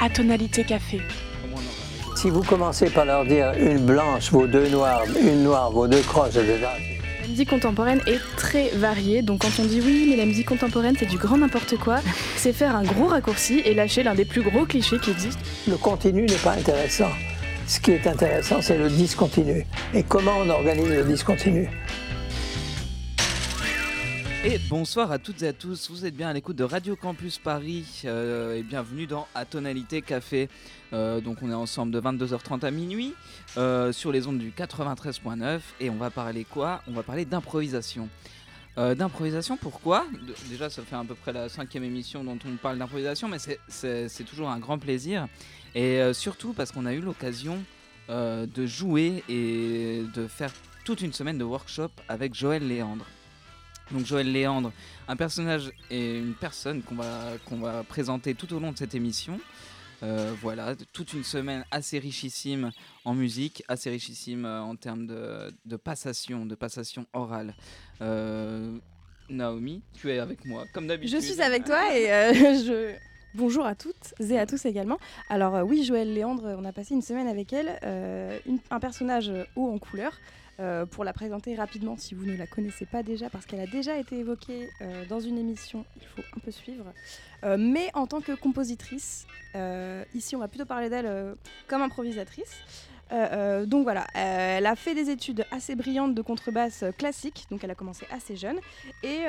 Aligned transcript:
à 0.00 0.08
tonalité 0.08 0.64
café. 0.64 1.00
Si 2.16 2.30
vous 2.30 2.42
commencez 2.42 2.88
par 2.88 3.04
leur 3.04 3.24
dire 3.24 3.52
une 3.58 3.78
blanche 3.78 4.30
vaut 4.30 4.46
deux 4.46 4.68
noires, 4.68 5.02
une 5.20 5.42
noire 5.42 5.70
vaut 5.70 5.86
deux 5.86 6.00
crosses, 6.00 6.36
etc. 6.36 6.66
La 7.22 7.28
musique 7.28 7.50
contemporaine 7.50 8.00
est 8.06 8.20
très 8.36 8.70
variée, 8.70 9.20
donc 9.20 9.42
quand 9.42 9.60
on 9.60 9.64
dit 9.64 9.82
oui, 9.84 10.06
mais 10.08 10.16
la 10.16 10.24
musique 10.24 10.48
contemporaine 10.48 10.94
c'est 10.98 11.06
du 11.06 11.18
grand 11.18 11.36
n'importe 11.36 11.76
quoi, 11.76 11.98
c'est 12.36 12.52
faire 12.52 12.74
un 12.74 12.84
gros 12.84 13.06
raccourci 13.06 13.60
et 13.64 13.74
lâcher 13.74 14.02
l'un 14.02 14.14
des 14.14 14.24
plus 14.24 14.42
gros 14.42 14.64
clichés 14.64 14.98
qui 14.98 15.10
existent. 15.10 15.42
Le 15.68 15.76
continu 15.76 16.22
n'est 16.22 16.34
pas 16.36 16.52
intéressant. 16.52 17.10
Ce 17.66 17.80
qui 17.80 17.90
est 17.90 18.06
intéressant, 18.06 18.62
c'est 18.62 18.78
le 18.78 18.88
discontinu. 18.88 19.66
Et 19.92 20.04
comment 20.04 20.38
on 20.38 20.48
organise 20.48 20.88
le 20.88 21.04
discontinu? 21.04 21.68
Et 24.48 24.58
bonsoir 24.70 25.10
à 25.10 25.18
toutes 25.18 25.42
et 25.42 25.48
à 25.48 25.52
tous, 25.52 25.90
vous 25.90 26.06
êtes 26.06 26.14
bien 26.16 26.28
à 26.28 26.32
l'écoute 26.32 26.54
de 26.54 26.62
Radio 26.62 26.94
Campus 26.94 27.38
Paris 27.38 28.02
euh, 28.04 28.54
et 28.56 28.62
bienvenue 28.62 29.06
dans 29.08 29.26
Atonalité 29.34 30.02
Café. 30.02 30.48
Euh, 30.92 31.20
donc 31.20 31.38
on 31.42 31.50
est 31.50 31.54
ensemble 31.54 31.90
de 31.90 32.00
22h30 32.00 32.64
à 32.64 32.70
minuit 32.70 33.12
euh, 33.56 33.90
sur 33.90 34.12
les 34.12 34.28
ondes 34.28 34.38
du 34.38 34.52
93.9 34.52 35.58
et 35.80 35.90
on 35.90 35.96
va 35.96 36.10
parler 36.10 36.44
quoi? 36.44 36.80
On 36.86 36.92
va 36.92 37.02
parler 37.02 37.24
d'improvisation. 37.24 38.08
D'improvisation, 38.76 39.56
pourquoi? 39.56 40.04
Déjà 40.50 40.68
ça 40.68 40.82
fait 40.82 40.96
à 40.96 41.02
peu 41.02 41.14
près 41.14 41.32
la 41.32 41.48
cinquième 41.48 41.82
émission 41.82 42.22
dont 42.22 42.36
on 42.46 42.56
parle 42.56 42.76
d'improvisation 42.76 43.26
mais 43.26 43.38
c'est- 43.38 44.24
toujours 44.24 44.50
un 44.50 44.58
grand 44.58 44.78
plaisir 44.78 45.28
et 45.74 46.12
surtout 46.12 46.52
parce 46.52 46.72
qu'on 46.72 46.84
a 46.84 46.92
eu 46.92 47.00
l'occasion 47.00 47.56
de 48.10 48.66
jouer 48.66 49.24
et 49.30 50.02
de 50.14 50.26
faire 50.28 50.52
toute 50.84 51.00
une 51.00 51.14
semaine 51.14 51.38
de 51.38 51.44
workshop 51.44 51.88
avec 52.06 52.34
Joël 52.34 52.68
Léandre. 52.68 53.06
Donc 53.92 54.04
Joël 54.04 54.30
Léandre, 54.30 54.72
un 55.06 55.16
personnage 55.16 55.70
et 55.90 56.18
une 56.18 56.34
personne 56.34 56.82
qu'on 56.82 56.96
va, 56.96 57.36
va 57.50 57.84
présenter 57.84 58.34
tout 58.34 58.52
au 58.52 58.58
long 58.58 58.72
de 58.72 58.78
cette 58.78 58.94
émission. 58.94 59.38
Euh, 60.02 60.34
voilà, 60.42 60.74
toute 60.92 61.14
une 61.14 61.24
semaine 61.24 61.64
assez 61.70 61.98
richissime 61.98 62.70
en 63.04 63.14
musique, 63.14 63.64
assez 63.66 63.88
richissime 63.88 64.44
euh, 64.44 64.60
en 64.60 64.76
termes 64.76 65.06
de, 65.06 65.52
de 65.64 65.76
passation, 65.76 66.44
de 66.44 66.54
passation 66.54 67.06
orale. 67.14 67.54
Euh, 68.02 68.76
Naomi, 69.30 69.82
tu 69.94 70.12
es 70.12 70.18
avec 70.18 70.44
moi, 70.44 70.64
comme 70.74 70.86
d'habitude. 70.86 71.18
Je 71.18 71.24
suis 71.24 71.40
avec 71.40 71.64
toi 71.64 71.96
et 71.96 72.06
je. 72.34 72.94
Bonjour 73.34 73.66
à 73.66 73.74
toutes 73.74 74.14
et 74.18 74.38
à 74.38 74.46
tous 74.46 74.64
également. 74.64 74.98
Alors 75.28 75.62
oui, 75.66 75.84
Joël 75.84 76.12
Léandre, 76.14 76.56
on 76.58 76.64
a 76.64 76.72
passé 76.72 76.94
une 76.94 77.02
semaine 77.02 77.26
avec 77.26 77.52
elle, 77.52 77.78
un 78.70 78.80
personnage 78.80 79.30
haut 79.56 79.70
en 79.70 79.78
couleur. 79.78 80.12
Euh, 80.58 80.86
pour 80.86 81.04
la 81.04 81.12
présenter 81.12 81.54
rapidement, 81.54 81.96
si 81.98 82.14
vous 82.14 82.24
ne 82.24 82.34
la 82.36 82.46
connaissez 82.46 82.86
pas 82.86 83.02
déjà, 83.02 83.28
parce 83.28 83.44
qu'elle 83.44 83.60
a 83.60 83.66
déjà 83.66 83.98
été 83.98 84.18
évoquée 84.18 84.70
euh, 84.80 85.04
dans 85.06 85.20
une 85.20 85.36
émission, 85.36 85.84
il 85.96 86.06
faut 86.06 86.22
un 86.34 86.40
peu 86.40 86.50
suivre. 86.50 86.86
Euh, 87.44 87.56
mais 87.58 87.90
en 87.92 88.06
tant 88.06 88.20
que 88.20 88.32
compositrice, 88.32 89.26
ici 90.14 90.36
on 90.36 90.38
va 90.38 90.48
plutôt 90.48 90.66
parler 90.66 90.90
d'elle 90.90 91.34
comme 91.66 91.82
improvisatrice. 91.82 92.54
Donc 93.10 93.84
voilà, 93.84 94.06
elle 94.14 94.66
a 94.66 94.76
fait 94.76 94.94
des 94.94 95.08
études 95.08 95.46
assez 95.50 95.76
brillantes 95.76 96.14
de 96.14 96.20
contrebasse 96.20 96.84
classique, 96.98 97.46
donc 97.50 97.64
elle 97.64 97.70
a 97.70 97.74
commencé 97.74 98.06
assez 98.10 98.36
jeune. 98.36 98.58
Et 99.02 99.20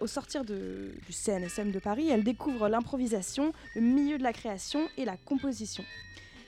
au 0.00 0.06
sortir 0.06 0.44
du 0.44 1.00
CNSM 1.10 1.70
de 1.70 1.78
Paris, 1.78 2.10
elle 2.10 2.24
découvre 2.24 2.68
l'improvisation, 2.68 3.54
le 3.74 3.80
milieu 3.80 4.18
de 4.18 4.22
la 4.22 4.34
création 4.34 4.86
et 4.98 5.06
la 5.06 5.16
composition. 5.16 5.84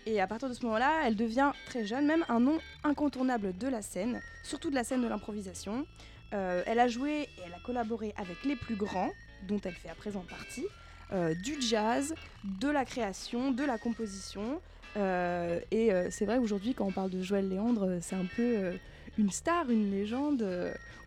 Et 0.06 0.20
à 0.20 0.26
partir 0.26 0.48
de 0.48 0.54
ce 0.54 0.64
moment-là, 0.64 1.02
elle 1.06 1.14
devient 1.14 1.52
très 1.66 1.86
jeune, 1.86 2.06
même 2.06 2.24
un 2.28 2.40
nom 2.40 2.58
incontournable 2.82 3.56
de 3.56 3.68
la 3.68 3.82
scène, 3.82 4.20
surtout 4.42 4.70
de 4.70 4.74
la 4.74 4.84
scène 4.84 5.02
de 5.02 5.08
l'improvisation. 5.08 5.86
Euh, 6.34 6.62
elle 6.66 6.80
a 6.80 6.88
joué 6.88 7.22
et 7.22 7.28
elle 7.46 7.54
a 7.54 7.60
collaboré 7.64 8.12
avec 8.16 8.44
les 8.44 8.56
plus 8.56 8.74
grands, 8.74 9.10
dont 9.46 9.60
elle 9.64 9.74
fait 9.74 9.90
à 9.90 9.94
présent 9.94 10.24
partie, 10.28 10.66
euh, 11.12 11.34
du 11.34 11.60
jazz, 11.60 12.14
de 12.44 12.68
la 12.68 12.84
création, 12.84 13.52
de 13.52 13.64
la 13.64 13.78
composition. 13.78 14.60
Euh, 14.96 15.60
et 15.70 15.90
c'est 16.10 16.24
vrai 16.26 16.38
aujourd'hui, 16.38 16.74
quand 16.74 16.86
on 16.86 16.92
parle 16.92 17.10
de 17.10 17.22
Joël 17.22 17.48
Léandre, 17.48 17.98
c'est 18.00 18.16
un 18.16 18.26
peu 18.36 18.72
une 19.18 19.30
star, 19.30 19.70
une 19.70 19.90
légende. 19.90 20.44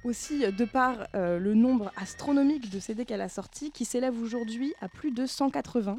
aussi 0.06 0.40
de 0.52 0.66
par 0.66 1.08
le 1.14 1.54
nombre 1.54 1.92
astronomique 1.98 2.70
de 2.70 2.80
CD 2.80 3.06
qu'elle 3.06 3.22
a 3.22 3.30
sortis, 3.30 3.72
qui 3.72 3.84
s'élève 3.84 4.18
aujourd'hui 4.22 4.74
à 4.80 4.88
plus 4.88 5.12
de 5.12 5.26
180. 5.26 5.98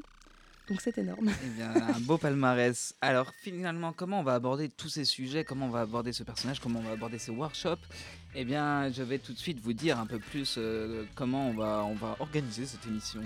Donc 0.69 0.81
c'est 0.81 0.99
énorme. 0.99 1.31
Eh 1.44 1.49
bien, 1.50 1.71
un 1.71 2.00
beau 2.00 2.19
palmarès. 2.19 2.94
Alors, 3.00 3.32
finalement, 3.41 3.93
comment 3.93 4.21
on 4.21 4.22
va 4.25 4.34
aborder 4.34 4.69
tous 4.69 4.88
ces 4.88 5.04
sujets? 5.04 5.44
Comment 5.44 5.66
on 5.66 5.71
va 5.71 5.82
aborder 5.82 6.12
ce 6.12 6.25
personnage? 6.25 6.59
Comment 6.59 6.81
on 6.81 6.82
va 6.82 6.93
aborder 6.93 7.19
ces 7.19 7.31
workshops 7.31 7.87
Eh 8.34 8.44
bien, 8.44 8.91
je 8.91 9.05
vais 9.05 9.19
tout 9.19 9.32
de 9.32 9.38
suite 9.38 9.60
vous 9.60 9.72
dire 9.72 10.00
un 10.00 10.06
peu 10.06 10.19
plus 10.19 10.56
euh, 10.59 11.05
comment 11.15 11.49
on 11.49 11.55
va, 11.55 11.84
on 11.84 11.94
va 11.94 12.16
organiser 12.19 12.66
cette 12.66 12.84
émission. 12.84 13.21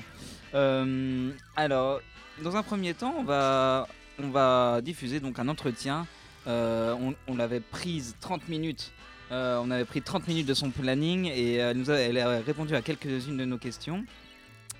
Euh, 0.54 1.30
alors, 1.56 2.00
dans 2.42 2.56
un 2.56 2.62
premier 2.62 2.92
temps, 2.92 3.14
on 3.16 3.24
va, 3.24 3.88
on 4.18 4.28
va 4.28 4.82
diffuser 4.82 5.18
donc 5.18 5.38
un 5.38 5.48
entretien. 5.48 6.06
Euh, 6.46 6.94
on 7.26 7.36
l'avait 7.36 7.60
prise 7.60 8.16
30 8.20 8.48
minutes. 8.48 8.92
On 9.30 9.70
avait 9.70 9.84
pris 9.84 10.02
30 10.02 10.26
minutes 10.26 10.46
de 10.46 10.54
son 10.54 10.70
planning 10.70 11.26
et 11.26 11.54
elle 11.54 12.18
a 12.18 12.40
répondu 12.40 12.74
à 12.74 12.82
quelques-unes 12.82 13.36
de 13.36 13.44
nos 13.44 13.58
questions. 13.58 14.04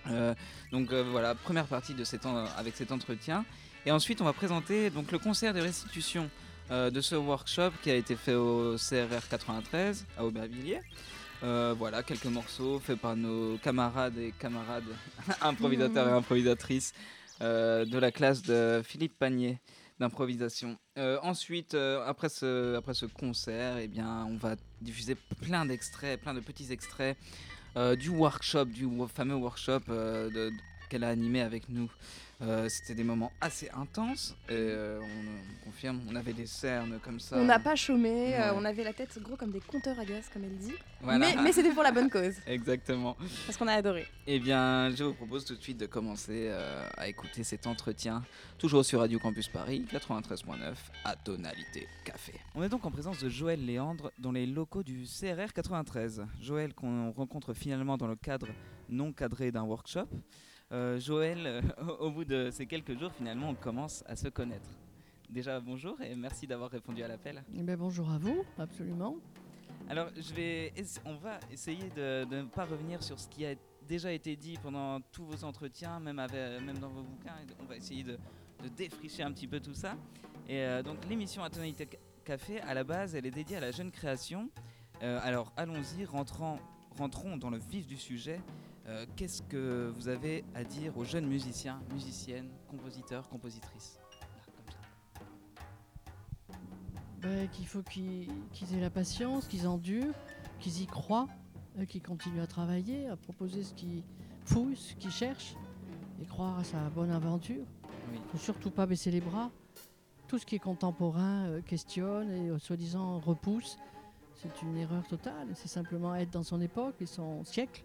Euh, 0.09 0.35
donc 0.73 0.93
euh, 0.93 1.03
voilà, 1.11 1.35
première 1.35 1.67
partie 1.67 1.95
de 1.95 2.05
cet 2.05 2.27
en- 2.27 2.47
avec 2.57 2.77
cet 2.77 2.93
entretien. 2.93 3.45
Et 3.87 3.91
ensuite, 3.91 4.21
on 4.21 4.25
va 4.25 4.33
présenter 4.33 4.91
donc, 4.91 5.11
le 5.13 5.19
concert 5.19 5.55
de 5.55 5.61
restitution 5.61 6.29
euh, 6.71 6.91
de 6.91 7.01
ce 7.01 7.15
workshop 7.15 7.71
qui 7.83 7.91
a 7.91 7.95
été 7.95 8.15
fait 8.17 8.35
au 8.35 8.77
CRR 8.77 9.27
93 9.29 10.07
à 10.19 10.25
Aubervilliers. 10.25 10.81
Voilà, 11.43 12.03
quelques 12.03 12.27
morceaux 12.27 12.79
faits 12.81 13.01
par 13.01 13.17
nos 13.17 13.57
camarades 13.59 14.19
et 14.19 14.33
camarades 14.39 14.85
improvisateurs 15.41 16.09
et 16.09 16.13
improvisatrices 16.13 16.93
euh, 17.41 17.87
de 17.87 17.99
la 17.99 18.11
classe 18.13 18.43
de 18.43 18.83
Philippe 18.85 19.19
Panier 19.19 19.59
d'improvisation. 19.99 20.79
Ensuite, 21.23 21.75
après, 22.07 22.29
ce, 22.31 22.75
après 22.77 22.95
ce 22.95 23.05
concert, 23.07 23.77
eh 23.79 23.87
bien, 23.89 24.27
on 24.31 24.37
va 24.37 24.57
diffuser 24.81 25.15
plein 25.43 25.65
d'extraits, 25.67 26.19
plein 26.21 26.33
de 26.35 26.41
petits 26.41 26.73
extraits 26.73 27.17
du 27.77 28.09
workshop, 28.09 28.67
du 28.67 28.89
fameux 29.15 29.35
workshop 29.35 29.81
euh, 29.89 30.51
qu'elle 30.89 31.05
a 31.05 31.09
animé 31.09 31.41
avec 31.41 31.69
nous. 31.69 31.91
Euh, 32.43 32.69
C'était 32.71 32.95
des 32.95 33.05
moments 33.05 33.31
assez 33.41 33.69
intenses. 33.71 34.35
Et, 34.49 34.53
euh, 34.55 34.99
on, 35.01 35.05
on 35.05 35.65
confirme, 35.67 36.01
on 36.11 36.15
avait 36.17 36.33
des 36.33 36.47
cernes 36.47 36.99
comme 37.03 37.21
ça. 37.21 37.37
On 37.39 37.45
n'a 37.45 37.59
pas 37.59 37.77
chômé, 37.77 38.35
euh, 38.35 38.39
Ouais. 38.53 38.57
on 38.57 38.65
avait 38.65 38.83
la 38.83 38.93
tête 38.95 39.19
gros 39.23 39.37
comme 39.37 39.51
des 39.53 39.61
compteurs 39.61 39.99
à 39.99 40.05
gaz, 40.07 40.25
comme 40.33 40.45
elle 40.45 40.57
dit. 40.57 40.73
Voilà. 41.03 41.19
Mais, 41.19 41.43
mais 41.43 41.53
c'était 41.53 41.71
pour 41.71 41.83
la 41.83 41.93
bonne 41.93 42.09
cause, 42.09 42.35
Exactement. 42.47 43.17
parce 43.47 43.59
qu'on 43.59 43.67
a 43.69 43.75
adoré. 43.75 44.07
Eh 44.27 44.39
bien, 44.39 44.89
je 44.95 45.05
vous 45.05 45.13
propose 45.15 45.45
tout 45.45 45.55
de 45.55 45.61
suite 45.63 45.77
de 45.79 45.87
commencer 45.87 46.49
euh, 46.51 46.89
à 46.97 47.09
écouter 47.09 47.45
cet 47.45 47.67
entretien, 47.67 48.23
toujours 48.59 48.85
sur 48.85 49.01
Radio 49.01 49.19
Campus 49.19 49.49
Paris, 49.49 49.85
93.9, 49.93 50.75
à 51.05 51.17
tonalité 51.17 51.87
café. 52.05 52.33
On 52.55 52.63
est 52.63 52.69
donc 52.71 52.85
en 52.87 52.91
présence 52.91 53.19
de 53.23 53.29
Joël 53.29 53.65
Léandre 53.65 54.13
dans 54.19 54.33
les 54.33 54.47
locaux 54.47 54.83
du 54.83 55.05
CRR 55.05 55.53
93. 55.53 56.25
Joël 56.41 56.73
qu'on 56.75 57.11
rencontre 57.13 57.53
finalement 57.53 57.99
dans 57.99 58.07
le 58.07 58.17
cadre 58.17 58.49
non 58.89 59.13
cadré 59.13 59.53
d'un 59.53 59.63
workshop. 59.63 60.07
Euh, 60.73 61.01
Joël, 61.01 61.41
euh, 61.47 61.61
au 61.99 62.11
bout 62.11 62.25
de 62.25 62.51
ces 62.53 62.67
quelques 62.67 62.97
jours, 62.99 63.13
finalement, 63.13 63.49
on 63.51 63.55
commence 63.55 64.05
à 64.07 64.15
se 64.15 64.29
connaître. 64.29 64.71
Déjà, 65.29 65.61
bonjour 65.61 66.01
et 66.01 66.15
merci 66.15 66.47
d'avoir 66.47 66.71
répondu 66.71 67.03
à 67.03 67.09
l'appel. 67.09 67.43
Eh 67.57 67.63
ben, 67.63 67.77
bonjour 67.77 68.11
à 68.11 68.19
vous, 68.19 68.45
absolument. 68.59 69.17
Alors, 69.89 70.09
je 70.17 70.33
vais, 70.35 70.73
on 71.05 71.15
va 71.17 71.41
essayer 71.53 71.89
de, 71.97 72.25
de 72.25 72.37
ne 72.37 72.43
pas 72.45 72.65
revenir 72.65 73.03
sur 73.03 73.19
ce 73.19 73.29
qui 73.29 73.45
a 73.45 73.55
déjà 73.89 74.13
été 74.13 74.37
dit 74.37 74.57
pendant 74.63 75.01
tous 75.01 75.25
vos 75.25 75.45
entretiens, 75.45 75.99
même, 75.99 76.21
avec- 76.21 76.63
même 76.63 76.79
dans 76.79 76.89
vos 76.89 77.03
bouquins. 77.03 77.35
On 77.61 77.65
va 77.65 77.77
essayer 77.77 78.05
de, 78.05 78.13
de 78.63 78.69
défricher 78.77 79.25
un 79.25 79.33
petit 79.33 79.49
peu 79.49 79.59
tout 79.59 79.75
ça. 79.75 79.97
Et 80.49 80.59
euh, 80.61 80.83
donc, 80.83 80.99
l'émission 81.09 81.43
à 81.43 81.51
Tonalité 81.51 81.89
Ca- 81.91 81.99
Café, 82.25 82.61
à 82.61 82.75
la 82.75 82.85
base, 82.85 83.17
elle 83.17 83.27
est 83.27 83.31
dédiée 83.33 83.57
à 83.57 83.61
la 83.61 83.73
jeune 83.73 83.91
création. 83.91 84.51
Euh, 85.03 85.19
alors, 85.25 85.53
allons-y, 85.57 86.05
rentrons 86.05 86.59
dans 87.39 87.51
le 87.51 87.59
vif 87.59 87.87
du 87.89 87.97
sujet. 87.97 88.41
Euh, 88.87 89.07
Qu'est-ce 89.17 89.43
que 89.43 89.93
vous 89.97 90.09
avez 90.09 90.45
à 90.55 90.65
dire 90.65 90.97
aux 90.97 91.05
jeunes 91.05 91.27
musiciens, 91.27 91.81
musiciennes, 91.93 92.49
compositeurs, 92.69 93.29
compositrices. 93.29 93.99
Ben, 97.21 97.49
qu'il 97.51 97.67
faut 97.67 97.83
qu'ils 97.83 98.29
aient 98.75 98.81
la 98.81 98.91
patience, 98.91 99.47
qu'ils 99.47 99.69
endurent, 99.69 100.15
qu'ils 100.59 100.81
y 100.83 100.87
croient, 100.87 101.29
euh, 101.79 101.85
qu'ils 101.85 102.03
continuent 102.03 102.41
à 102.41 102.47
travailler, 102.47 103.09
à 103.09 103.17
proposer 103.17 103.63
ce 103.63 103.75
qu'ils 103.75 104.03
fouillent, 104.47 104.77
ce 104.77 104.95
qu'ils 104.95 105.11
cherchent, 105.11 105.55
et 106.23 106.25
croire 106.25 106.59
à 106.59 106.65
sa 106.65 106.89
bonne 106.89 107.11
aventure. 107.11 107.65
Oui. 108.11 108.17
Il 108.17 108.31
faut 108.31 108.39
surtout 108.39 108.71
pas 108.71 108.87
baisser 108.87 109.11
les 109.11 109.21
bras. 109.21 109.51
Tout 110.29 110.39
ce 110.39 110.47
qui 110.47 110.55
est 110.55 110.61
contemporain 110.61 111.47
euh, 111.47 111.61
questionne 111.61 112.31
et 112.31 112.59
soi-disant 112.59 113.19
repousse. 113.19 113.77
C'est 114.37 114.63
une 114.63 114.79
erreur 114.79 115.07
totale. 115.07 115.49
C'est 115.55 115.69
simplement 115.69 116.15
être 116.15 116.31
dans 116.31 116.43
son 116.43 116.63
époque 116.63 116.95
et 117.03 117.07
son 117.07 117.45
siècle. 117.45 117.85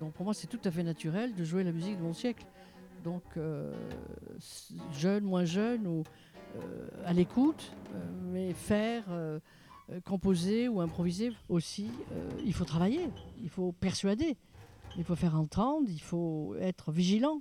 Donc 0.00 0.12
pour 0.12 0.24
moi, 0.24 0.34
c'est 0.34 0.46
tout 0.46 0.60
à 0.64 0.70
fait 0.70 0.82
naturel 0.82 1.34
de 1.34 1.44
jouer 1.44 1.64
la 1.64 1.72
musique 1.72 1.96
de 1.96 2.02
mon 2.02 2.14
siècle. 2.14 2.44
Donc 3.04 3.22
euh, 3.36 3.72
jeune, 4.92 5.24
moins 5.24 5.44
jeune 5.44 5.86
ou 5.86 6.04
euh, 6.56 6.88
à 7.04 7.12
l'écoute, 7.12 7.72
euh, 7.94 8.10
mais 8.32 8.52
faire, 8.52 9.04
composer 10.04 10.68
ou 10.68 10.82
improviser 10.82 11.32
aussi, 11.48 11.90
il 12.44 12.52
faut 12.52 12.66
travailler, 12.66 13.08
il 13.40 13.48
faut 13.48 13.72
persuader, 13.72 14.36
il 14.98 15.04
faut 15.04 15.16
faire 15.16 15.34
entendre, 15.34 15.88
il 15.88 16.00
faut 16.00 16.54
être 16.60 16.92
vigilant. 16.92 17.40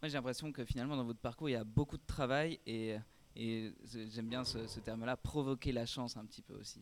Moi, 0.00 0.08
j'ai 0.08 0.14
l'impression 0.14 0.50
que 0.52 0.64
finalement, 0.64 0.96
dans 0.96 1.04
votre 1.04 1.20
parcours, 1.20 1.50
il 1.50 1.52
y 1.52 1.56
a 1.56 1.64
beaucoup 1.64 1.98
de 1.98 2.06
travail 2.06 2.58
et, 2.66 2.96
j'aime 3.34 4.28
bien 4.28 4.44
ce 4.44 4.80
terme-là, 4.80 5.18
provoquer 5.18 5.72
la 5.72 5.84
chance 5.84 6.16
un 6.16 6.24
petit 6.24 6.40
peu 6.40 6.54
aussi. 6.54 6.80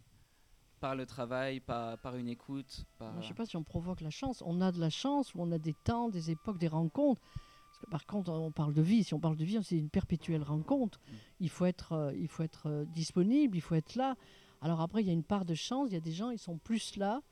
Par 0.84 0.94
le 0.94 1.06
travail, 1.06 1.60
par, 1.60 1.96
par 1.96 2.14
une 2.14 2.28
écoute. 2.28 2.84
Par... 2.98 3.14
Je 3.14 3.20
ne 3.20 3.22
sais 3.28 3.32
pas 3.32 3.46
si 3.46 3.56
on 3.56 3.62
provoque 3.62 4.02
la 4.02 4.10
chance. 4.10 4.42
On 4.44 4.60
a 4.60 4.70
de 4.70 4.78
la 4.78 4.90
chance 4.90 5.34
ou 5.34 5.40
on 5.40 5.50
a 5.50 5.56
des 5.56 5.72
temps, 5.72 6.10
des 6.10 6.30
époques, 6.30 6.58
des 6.58 6.68
rencontres. 6.68 7.22
Parce 7.22 7.78
que 7.78 7.86
par 7.90 8.04
contre, 8.04 8.30
on 8.30 8.50
parle 8.50 8.74
de 8.74 8.82
vie. 8.82 9.02
Si 9.02 9.14
on 9.14 9.18
parle 9.18 9.38
de 9.38 9.46
vie, 9.46 9.58
c'est 9.62 9.78
une 9.78 9.88
perpétuelle 9.88 10.42
rencontre. 10.42 11.00
Mm. 11.00 11.12
Il 11.40 11.48
faut 11.48 11.64
être, 11.64 11.92
euh, 11.92 12.12
il 12.14 12.28
faut 12.28 12.42
être 12.42 12.68
euh, 12.68 12.84
disponible, 12.84 13.56
il 13.56 13.62
faut 13.62 13.76
être 13.76 13.94
là. 13.94 14.14
Alors 14.60 14.82
après, 14.82 15.00
il 15.00 15.06
y 15.06 15.10
a 15.10 15.14
une 15.14 15.24
part 15.24 15.46
de 15.46 15.54
chance. 15.54 15.88
Il 15.88 15.94
y 15.94 15.96
a 15.96 16.00
des 16.00 16.12
gens, 16.12 16.28
ils 16.28 16.38
sont 16.38 16.58
plus 16.58 16.96
là 16.96 17.22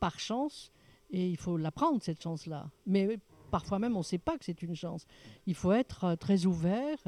par 0.00 0.20
chance 0.20 0.70
et 1.08 1.30
il 1.30 1.38
faut 1.38 1.56
la 1.56 1.72
prendre, 1.72 2.02
cette 2.02 2.22
chance-là. 2.22 2.68
Mais 2.84 3.18
parfois 3.50 3.78
même, 3.78 3.96
on 3.96 4.00
ne 4.00 4.04
sait 4.04 4.18
pas 4.18 4.36
que 4.36 4.44
c'est 4.44 4.60
une 4.60 4.76
chance. 4.76 5.06
Il 5.46 5.54
faut 5.54 5.72
être 5.72 6.04
euh, 6.04 6.16
très 6.16 6.44
ouvert. 6.44 6.98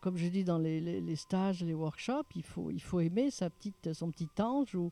Comme 0.00 0.16
je 0.16 0.26
dis 0.28 0.44
dans 0.44 0.58
les, 0.58 1.16
stages, 1.16 1.62
les 1.62 1.74
workshops, 1.74 2.34
il 2.36 2.42
faut, 2.42 2.70
il 2.70 2.80
faut 2.80 3.00
aimer 3.00 3.30
sa 3.30 3.50
petite, 3.50 3.92
son 3.92 4.10
petit 4.10 4.28
ange 4.38 4.74
ou 4.74 4.90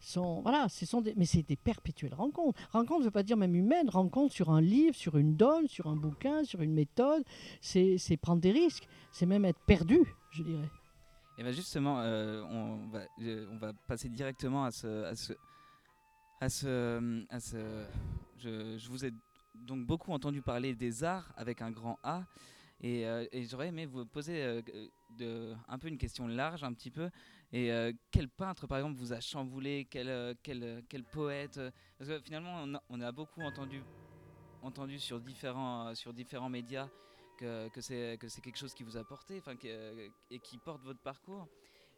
son, 0.00 0.42
voilà, 0.42 0.68
ce 0.68 0.84
sont 0.86 1.00
des, 1.00 1.14
mais 1.16 1.24
c'est 1.24 1.42
des 1.42 1.56
perpétuelles 1.56 2.14
rencontres. 2.14 2.60
Rencontre 2.72 3.00
ne 3.00 3.04
veut 3.06 3.10
pas 3.10 3.22
dire 3.22 3.36
même 3.36 3.54
humaine. 3.54 3.88
Rencontre 3.88 4.34
sur 4.34 4.50
un 4.50 4.60
livre, 4.60 4.94
sur 4.94 5.16
une 5.16 5.36
donne, 5.36 5.66
sur 5.68 5.86
un 5.86 5.96
bouquin, 5.96 6.44
sur 6.44 6.60
une 6.62 6.72
méthode. 6.72 7.24
C'est 7.60 8.16
prendre 8.20 8.40
des 8.40 8.52
risques. 8.52 8.86
C'est 9.12 9.26
même 9.26 9.44
être 9.44 9.60
perdu, 9.60 10.00
je 10.30 10.42
dirais. 10.42 10.70
Et 11.38 11.42
bien 11.42 11.52
justement, 11.52 12.00
euh, 12.00 12.42
on, 12.44 12.86
va, 12.88 13.00
euh, 13.22 13.48
on 13.50 13.56
va 13.56 13.72
passer 13.88 14.08
directement 14.08 14.64
à 14.64 14.70
ce... 14.70 15.04
À 15.04 15.14
ce, 15.14 15.32
à 16.40 16.48
ce, 16.48 17.24
à 17.30 17.40
ce 17.40 17.56
je 18.38 18.88
vous 18.88 19.04
ai 19.04 19.12
donc 19.54 19.86
beaucoup 19.86 20.12
entendu 20.12 20.42
parler 20.42 20.74
des 20.74 21.04
arts 21.04 21.32
avec 21.36 21.62
un 21.62 21.70
grand 21.70 21.98
A. 22.02 22.24
Et, 22.80 23.06
euh, 23.06 23.26
et 23.32 23.44
j'aurais 23.44 23.68
aimé 23.68 23.86
vous 23.86 24.04
poser 24.04 24.42
euh, 24.42 24.62
de, 25.10 25.54
un 25.68 25.78
peu 25.78 25.88
une 25.88 25.98
question 25.98 26.26
large, 26.26 26.64
un 26.64 26.72
petit 26.72 26.90
peu. 26.90 27.10
Et 27.52 27.70
euh, 27.72 27.92
quel 28.10 28.28
peintre, 28.28 28.66
par 28.66 28.78
exemple, 28.78 28.98
vous 28.98 29.12
a 29.12 29.20
chamboulé? 29.20 29.86
Quel, 29.90 30.08
euh, 30.08 30.34
euh, 30.48 30.80
poète? 31.04 31.58
Euh, 31.58 31.70
Parce 31.98 32.10
que 32.10 32.20
finalement, 32.20 32.64
on 32.88 33.00
a, 33.00 33.12
beaucoup 33.12 33.42
entendu, 33.42 33.82
sur, 34.98 35.20
différents, 35.20 35.88
euh, 35.88 36.48
médias 36.48 36.88
que, 37.38 37.68
c'est 37.80 38.18
que 38.18 38.28
c'est 38.28 38.40
quelque 38.40 38.58
chose 38.58 38.74
qui 38.74 38.82
vous 38.82 38.96
a 38.96 39.04
porté 39.04 39.42
euh, 39.64 40.08
et 40.30 40.38
qui 40.40 40.58
porte 40.58 40.82
votre 40.82 41.00
parcours. 41.00 41.48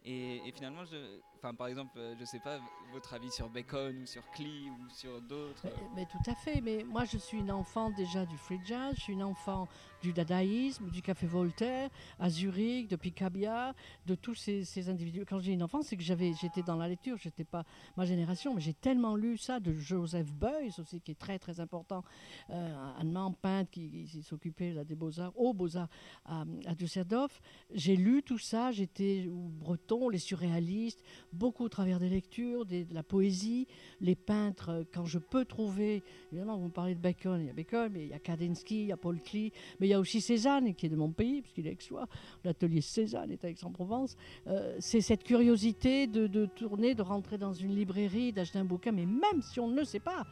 Et 0.03 0.51
finalement, 0.53 0.85
je, 0.85 1.19
enfin, 1.47 1.55
par 1.55 1.67
exemple, 1.67 1.97
euh, 1.97 2.15
je 2.19 2.25
sais 2.25 2.39
pas 2.39 2.59
votre 2.91 3.13
avis 3.13 3.31
sur 3.31 3.49
Bacon 3.49 3.95
ou 4.01 4.05
sur 4.05 4.29
Klee 4.31 4.69
ou 4.69 4.89
sur 4.89 5.21
d'autres. 5.21 5.61
Mais, 5.63 5.71
mais 5.95 6.05
tout 6.05 6.29
à 6.29 6.35
fait. 6.35 6.61
Mais 6.61 6.83
moi, 6.83 7.05
je 7.05 7.17
suis 7.17 7.37
une 7.37 7.51
enfant 7.51 7.89
déjà 7.91 8.25
du 8.25 8.37
free 8.37 8.59
jazz. 8.65 8.93
Je 8.97 9.01
suis 9.01 9.13
une 9.13 9.23
enfant 9.23 9.67
du 10.01 10.13
dadaïsme, 10.13 10.89
du 10.89 11.01
café 11.01 11.25
Voltaire, 11.25 11.89
à 12.19 12.29
Zurich, 12.29 12.87
de 12.87 12.95
Picabia, 12.95 13.73
de 14.05 14.15
tous 14.15 14.35
ces, 14.35 14.63
ces 14.63 14.89
individus. 14.89 15.25
Quand 15.25 15.39
j'ai 15.39 15.53
une 15.53 15.63
enfant, 15.63 15.81
c'est 15.81 15.97
que 15.97 16.03
j'avais, 16.03 16.33
j'étais 16.33 16.63
dans 16.63 16.75
la 16.75 16.87
lecture. 16.87 17.17
J'étais 17.17 17.43
pas 17.43 17.63
ma 17.95 18.05
génération, 18.05 18.53
mais 18.53 18.61
j'ai 18.61 18.73
tellement 18.73 19.15
lu 19.15 19.37
ça 19.37 19.59
de 19.59 19.73
Joseph 19.73 20.33
Beuys 20.33 20.79
aussi, 20.79 21.01
qui 21.01 21.11
est 21.11 21.19
très 21.19 21.39
très 21.39 21.59
important, 21.59 22.03
euh, 22.49 22.75
un 22.75 22.99
allemand 22.99 23.31
peintre 23.31 23.71
qui, 23.71 23.89
qui 23.89 24.21
s'occupait 24.21 24.73
là, 24.73 24.83
des 24.83 24.95
beaux 24.95 25.19
arts, 25.19 25.33
aux 25.35 25.53
beaux 25.53 25.77
arts 25.77 25.89
à, 26.25 26.43
à 26.65 26.75
Düsseldorf. 26.75 27.41
J'ai 27.73 27.95
lu 27.95 28.21
tout 28.23 28.37
ça. 28.37 28.71
J'étais 28.71 29.27
breton, 29.29 30.09
les 30.09 30.19
surréalistes, 30.19 31.03
beaucoup 31.37 31.63
au 31.65 31.69
travers 31.69 31.99
des 31.99 32.09
lectures, 32.09 32.65
de 32.65 32.85
la 32.91 33.03
poésie, 33.03 33.67
les 34.01 34.15
peintres. 34.15 34.69
euh, 34.69 34.83
Quand 34.93 35.05
je 35.05 35.19
peux 35.19 35.45
trouver, 35.45 36.03
évidemment, 36.31 36.57
vous 36.57 36.69
parlez 36.69 36.95
de 36.95 36.99
Bacon, 36.99 37.39
il 37.39 37.47
y 37.47 37.49
a 37.49 37.53
Bacon, 37.53 37.89
mais 37.93 38.03
il 38.05 38.09
y 38.09 38.13
a 38.13 38.19
Kandinsky, 38.19 38.81
il 38.81 38.87
y 38.87 38.91
a 38.91 38.97
Paul 38.97 39.19
Klee, 39.21 39.51
mais 39.79 39.87
il 39.87 39.89
y 39.89 39.93
a 39.93 39.99
aussi 39.99 40.19
Cézanne 40.19 40.73
qui 40.73 40.87
est 40.87 40.89
de 40.89 40.95
mon 40.95 41.11
pays, 41.11 41.41
puisqu'il 41.41 41.67
est 41.67 41.71
aixois. 41.71 42.07
L'atelier 42.43 42.81
Cézanne 42.81 43.31
est 43.31 43.45
à 43.45 43.49
Aix-en-Provence. 43.49 44.15
Euh, 44.47 44.75
c'est 44.79 45.01
cette 45.01 45.23
curiosité 45.23 46.07
de, 46.07 46.27
de 46.27 46.45
tourner, 46.45 46.95
de 46.95 47.01
rentrer 47.01 47.37
dans 47.37 47.53
une 47.53 47.75
librairie, 47.75 48.33
d'acheter 48.33 48.59
un 48.59 48.65
bouquin, 48.65 48.91
mais 48.91 49.05
même 49.05 49.41
si 49.41 49.59
on 49.59 49.67
ne 49.67 49.75
le 49.75 49.85
sait 49.85 49.99
pas, 49.99 50.25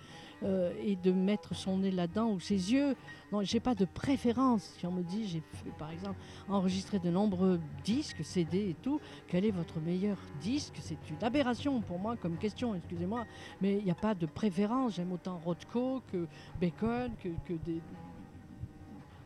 euh, 0.44 0.74
et 0.84 0.96
de 0.96 1.12
mettre 1.12 1.56
son 1.56 1.78
nez 1.78 1.92
là-dedans 1.92 2.32
ou 2.32 2.40
ses 2.40 2.74
yeux. 2.74 2.96
J'ai 3.42 3.60
pas 3.60 3.76
de 3.76 3.86
préférence. 3.86 4.64
Si 4.78 4.86
on 4.86 4.92
me 4.92 5.04
dit, 5.04 5.28
j'ai 5.28 5.44
par 5.78 5.92
exemple 5.92 6.16
enregistré 6.48 7.00
de 7.00 7.10
nombreux 7.10 7.60
disques, 7.84 8.24
CD 8.24 8.70
et 8.70 8.76
tout, 8.82 9.02
quel 9.28 9.46
est 9.46 9.52
votre 9.52 9.80
meilleur 9.80 10.18
disque? 10.40 10.76
C'est 10.80 10.98
une 11.10 11.22
aberration 11.22 11.82
pour 11.82 12.00
moi 12.00 12.16
comme 12.16 12.38
question, 12.38 12.76
excusez-moi, 12.76 13.26
mais 13.62 13.78
il 13.78 13.84
n'y 13.84 13.92
a 13.92 13.96
pas 13.96 14.16
de 14.16 14.26
préférence. 14.26 14.96
J'aime 14.96 15.12
autant 15.12 15.38
Rothko 15.44 16.02
que 16.12 16.28
Bacon, 16.60 17.12
que, 17.22 17.30
que 17.46 17.54
des. 17.66 17.82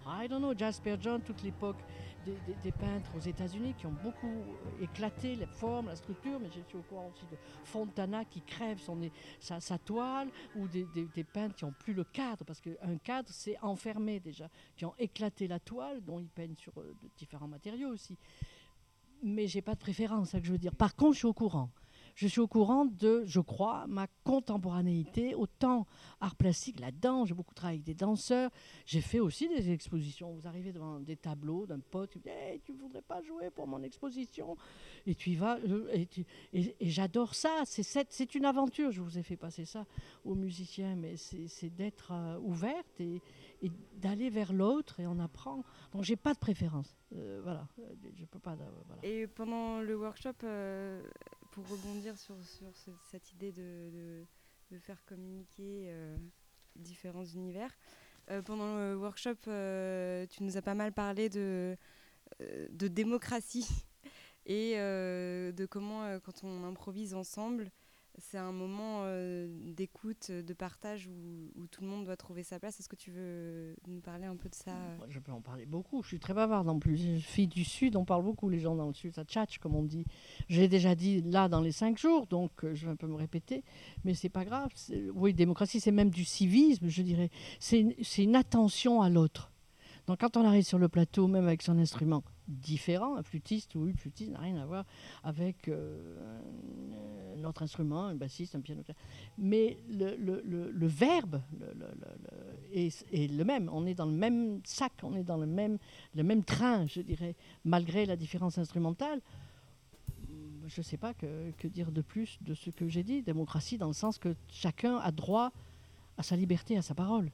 I 0.08 0.28
don't 0.28 0.40
know, 0.40 0.58
Jasper 0.58 0.96
John, 1.00 1.22
toute 1.22 1.44
l'époque 1.44 1.78
des, 2.26 2.72
peintres 2.72 3.10
aux 3.16 3.20
États-Unis 3.20 3.74
qui 3.78 3.86
ont 3.86 3.96
beaucoup 4.04 4.28
euh, 4.28 4.84
éclaté 4.84 5.36
la 5.36 5.48
forme, 5.48 5.88
la 5.88 5.96
structure, 5.96 6.40
mais 6.40 6.50
je 6.50 6.62
suis 6.68 6.78
au 6.78 6.82
courant 6.82 7.12
aussi 7.14 7.26
de 7.32 7.38
Fontana 7.64 8.26
qui 8.26 8.42
crève 8.42 8.80
son, 8.80 9.00
sa, 9.40 9.78
toile, 9.78 10.30
ou 10.56 10.68
des, 10.68 10.86
peintres 11.24 11.56
qui 11.56 11.66
n'ont 11.66 11.74
plus 11.78 11.94
le 11.94 12.04
cadre, 12.04 12.46
parce 12.46 12.62
qu'un 12.62 12.98
cadre, 13.04 13.30
c'est 13.32 13.58
enfermé 13.62 14.20
déjà, 14.20 14.50
qui 14.76 14.86
ont 14.86 14.94
éclaté 14.98 15.48
la 15.48 15.60
toile, 15.60 16.02
dont 16.02 16.20
ils 16.20 16.30
peignent 16.30 16.56
sur 16.56 16.80
euh, 16.80 16.96
différents 17.18 17.48
matériaux 17.48 17.90
aussi. 17.90 18.18
Mais 19.22 19.48
j'ai 19.48 19.62
pas 19.62 19.76
de 19.76 19.80
préférence, 19.80 20.30
c'est 20.30 20.38
ça 20.38 20.40
que 20.40 20.48
je 20.48 20.52
veux 20.52 20.58
dire. 20.58 20.76
Par 20.76 20.96
contre, 20.96 21.14
je 21.14 21.20
suis 21.20 21.28
au 21.28 21.34
courant. 21.34 21.70
Je 22.20 22.28
suis 22.28 22.42
au 22.42 22.50
courant 22.50 22.84
de, 22.84 23.24
je 23.26 23.40
crois, 23.40 23.88
ma 23.88 24.08
contemporanéité, 24.26 25.36
autant 25.36 25.88
art 26.20 26.36
plastique, 26.36 26.82
la 26.82 26.92
danse, 26.92 27.30
j'ai 27.30 27.34
beaucoup 27.34 27.54
travaillé 27.54 27.78
avec 27.78 27.86
des 27.86 27.94
danseurs, 27.94 28.52
j'ai 28.86 29.00
fait 29.00 29.22
aussi 29.22 29.48
des 29.48 29.72
expositions. 29.72 30.34
Vous 30.34 30.46
arrivez 30.46 30.74
devant 30.74 31.00
des 31.00 31.16
tableaux 31.16 31.66
d'un 31.66 31.80
pote, 31.80 32.10
qui 32.10 32.18
me 32.18 32.24
dit 32.24 32.30
Hey, 32.30 32.60
tu 32.60 32.74
voudrais 32.74 33.04
pas 33.04 33.22
jouer 33.22 33.50
pour 33.52 33.68
mon 33.68 33.82
exposition? 33.84 34.58
Et 35.06 35.16
tu 35.16 35.30
y 35.30 35.36
vas, 35.38 35.60
euh, 35.60 35.88
et, 35.94 36.08
tu- 36.08 36.26
j'adore 36.82 37.36
ça. 37.36 37.62
C'est 37.64 38.36
une 38.36 38.44
aventure. 38.44 38.92
Je 38.92 39.00
vous 39.02 39.18
ai 39.18 39.24
fait 39.24 39.38
passer 39.38 39.64
ça 39.64 39.86
aux 40.26 40.36
musiciens, 40.36 40.98
mais 40.98 41.16
c'est 41.16 41.74
d'être 41.74 42.12
euh, 42.12 42.38
ouverte 42.40 43.00
et, 43.00 43.22
d'aller 43.96 44.30
vers 44.30 44.52
l'autre 44.52 45.00
et 45.00 45.08
on 45.08 45.20
apprend. 45.20 45.64
Donc 45.94 46.04
j'ai 46.04 46.18
pas 46.18 46.34
de 46.34 46.40
préférence. 46.40 46.98
Euh, 47.16 47.40
voilà, 47.42 47.66
je 48.14 48.26
peux 48.26 48.40
pas. 48.40 48.58
Et 49.04 49.26
pendant 49.26 49.80
le 49.80 49.96
workshop, 49.98 50.34
pour 51.60 51.78
rebondir 51.78 52.18
sur, 52.18 52.36
sur 52.46 52.76
ce- 52.76 52.92
cette 53.12 53.32
idée 53.34 53.52
de, 53.52 54.26
faire 54.80 55.04
communiquer 55.06 55.88
euh, 55.90 56.16
différents 56.76 57.26
univers, 57.26 57.72
euh, 58.30 58.42
pendant 58.42 58.78
le 58.78 58.96
workshop, 58.96 59.36
euh, 59.48 60.26
tu 60.28 60.44
nous 60.44 60.58
as 60.58 60.62
pas 60.62 60.76
mal 60.76 60.94
parlé 60.94 61.30
de, 61.30 61.76
démocratie 62.72 63.68
et 64.46 64.76
de 64.76 65.66
comment, 65.66 66.20
quand 66.24 66.44
on 66.44 66.64
improvise 66.64 67.14
ensemble, 67.14 67.72
c'est 68.20 68.38
un 68.38 68.52
moment 68.52 69.02
euh, 69.04 69.48
d'écoute, 69.76 70.32
de 70.32 70.54
partage 70.54 71.08
où, 71.08 71.68
tout 71.68 71.82
le 71.82 71.88
monde 71.88 72.06
doit 72.06 72.18
trouver 72.18 72.44
sa 72.44 72.60
place. 72.60 72.80
Est-ce 72.80 72.90
que 72.90 72.96
tu 72.96 73.12
veux 73.12 73.76
nous 73.88 74.00
parler 74.02 74.26
un 74.26 74.36
peu 74.36 74.50
de 74.50 74.56
ça 74.56 74.72
euh? 74.72 75.06
Je 75.10 75.20
peux 75.20 75.32
en 75.32 75.42
parler 75.42 75.66
beaucoup. 75.66 76.02
Je 76.04 76.10
suis 76.10 76.20
très 76.20 76.34
bavarde 76.34 76.70
en 76.70 76.80
plus. 76.80 76.98
Je 76.98 77.04
suis 77.04 77.22
fille 77.22 77.48
du 77.48 77.64
Sud, 77.64 77.96
on 77.96 78.06
parle 78.06 78.24
beaucoup, 78.24 78.50
les 78.50 78.60
gens 78.60 78.76
dans 78.76 78.88
le 78.88 78.94
Sud. 78.94 79.14
Ça 79.16 79.24
tchatche, 79.24 79.60
comme 79.60 79.76
on 79.76 79.84
dit. 79.84 80.06
J'ai 80.48 80.68
déjà 80.68 80.96
dit 80.96 81.22
là 81.22 81.48
dans 81.48 81.62
les 81.62 81.72
cinq 81.72 81.98
jours, 81.98 82.28
donc 82.28 82.64
euh, 82.64 82.74
je 82.76 82.86
vais 82.86 82.92
un 82.92 82.96
peu 82.96 83.08
me 83.08 83.16
répéter. 83.16 83.64
Mais 84.04 84.14
c'est 84.14 84.30
pas 84.30 84.46
grave. 84.46 84.72
Oui, 85.14 85.34
démocratie, 85.34 85.80
c'est 85.80 85.92
même 85.92 86.10
du 86.10 86.26
civisme, 86.26 86.88
je 86.88 87.02
dirais. 87.02 87.30
C'est 87.60 87.96
une 88.18 88.36
attention 88.36 89.02
à 89.02 89.10
l'autre. 89.10 89.49
Donc 90.10 90.22
quand 90.22 90.38
on 90.38 90.44
arrive 90.44 90.64
sur 90.64 90.80
le 90.80 90.90
plateau, 90.90 91.28
même 91.28 91.46
avec 91.46 91.62
son 91.62 91.78
instrument 91.78 92.24
différent, 92.48 93.16
un 93.18 93.22
flûtiste 93.22 93.76
ou 93.76 93.88
une 93.88 93.96
flûtiste 93.96 94.32
n'a 94.32 94.40
rien 94.40 94.58
à 94.58 94.66
voir 94.66 94.84
avec 95.24 95.68
euh, 95.68 96.18
un, 97.38 97.44
autre 97.44 97.62
instrument, 97.62 98.06
un 98.06 98.16
bassiste, 98.16 98.56
un 98.56 98.62
piano. 98.62 98.82
Mais 99.38 99.78
le, 99.88 100.88
verbe 100.88 101.44
est, 102.74 103.06
le 103.14 103.44
même. 103.44 103.70
On 103.72 103.86
est 103.86 103.94
dans 103.94 104.08
le 104.08 104.12
même 104.12 104.62
sac, 104.64 104.94
on 105.04 105.16
est 105.16 105.22
dans 105.22 105.38
le 105.38 105.46
même, 105.46 105.78
train, 106.44 106.88
je 106.88 107.02
dirais, 107.02 107.36
malgré 107.64 108.08
la 108.08 108.16
différence 108.16 108.58
instrumentale. 108.58 109.22
Je 110.66 110.80
ne 110.80 110.84
sais 110.84 110.98
pas 110.98 111.14
que 111.14 111.68
dire 111.68 111.92
de 111.92 112.02
plus 112.02 112.40
de 112.42 112.56
ce 112.56 112.72
que 112.72 112.88
j'ai 112.88 113.04
dit. 113.04 113.22
Démocratie 113.22 113.78
dans 113.78 113.86
le 113.86 113.94
sens 113.94 114.18
que 114.18 114.36
chacun 114.48 114.98
a 114.98 115.12
droit 115.12 115.52
à 116.18 116.24
sa 116.24 116.36
liberté, 116.36 116.78
à 116.78 116.82
sa 116.82 116.96
parole. 116.96 117.30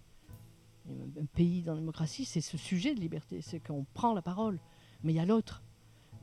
Un- 0.89 1.25
pays 1.25 1.63
dans 1.63 1.73
la 1.73 1.79
démocratie, 1.79 2.25
c'est 2.25 2.41
ce 2.41 2.57
sujet 2.57 2.93
de 2.93 2.99
liberté, 2.99 3.41
c'est 3.41 3.59
qu'on 3.59 3.85
prend 3.93 4.13
la 4.13 4.21
parole, 4.21 4.59
mais 5.03 5.13
il 5.13 5.15
y 5.15 5.19
a 5.19 5.25
l'autre. 5.25 5.63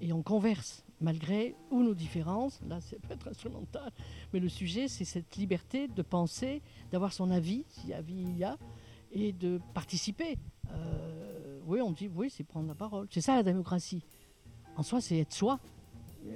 Et 0.00 0.12
on 0.12 0.22
converse, 0.22 0.84
malgré 1.00 1.54
ou 1.70 1.82
nos 1.82 1.94
différences, 1.94 2.60
là 2.68 2.80
c'est 2.80 2.98
peut-être 3.02 3.28
instrumental, 3.28 3.90
mais 4.32 4.40
le 4.40 4.48
sujet 4.48 4.88
c'est 4.88 5.04
cette 5.04 5.36
liberté 5.36 5.88
de 5.88 6.02
penser, 6.02 6.62
d'avoir 6.92 7.12
son 7.12 7.30
avis, 7.30 7.64
si 7.68 7.92
avis 7.92 8.14
il 8.22 8.36
y 8.38 8.44
a, 8.44 8.56
et 9.12 9.32
de 9.32 9.60
participer. 9.74 10.38
Euh, 10.70 11.60
oui, 11.66 11.80
on 11.80 11.92
dit, 11.92 12.08
oui, 12.14 12.30
c'est 12.30 12.44
prendre 12.44 12.68
la 12.68 12.74
parole. 12.74 13.06
C'est 13.10 13.20
ça 13.20 13.34
la 13.36 13.42
démocratie. 13.42 14.02
En 14.76 14.82
soi, 14.82 15.00
c'est 15.00 15.18
être 15.18 15.32
soi, 15.32 15.60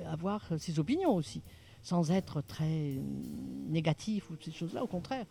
avoir 0.04 0.42
ses 0.59 0.78
opinions 0.78 1.14
aussi, 1.14 1.42
sans 1.83 2.11
être 2.11 2.42
très 2.42 3.00
négatif 3.68 4.30
ou 4.30 4.37
ces 4.40 4.52
choses-là, 4.52 4.85
au 4.85 4.87
contraire. 4.87 5.26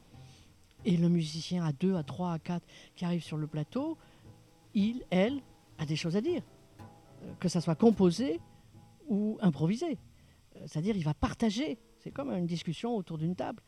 Et 0.86 0.98
le 0.98 1.10
musicien 1.10 1.66
à 1.66 1.72
deux, 1.72 1.96
à 1.96 2.04
trois, 2.04 2.34
à 2.34 2.40
quatre 2.40 2.66
qui 2.96 3.06
arrive 3.06 3.24
sur 3.24 3.38
le 3.38 3.48
plateau, 3.48 3.98
il, 4.76 5.04
elle, 5.10 5.42
a 5.80 5.86
des 5.86 5.96
choses 5.96 6.16
à 6.16 6.22
dire, 6.22 6.44
euh, 7.24 7.34
que 7.40 7.50
ça 7.50 7.60
soit 7.60 7.76
composé 7.76 8.40
ou 9.08 9.38
improvisé. 9.42 9.98
Euh, 10.56 10.60
C'est-à-dire, 10.68 10.96
il 10.96 11.04
va 11.04 11.14
partager. 11.14 11.80
C'est 12.00 12.12
comme 12.12 12.30
une 12.30 12.46
discussion 12.46 12.96
autour 12.96 13.18
d'une 13.18 13.36
table. 13.36 13.64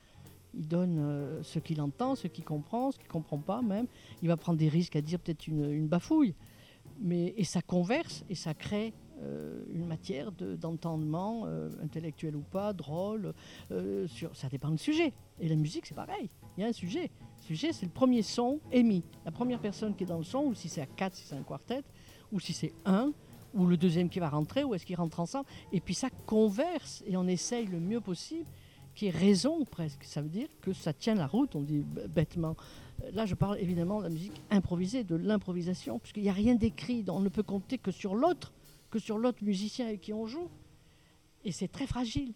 Il 0.53 0.67
donne 0.67 0.99
euh, 0.99 1.43
ce 1.43 1.59
qu'il 1.59 1.81
entend, 1.81 2.15
ce 2.15 2.27
qu'il 2.27 2.43
comprend, 2.43 2.91
ce 2.91 2.97
qu'il 2.97 3.07
ne 3.07 3.11
comprend 3.11 3.39
pas 3.39 3.61
même. 3.61 3.87
Il 4.21 4.27
va 4.27 4.37
prendre 4.37 4.59
des 4.59 4.69
risques 4.69 4.95
à 4.95 5.01
dire 5.01 5.19
peut-être 5.19 5.47
une, 5.47 5.71
une 5.71 5.87
bafouille. 5.87 6.35
Mais, 6.99 7.33
et 7.37 7.43
ça 7.43 7.61
converse 7.61 8.23
et 8.29 8.35
ça 8.35 8.53
crée 8.53 8.93
euh, 9.21 9.63
une 9.73 9.85
matière 9.85 10.31
de- 10.31 10.55
d'entendement, 10.55 11.43
euh, 11.45 11.69
intellectuel 11.83 12.35
ou 12.35 12.41
pas, 12.41 12.73
drôle. 12.73 13.33
euh, 13.71 14.07
ça 14.33 14.47
dépend 14.49 14.69
du 14.69 14.77
sujet. 14.77 15.13
Et 15.39 15.47
la 15.47 15.55
musique, 15.55 15.85
c'est 15.85 15.95
pareil. 15.95 16.29
Il 16.57 16.61
y 16.61 16.63
a 16.63 16.67
un 16.67 16.73
sujet. 16.73 17.11
Le 17.37 17.43
sujet, 17.43 17.73
c'est 17.73 17.85
le 17.85 17.91
premier 17.91 18.21
son 18.21 18.59
émis. 18.71 19.03
La 19.25 19.31
première 19.31 19.59
personne 19.59 19.95
qui 19.95 20.03
est 20.03 20.07
dans 20.07 20.17
le 20.17 20.23
son, 20.23 20.45
ou 20.45 20.53
si 20.53 20.69
c'est 20.69 20.81
à 20.81 20.85
quatre, 20.85 21.15
si 21.15 21.23
c'est 21.25 21.35
un 21.35 21.43
quartet, 21.43 21.83
ou 22.31 22.39
si 22.39 22.53
c'est 22.53 22.73
un, 22.85 23.11
ou 23.53 23.65
le 23.65 23.77
deuxième 23.77 24.09
qui 24.09 24.19
va 24.19 24.29
rentrer, 24.29 24.63
ou 24.63 24.73
est-ce 24.75 24.85
qu'ils 24.85 24.97
rentrent 24.97 25.19
ensemble. 25.19 25.47
Et 25.71 25.79
puis 25.79 25.93
ça 25.93 26.09
converse 26.25 27.03
et 27.07 27.17
on 27.17 27.27
essaye 27.27 27.65
le 27.65 27.79
mieux 27.79 28.01
possible 28.01 28.45
qu'il 28.93 29.07
y 29.07 29.09
ait 29.09 29.13
raison 29.17 29.63
presque. 29.65 30.03
Ça 30.03 30.21
veut 30.21 30.29
dire 30.29 30.47
que 30.61 30.73
ça 30.73 30.91
tient 30.93 31.15
la 31.15 31.27
route, 31.27 31.55
on 31.55 31.61
dit 31.61 31.83
bêtement. 32.09 32.55
Là, 33.13 33.25
je 33.27 33.35
parle 33.35 33.59
évidemment 33.59 33.99
de 33.99 34.05
la 34.05 34.09
musique 34.09 34.41
improvisée, 34.49 35.03
de 35.03 35.15
l'improvisation, 35.15 35.99
puisqu'il 35.99 36.23
n'y 36.23 36.29
a 36.29 36.33
rien 36.33 36.55
d'écrit. 36.55 37.05
On 37.07 37.19
ne 37.19 37.29
peut 37.29 37.43
compter 37.43 37.77
que 37.77 37.91
sur 37.91 38.15
l'autre, 38.15 38.53
que 38.89 38.99
sur 38.99 39.17
l'autre 39.17 39.43
musicien 39.43 39.87
avec 39.87 40.01
qui 40.01 40.13
on 40.13 40.25
joue. 40.25 40.49
Et 41.43 41.51
c'est 41.51 41.67
très 41.67 41.87
fragile. 41.87 42.33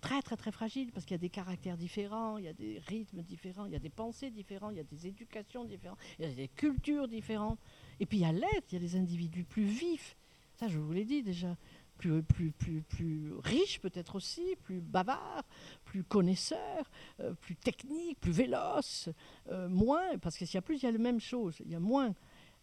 Très, 0.00 0.20
très, 0.20 0.36
très 0.36 0.52
fragile, 0.52 0.92
parce 0.92 1.06
qu'il 1.06 1.14
y 1.14 1.16
a 1.16 1.18
des 1.18 1.30
caractères 1.30 1.78
différents, 1.78 2.36
il 2.36 2.44
y 2.44 2.48
a 2.48 2.52
des 2.52 2.78
rythmes 2.88 3.22
différents, 3.22 3.64
il 3.64 3.72
y 3.72 3.76
a 3.76 3.78
des 3.78 3.88
pensées 3.88 4.30
différentes, 4.30 4.72
il 4.72 4.76
y 4.76 4.80
a 4.80 4.84
des 4.84 5.06
éducations 5.06 5.64
différentes, 5.64 5.98
il 6.18 6.28
y 6.28 6.30
a 6.30 6.34
des 6.34 6.48
cultures 6.48 7.08
différentes. 7.08 7.58
Et 8.00 8.06
puis 8.06 8.18
il 8.18 8.20
y 8.20 8.26
a 8.26 8.32
l'être, 8.32 8.70
il 8.70 8.74
y 8.74 8.76
a 8.76 8.80
des 8.80 8.96
individus 8.96 9.44
plus 9.44 9.64
vifs. 9.64 10.14
Ça, 10.56 10.68
je 10.68 10.78
vous 10.78 10.92
l'ai 10.92 11.06
dit 11.06 11.22
déjà. 11.22 11.56
Plus, 11.96 12.22
plus, 12.24 12.50
plus, 12.50 12.82
plus 12.82 13.32
riches 13.44 13.80
peut-être 13.80 14.16
aussi, 14.16 14.56
plus 14.64 14.80
bavards, 14.80 15.44
plus 15.84 16.02
connaisseurs, 16.02 16.90
euh, 17.20 17.34
plus 17.34 17.54
techniques, 17.54 18.18
plus 18.20 18.32
véloces, 18.32 19.08
euh, 19.48 19.68
moins, 19.68 20.18
parce 20.18 20.36
que 20.36 20.44
s'il 20.44 20.56
y 20.56 20.58
a 20.58 20.62
plus, 20.62 20.76
il 20.76 20.82
y 20.82 20.88
a 20.88 20.92
la 20.92 20.98
même 20.98 21.20
chose, 21.20 21.56
il 21.64 21.70
y 21.70 21.74
a 21.76 21.80
moins, 21.80 22.12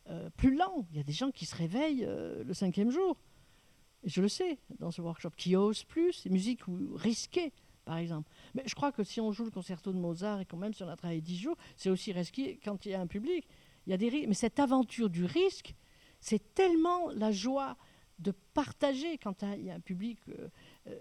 euh, 0.09 0.29
plus 0.37 0.55
lent. 0.55 0.85
Il 0.91 0.97
y 0.97 0.99
a 0.99 1.03
des 1.03 1.13
gens 1.13 1.31
qui 1.31 1.45
se 1.45 1.55
réveillent 1.55 2.05
euh, 2.05 2.43
le 2.43 2.53
cinquième 2.53 2.89
jour. 2.91 3.17
Et 4.03 4.09
je 4.09 4.21
le 4.21 4.27
sais 4.27 4.57
dans 4.79 4.91
ce 4.91 5.01
workshop, 5.01 5.31
qui 5.37 5.55
osent 5.55 5.83
plus, 5.83 6.23
des 6.23 6.29
musiques 6.29 6.67
ou- 6.67 6.95
risquées, 6.95 7.53
par 7.85 7.97
exemple. 7.97 8.29
Mais 8.55 8.63
je 8.65 8.73
crois 8.73 8.91
que 8.91 9.03
si 9.03 9.21
on 9.21 9.31
joue 9.31 9.45
le 9.45 9.51
concerto 9.51 9.93
de 9.93 9.97
Mozart 9.99 10.41
et 10.41 10.45
quand 10.45 10.57
même 10.57 10.73
si 10.73 10.81
on 10.83 10.87
a 10.89 10.95
travaillé 10.95 11.21
dix 11.21 11.37
jours, 11.37 11.55
c'est 11.75 11.89
aussi 11.89 12.11
risqué 12.11 12.59
quand 12.63 12.85
il 12.85 12.91
y 12.91 12.95
a 12.95 13.01
un 13.01 13.07
public. 13.07 13.47
Il 13.85 13.91
y 13.91 13.93
a 13.93 13.97
des. 13.97 14.25
Mais 14.27 14.33
cette 14.33 14.59
aventure 14.59 15.09
du 15.09 15.25
risque, 15.25 15.75
c'est 16.19 16.53
tellement 16.53 17.09
la 17.11 17.31
joie 17.31 17.77
de 18.19 18.31
partager 18.53 19.17
quand 19.17 19.43
il 19.43 19.65
y 19.65 19.71
a 19.71 19.75
un 19.75 19.79
public. 19.79 20.19
euh, 20.29 20.49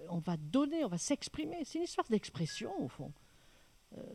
on 0.08 0.18
va 0.18 0.36
donner, 0.36 0.84
on 0.84 0.88
va 0.88 0.98
s'exprimer. 0.98 1.64
C'est 1.64 1.78
une 1.78 1.84
histoire 1.84 2.06
d'expression, 2.08 2.72
au 2.82 2.88
fond. 2.88 3.12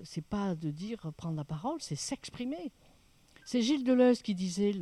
C'est 0.03 0.23
pas 0.25 0.55
de 0.55 0.71
dire 0.71 1.11
prendre 1.17 1.35
la 1.35 1.43
parole, 1.43 1.81
c'est 1.81 1.97
s'exprimer. 1.97 2.71
C'est 3.45 3.61
Gilles 3.61 3.83
Deleuze 3.83 4.23
qui 4.23 4.33
disait 4.33 4.73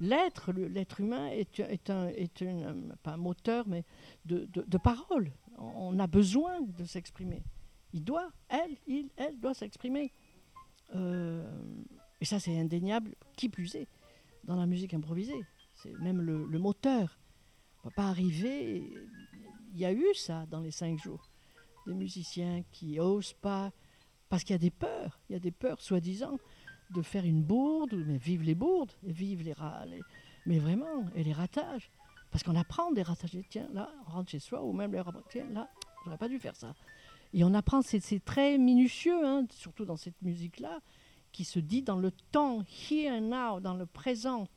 l'être, 0.00 0.52
l'être 0.52 1.00
humain 1.00 1.28
est, 1.28 1.90
un, 1.90 3.16
moteur, 3.16 3.68
mais 3.68 3.84
de, 4.24 4.78
parole. 4.78 5.30
On 5.56 5.96
a 6.00 6.08
besoin 6.08 6.60
de 6.60 6.84
s'exprimer. 6.84 7.44
Il 7.92 8.02
doit, 8.02 8.28
elle, 8.48 8.76
il, 8.88 9.08
elle 9.16 9.38
doit 9.38 9.54
s'exprimer. 9.54 10.12
Euh, 10.96 11.48
et 12.20 12.24
ça, 12.24 12.40
c'est 12.40 12.58
indéniable, 12.58 13.14
qui 13.36 13.48
plus 13.48 13.76
est, 13.76 13.86
dans 14.42 14.56
la 14.56 14.66
musique 14.66 14.92
improvisée. 14.92 15.40
C'est 15.74 15.96
même 16.00 16.20
le, 16.20 16.44
le 16.44 16.58
moteur. 16.58 17.18
On 17.84 17.86
ne 17.86 17.90
va 17.90 17.94
pas 17.94 18.08
arriver. 18.08 18.82
Il 19.72 19.78
y 19.78 19.84
a 19.84 19.92
eu 19.92 20.12
ça 20.14 20.44
dans 20.46 20.60
les 20.60 20.72
cinq 20.72 20.98
jours. 20.98 21.30
Des 21.86 21.94
musiciens 21.94 22.64
qui 22.72 22.98
osent 22.98 23.34
pas, 23.34 23.70
parce 24.28 24.42
qu'il 24.42 24.54
y 24.54 24.56
a 24.56 24.58
des 24.58 24.72
peurs. 24.72 25.20
Il 25.28 25.34
y 25.34 25.36
a 25.36 25.38
des 25.38 25.52
peurs, 25.52 25.80
soi-disant, 25.80 26.36
de 26.90 27.02
faire 27.02 27.24
une 27.24 27.42
bourde, 27.42 27.94
mais 28.06 28.16
vive 28.16 28.42
les 28.42 28.54
bourdes, 28.54 28.92
et 29.06 29.12
vive 29.12 29.42
les, 29.42 29.54
les- 29.86 30.02
mais 30.46 30.58
vraiment, 30.58 31.04
et 31.14 31.24
les 31.24 31.32
ratages. 31.32 31.90
Parce 32.30 32.42
qu'on 32.42 32.56
apprend 32.56 32.90
des 32.92 33.02
ratages. 33.02 33.36
Tiens, 33.50 33.68
là, 33.72 33.90
on 34.06 34.10
rentre 34.12 34.30
chez 34.30 34.38
soi, 34.40 34.62
ou 34.62 34.72
même 34.72 34.92
les. 34.92 35.02
Tiens, 35.30 35.46
là, 35.52 35.68
j'aurais 36.04 36.18
pas 36.18 36.28
dû 36.28 36.38
faire 36.38 36.56
ça. 36.56 36.74
Et 37.32 37.44
on 37.44 37.54
apprend, 37.54 37.82
c'est 37.82 38.24
très 38.24 38.56
minutieux, 38.58 39.26
hein, 39.26 39.46
surtout 39.50 39.84
dans 39.84 39.96
cette 39.96 40.20
musique-là, 40.22 40.80
qui 41.32 41.44
se 41.44 41.58
dit 41.58 41.82
dans 41.82 41.96
le 41.98 42.10
temps, 42.32 42.62
here 42.90 43.12
and 43.14 43.22
now, 43.22 43.60
dans 43.60 43.74
le 43.74 43.86
présent. 43.86 44.48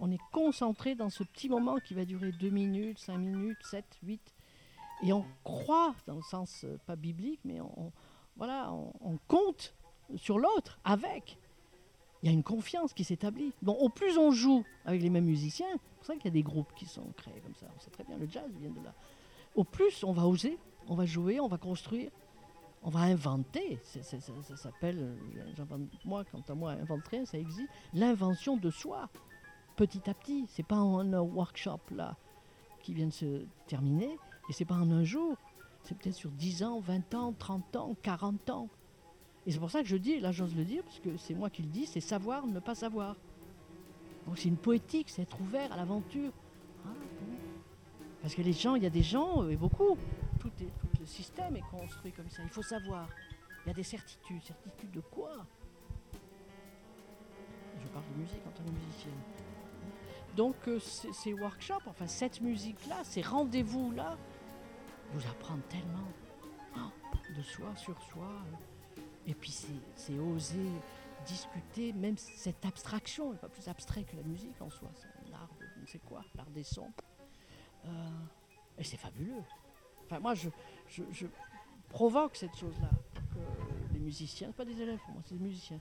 On 0.00 0.10
est 0.10 0.20
concentré 0.30 0.94
dans 0.94 1.10
ce 1.10 1.24
petit 1.24 1.48
moment 1.48 1.76
qui 1.76 1.94
va 1.94 2.04
durer 2.04 2.30
2 2.32 2.50
minutes, 2.50 2.98
5 2.98 3.16
minutes, 3.18 3.58
7, 3.62 3.84
8. 4.02 4.20
Et 5.02 5.12
on 5.12 5.24
croit, 5.42 5.94
dans 6.06 6.16
le 6.16 6.22
sens 6.22 6.64
euh, 6.64 6.78
pas 6.86 6.96
biblique, 6.96 7.40
mais 7.44 7.60
on, 7.60 7.92
voilà, 8.36 8.72
on 8.72 9.18
compte 9.26 9.74
sur 10.16 10.38
l'autre, 10.38 10.78
avec. 10.84 11.38
Il 12.22 12.28
y 12.28 12.30
a 12.30 12.32
une 12.32 12.42
confiance 12.42 12.92
qui 12.92 13.04
s'établit. 13.04 13.52
Bon, 13.62 13.74
au 13.74 13.88
plus 13.88 14.18
on 14.18 14.30
joue 14.30 14.64
avec 14.84 15.02
les 15.02 15.10
mêmes 15.10 15.26
musiciens, 15.26 15.66
c'est 15.72 15.96
pour 15.96 16.04
ça 16.06 16.14
qu'il 16.14 16.24
y 16.24 16.28
a 16.28 16.30
des 16.30 16.42
groupes 16.42 16.72
qui 16.74 16.86
sont 16.86 17.12
créés 17.16 17.40
comme 17.40 17.54
ça. 17.54 17.66
On 17.76 17.80
sait 17.80 17.90
très 17.90 18.04
bien, 18.04 18.16
le 18.16 18.28
jazz 18.28 18.50
vient 18.58 18.70
de 18.70 18.82
là. 18.82 18.94
Au 19.54 19.64
plus 19.64 20.02
on 20.04 20.12
va 20.12 20.26
oser, 20.26 20.58
on 20.88 20.94
va 20.94 21.06
jouer, 21.06 21.40
on 21.40 21.48
va 21.48 21.58
construire, 21.58 22.10
on 22.82 22.90
va 22.90 23.00
inventer. 23.00 23.78
Ça 23.82 24.02
s'appelle, 24.56 25.16
moi, 26.04 26.24
quant 26.24 26.42
à 26.48 26.54
moi, 26.54 26.72
inventer, 26.72 27.26
ça 27.26 27.38
existe, 27.38 27.68
l'invention 27.92 28.56
de 28.56 28.70
soi, 28.70 29.08
petit 29.76 30.08
à 30.08 30.14
petit. 30.14 30.46
C'est 30.48 30.66
pas 30.66 30.76
en 30.76 31.12
un 31.12 31.20
workshop 31.20 31.80
là 31.90 32.16
qui 32.82 32.94
vient 32.94 33.06
de 33.06 33.12
se 33.12 33.44
terminer, 33.66 34.16
et 34.48 34.52
c'est 34.52 34.64
pas 34.64 34.76
en 34.76 34.90
un 34.90 35.04
jour. 35.04 35.36
C'est 35.82 35.96
peut-être 35.96 36.16
sur 36.16 36.30
10 36.30 36.62
ans, 36.64 36.80
20 36.80 37.14
ans, 37.14 37.34
30 37.38 37.76
ans, 37.76 37.96
40 38.02 38.50
ans. 38.50 38.68
Et 39.46 39.52
c'est 39.52 39.58
pour 39.60 39.70
ça 39.70 39.82
que 39.82 39.88
je 39.88 39.96
dis, 39.96 40.18
là 40.18 40.32
j'ose 40.32 40.54
le 40.56 40.64
dire, 40.64 40.82
parce 40.82 40.98
que 40.98 41.16
c'est 41.16 41.34
moi 41.34 41.50
qui 41.50 41.62
le 41.62 41.68
dis, 41.68 41.86
c'est 41.86 42.00
savoir 42.00 42.46
ne 42.46 42.58
pas 42.58 42.74
savoir. 42.74 43.16
Donc 44.26 44.38
c'est 44.38 44.48
une 44.48 44.56
poétique, 44.56 45.08
c'est 45.08 45.22
être 45.22 45.40
ouvert 45.40 45.72
à 45.72 45.76
l'aventure. 45.76 46.32
Ah. 46.84 46.88
Parce 48.22 48.34
que 48.34 48.42
les 48.42 48.52
gens, 48.52 48.74
il 48.74 48.82
y 48.82 48.86
a 48.86 48.90
des 48.90 49.04
gens, 49.04 49.44
euh, 49.44 49.50
et 49.50 49.56
beaucoup, 49.56 49.96
tout, 50.40 50.50
le 50.98 51.06
système 51.06 51.54
est 51.56 51.64
construit 51.70 52.10
comme 52.10 52.28
ça. 52.28 52.42
Il 52.42 52.48
faut 52.48 52.62
savoir. 52.62 53.08
Il 53.64 53.68
y 53.68 53.70
a 53.70 53.74
des 53.74 53.84
certitudes. 53.84 54.42
Certitudes 54.42 54.90
de 54.90 55.00
quoi? 55.00 55.46
Je 57.80 57.86
parle 57.88 58.04
de 58.14 58.20
musique 58.20 58.44
en 58.46 58.50
tant 58.50 58.64
que 58.64 58.70
musicienne. 58.70 59.14
Donc 60.36 60.56
euh, 60.66 60.80
ces, 60.80 61.32
workshops, 61.32 61.86
enfin 61.86 62.06
cette 62.08 62.40
musique-là, 62.40 63.04
ces 63.04 63.22
rendez-vous-là, 63.22 64.18
vous 65.14 65.26
apprendre 65.28 65.62
tellement 65.68 66.08
oh, 66.76 66.90
de 67.36 67.42
soi 67.42 67.74
sur 67.76 67.96
soi. 68.02 68.26
euh. 68.26 68.65
Et 69.26 69.34
puis 69.34 69.52
c'est 69.96 70.18
oser 70.18 70.70
discuter, 71.26 71.92
même 71.92 72.16
cette 72.16 72.64
abstraction 72.64 73.34
pas 73.36 73.48
plus 73.48 73.68
abstrait 73.68 74.04
que 74.04 74.16
la 74.16 74.22
musique 74.22 74.60
en 74.60 74.70
soi. 74.70 74.90
C'est 74.94 75.30
l'art 75.30 75.50
de 75.60 75.66
je 75.76 75.80
ne 75.82 75.86
sais 75.86 75.98
quoi, 75.98 76.24
l'art 76.34 76.50
des 76.50 76.64
sons. 76.64 76.92
Euh, 77.84 78.10
et 78.78 78.84
c'est 78.84 78.96
fabuleux. 78.96 79.42
Enfin, 80.04 80.20
moi, 80.20 80.34
je, 80.34 80.48
provoque 81.88 82.36
cette 82.36 82.56
chose-là. 82.56 82.90
Que 83.32 83.92
les 83.92 84.00
musiciens, 84.00 84.52
pas 84.52 84.64
des 84.64 84.80
élèves 84.80 85.00
moi, 85.12 85.22
c'est 85.24 85.34
des 85.34 85.44
musiciens. 85.44 85.80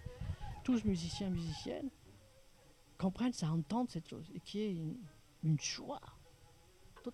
Tous 0.63 0.83
musiciens, 0.83 1.29
musiciennes, 1.29 1.89
comprennent 2.97 3.33
ça, 3.33 3.49
entendent 3.51 3.89
cette 3.89 4.07
chose. 4.09 4.29
Et 4.33 4.39
qu'il 4.39 4.61
y 4.61 4.63
ait 4.63 4.71
une, 4.71 4.97
une 5.43 5.59
joie. 5.59 6.01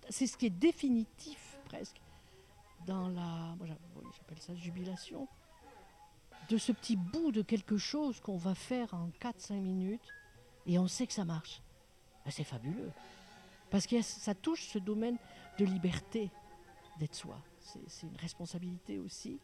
C'est 0.08 0.26
ce 0.26 0.36
qui 0.36 0.46
est 0.46 0.50
définitif, 0.50 1.58
presque, 1.66 2.00
dans 2.86 3.08
la. 3.08 3.54
Moi, 3.56 3.66
j'appelle 3.66 4.40
ça 4.40 4.54
jubilation. 4.54 5.28
De 6.48 6.58
ce 6.58 6.72
petit 6.72 6.96
bout 6.96 7.32
de 7.32 7.42
quelque 7.42 7.76
chose 7.76 8.20
qu'on 8.20 8.36
va 8.36 8.54
faire 8.54 8.92
en 8.94 9.08
4-5 9.20 9.54
minutes 9.60 10.12
et 10.66 10.78
on 10.78 10.86
sait 10.86 11.06
que 11.06 11.12
ça 11.12 11.24
marche. 11.24 11.62
Ben, 12.24 12.30
c'est 12.30 12.44
fabuleux. 12.44 12.90
Parce 13.70 13.86
que 13.86 14.02
ça 14.02 14.34
touche 14.34 14.68
ce 14.68 14.78
domaine 14.78 15.16
de 15.58 15.64
liberté 15.64 16.30
d'être 16.98 17.14
soi. 17.14 17.38
C'est 17.86 18.06
une 18.06 18.16
responsabilité 18.16 18.98
aussi. 18.98 19.38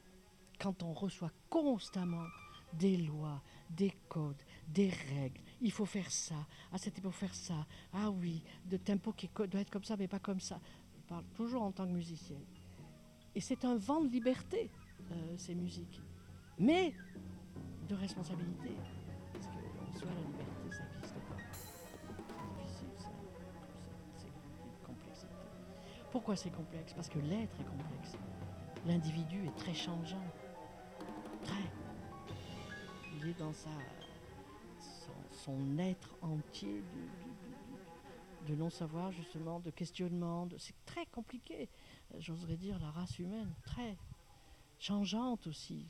Quand 0.59 0.83
on 0.83 0.93
reçoit 0.93 1.31
constamment 1.49 2.27
des 2.75 2.97
lois, 2.97 3.43
des 3.71 3.93
codes, 4.09 4.43
des 4.69 4.91
règles, 4.91 5.41
il 5.61 5.73
faut 5.73 5.87
faire 5.87 6.11
ça, 6.11 6.35
ah 6.73 6.79
c'était 6.79 7.01
pour 7.01 7.15
faire 7.15 7.35
ça, 7.35 7.67
ah 7.95 8.11
oui, 8.11 8.43
de 8.67 8.77
tempo 8.77 9.13
qui 9.13 9.31
doit 9.35 9.61
être 9.61 9.71
comme 9.71 9.85
ça 9.85 9.97
mais 9.97 10.09
pas 10.09 10.19
comme 10.19 10.41
ça. 10.41 10.61
Je 10.95 11.01
parle 11.09 11.25
toujours 11.35 11.63
en 11.63 11.73
tant 11.73 11.87
que 11.87 11.93
musicienne. 11.93 12.45
Et 13.35 13.41
c'est 13.41 13.65
un 13.65 13.77
vent 13.77 14.03
de 14.03 14.09
liberté, 14.09 14.71
euh, 15.11 15.37
ces 15.37 15.55
musiques. 15.55 16.03
Mais 16.59 16.93
de 17.89 17.95
responsabilité. 17.95 18.71
Parce 19.33 19.47
qu'en 19.47 19.99
soi, 19.99 20.09
la 20.09 20.21
liberté, 20.21 20.71
ça 20.71 20.83
n'existe 20.93 21.15
pas. 21.15 21.37
C'est 21.53 22.63
difficile, 22.63 22.89
ça. 22.99 23.11
C'est- 24.17 24.85
complexité. 24.85 25.33
Pourquoi 26.11 26.37
c'est 26.37 26.51
complexe? 26.51 26.93
Parce 26.95 27.09
que 27.09 27.21
l'être 27.21 27.61
est 27.61 27.65
complexe. 27.65 28.17
L'individu 28.87 29.47
est 29.47 29.57
très 29.57 29.75
changeant. 29.75 30.25
Très. 31.45 31.63
Il 33.17 33.29
est 33.29 33.39
dans 33.39 33.53
sa, 33.53 33.71
son, 35.31 35.79
être 35.79 36.17
entier 36.23 36.83
de, 38.47 38.55
non-savoir, 38.55 39.13
justement, 39.13 39.61
de 39.61 39.71
questionnement. 39.71 40.49
c'est 40.59 40.75
très 40.87 41.07
compliqué, 41.07 41.69
j'oserais 42.19 42.57
dire, 42.57 42.79
la 42.79 42.91
race 42.91 43.19
humaine, 43.19 43.53
très 43.63 43.97
changeante 44.79 45.47
aussi. 45.47 45.87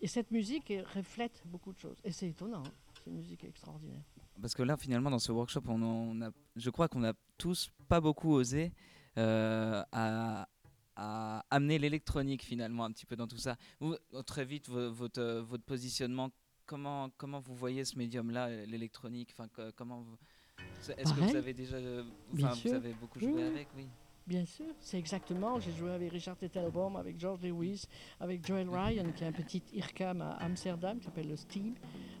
Et 0.00 0.08
cette 0.08 0.30
musique 0.32 0.72
reflète 0.94 1.42
beaucoup 1.46 1.72
de 1.72 1.78
choses. 1.78 1.96
Et 2.04 2.10
c'est 2.10 2.28
étonnant, 2.28 2.62
hein. 2.66 2.72
c'est 2.94 3.10
une 3.10 3.16
musique 3.16 3.44
extraordinaire. 3.44 4.02
Parce 4.40 4.54
que 4.54 4.62
là, 4.62 4.76
finalement, 4.76 5.10
dans 5.10 5.20
ce 5.20 5.30
workshop, 5.30 5.62
on, 5.68 6.20
a, 6.22 6.30
je 6.56 6.70
crois 6.70 6.88
qu'on 6.88 7.04
a 7.04 7.12
tous 7.38 7.70
pas 7.88 8.00
beaucoup 8.00 8.32
osé 8.32 8.72
euh, 9.18 9.82
à, 9.92 10.48
amener 11.50 11.78
l'électronique 11.78 12.42
finalement 12.42 12.84
un 12.84 12.92
petit 12.92 13.06
peu 13.06 13.16
dans 13.16 13.26
tout 13.26 13.38
ça. 13.38 13.56
Vous, 13.80 13.96
très 14.26 14.44
vite, 14.44 14.68
votre, 14.68 15.40
votre 15.40 15.64
positionnement, 15.64 16.30
comment, 16.66 17.10
comment 17.16 17.40
vous 17.40 17.54
voyez 17.54 17.84
ce 17.84 17.96
médium-là, 17.96 18.66
l'électronique? 18.66 19.34
Enfin, 19.36 19.48
comment 19.76 20.04
Est-ce 20.96 21.14
que 21.14 21.20
vous 21.20 21.36
avez 21.36 21.54
déjà 21.54 21.76
enfin, 22.34 22.54
vous 22.64 22.72
avez 22.72 22.92
beaucoup 22.94 23.20
joué 23.20 23.42
avec 23.42 23.68
oui. 23.76 23.86
Bien 24.26 24.46
sûr, 24.46 24.66
c'est 24.80 24.98
exactement. 24.98 25.58
J'ai 25.58 25.72
joué 25.72 25.90
avec 25.90 26.12
Richard 26.12 26.36
Tettelbaum, 26.36 26.94
avec 26.96 27.18
George 27.18 27.42
Lewis, 27.42 27.86
avec 28.20 28.46
Joel 28.46 28.68
Ryan, 28.68 29.10
qui 29.16 29.24
a 29.24 29.26
un 29.26 29.32
petit 29.32 29.62
IRCAM 29.72 30.22
à 30.22 30.36
Amsterdam 30.36 30.98
qui 30.98 31.06
s'appelle 31.06 31.28
le 31.28 31.36
Steam. 31.36 31.74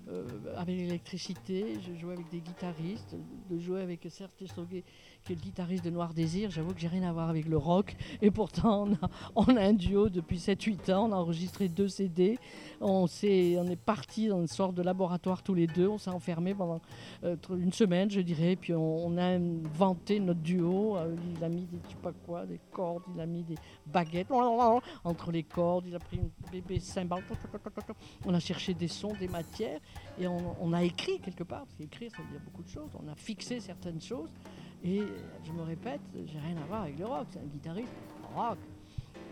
Euh, 0.08 0.26
avec 0.56 0.76
l'électricité, 0.76 1.78
je 1.80 1.94
jouais 1.94 2.14
avec 2.14 2.28
des 2.28 2.40
guitaristes, 2.40 3.16
de 3.48 3.58
jouer 3.60 3.82
avec 3.82 4.04
Serge 4.10 4.34
Testroguet, 4.36 4.82
qui 5.24 5.32
est 5.32 5.36
le 5.36 5.40
guitariste 5.40 5.84
de 5.84 5.90
Noir 5.90 6.12
Désir. 6.12 6.50
J'avoue 6.50 6.74
que 6.74 6.80
j'ai 6.80 6.88
rien 6.88 7.04
à 7.04 7.12
voir 7.12 7.28
avec 7.28 7.46
le 7.46 7.56
rock, 7.56 7.94
et 8.20 8.32
pourtant 8.32 8.88
on 9.36 9.56
a, 9.56 9.60
un 9.60 9.72
duo 9.72 10.08
depuis 10.08 10.38
7-8 10.38 10.92
ans, 10.92 11.08
on 11.08 11.12
a 11.12 11.16
enregistré 11.16 11.68
deux 11.68 11.86
CD, 11.86 12.36
on, 12.80 13.06
est, 13.22 13.56
on 13.58 13.66
est 13.66 13.76
parti 13.76 14.26
dans 14.26 14.40
une 14.40 14.48
sorte 14.48 14.74
de 14.74 14.82
laboratoire 14.82 15.42
tous 15.42 15.54
les 15.54 15.68
deux, 15.68 15.86
on 15.86 15.98
s'est 15.98 16.10
enfermés 16.10 16.54
pendant 16.54 16.80
euh, 17.22 17.36
une 17.50 17.72
semaine, 17.72 18.10
je 18.10 18.20
dirais, 18.20 18.56
puis 18.56 18.74
on, 18.74 19.16
a 19.16 19.24
inventé 19.24 20.18
notre 20.18 20.40
duo, 20.40 20.96
euh, 20.96 21.14
il 21.36 21.44
a 21.44 21.48
mis 21.48 21.66
des, 21.66 21.78
sais 21.92 22.02
pas 22.02 22.12
quoi, 22.12 22.46
des 22.46 22.60
cordes, 22.70 23.02
il 23.14 23.20
a 23.20 23.26
mis 23.26 23.42
des 23.42 23.56
baguettes 23.86 24.30
entre 25.04 25.32
les 25.32 25.42
cordes, 25.42 25.86
il 25.86 25.94
a 25.94 25.98
pris 25.98 26.18
une 26.18 26.30
bébé 26.50 26.80
cymbale, 26.80 27.22
on 28.24 28.34
a 28.34 28.40
cherché 28.40 28.74
des 28.74 28.88
sons, 28.88 29.14
des 29.14 29.28
matières, 29.28 29.80
et 30.18 30.26
on, 30.26 30.72
a 30.72 30.82
écrit 30.82 31.20
quelque 31.20 31.44
part, 31.44 31.62
parce 31.64 31.74
qu'écrire 31.74 32.10
ça 32.10 32.22
veut 32.22 32.28
dire 32.28 32.40
beaucoup 32.40 32.62
de 32.62 32.68
choses, 32.68 32.90
on 33.02 33.08
a 33.08 33.14
fixé 33.14 33.60
certaines 33.60 34.00
choses, 34.00 34.30
et 34.84 35.02
je 35.44 35.52
me 35.52 35.62
répète, 35.62 36.00
j'ai 36.14 36.38
rien 36.38 36.56
à 36.56 36.64
voir 36.66 36.82
avec 36.82 36.98
le 36.98 37.06
rock, 37.06 37.26
c'est 37.30 37.38
un 37.38 37.46
guitariste 37.46 37.92
rock. 38.34 38.58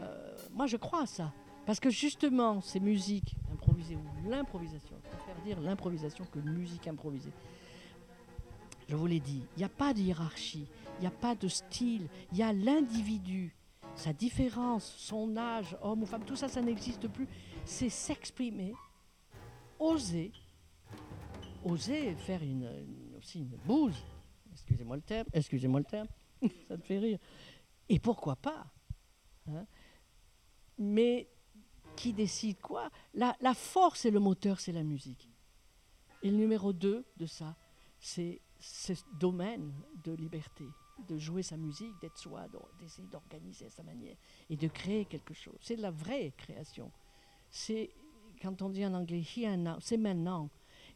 Euh, 0.03 0.37
moi 0.53 0.67
je 0.67 0.77
crois 0.77 1.03
à 1.03 1.07
ça, 1.07 1.33
parce 1.67 1.81
que 1.81 1.91
justement 1.91 2.61
ces 2.61 2.81
musiques 2.81 3.37
improvisées, 3.53 3.97
ou 3.97 4.31
l'improvisation, 4.31 4.97
je 5.05 5.09
préfère 5.09 5.43
dire 5.45 5.61
l'improvisation 5.61 6.25
que 6.31 6.39
musique 6.39 6.87
improvisée, 6.87 7.33
je 8.91 8.97
vous 8.97 9.07
l'ai 9.07 9.21
dit, 9.21 9.43
il 9.57 9.59
n'y 9.61 9.65
a 9.65 9.69
pas 9.69 9.95
de 9.95 10.01
hiérarchie, 10.01 10.67
il 11.01 11.05
n'y 11.05 11.07
a 11.07 11.11
pas 11.11 11.35
de 11.35 11.49
style, 11.49 12.09
il 12.31 12.37
y 12.37 12.43
a 12.43 12.53
l'individu, 12.53 13.57
sa 13.95 14.13
différence, 14.13 14.85
son 14.99 15.35
âge, 15.35 15.75
homme 15.81 16.03
ou 16.03 16.07
femme, 16.07 16.25
tout 16.27 16.37
ça, 16.37 16.47
ça 16.47 16.61
n'existe 16.61 17.09
plus. 17.09 17.27
C'est 17.65 17.89
s'exprimer, 17.89 18.75
oser, 19.79 20.31
oser 21.65 22.15
faire 22.17 22.43
une, 22.43 22.69
aussi 23.19 23.39
une 23.39 23.57
bouse, 23.65 23.97
excusez-moi 24.53 24.97
le 24.97 25.03
terme, 25.03 25.27
excusez-moi 25.33 25.81
le 25.81 25.87
terme, 25.87 26.09
ça 26.69 26.77
te 26.77 26.85
fait 26.85 26.99
rire. 26.99 27.19
Et 27.89 27.99
pourquoi 27.99 28.37
pas 28.37 28.67
hein 29.49 29.65
Mais 30.77 31.31
qui 31.97 32.13
décide 32.13 32.61
quoi? 32.61 32.91
La, 33.15 33.35
la, 33.41 33.55
force 33.55 34.05
et 34.05 34.11
le 34.11 34.21
moteur, 34.21 34.61
c'est 34.61 34.73
la 34.73 34.83
musique. 34.83 35.31
Et 36.23 36.31
le 36.31 36.37
numéro 36.37 36.75
2 36.75 37.07
de 37.17 37.27
ça, 37.27 37.57
c'est 37.99 38.43
ce 38.59 38.93
domaine 39.19 39.73
de 40.05 40.13
liberté, 40.13 40.65
de 41.09 41.19
jouer 41.19 41.43
sa 41.43 41.57
musique, 41.57 41.99
d'être 42.01 42.19
soi, 42.19 42.47
d'essayer 42.79 43.09
d'organiser 43.09 43.67
à 43.67 43.71
sa 43.71 43.83
manière 43.83 44.17
et 44.49 44.57
de 44.57 44.69
créer 44.69 45.05
quelque 45.05 45.35
chose. 45.35 45.59
C'est 45.61 45.77
la 45.77 45.91
vraie 45.91 46.33
création. 46.37 46.91
C'est, 47.51 47.91
quand 48.41 48.63
on 48.63 48.69
dit 48.69 48.85
en 48.85 48.95
anglais 48.95 49.23
here 49.37 49.53
and 49.53 49.59
now, 49.59 49.77
c'est 49.81 49.97
maintenant. 49.97 50.49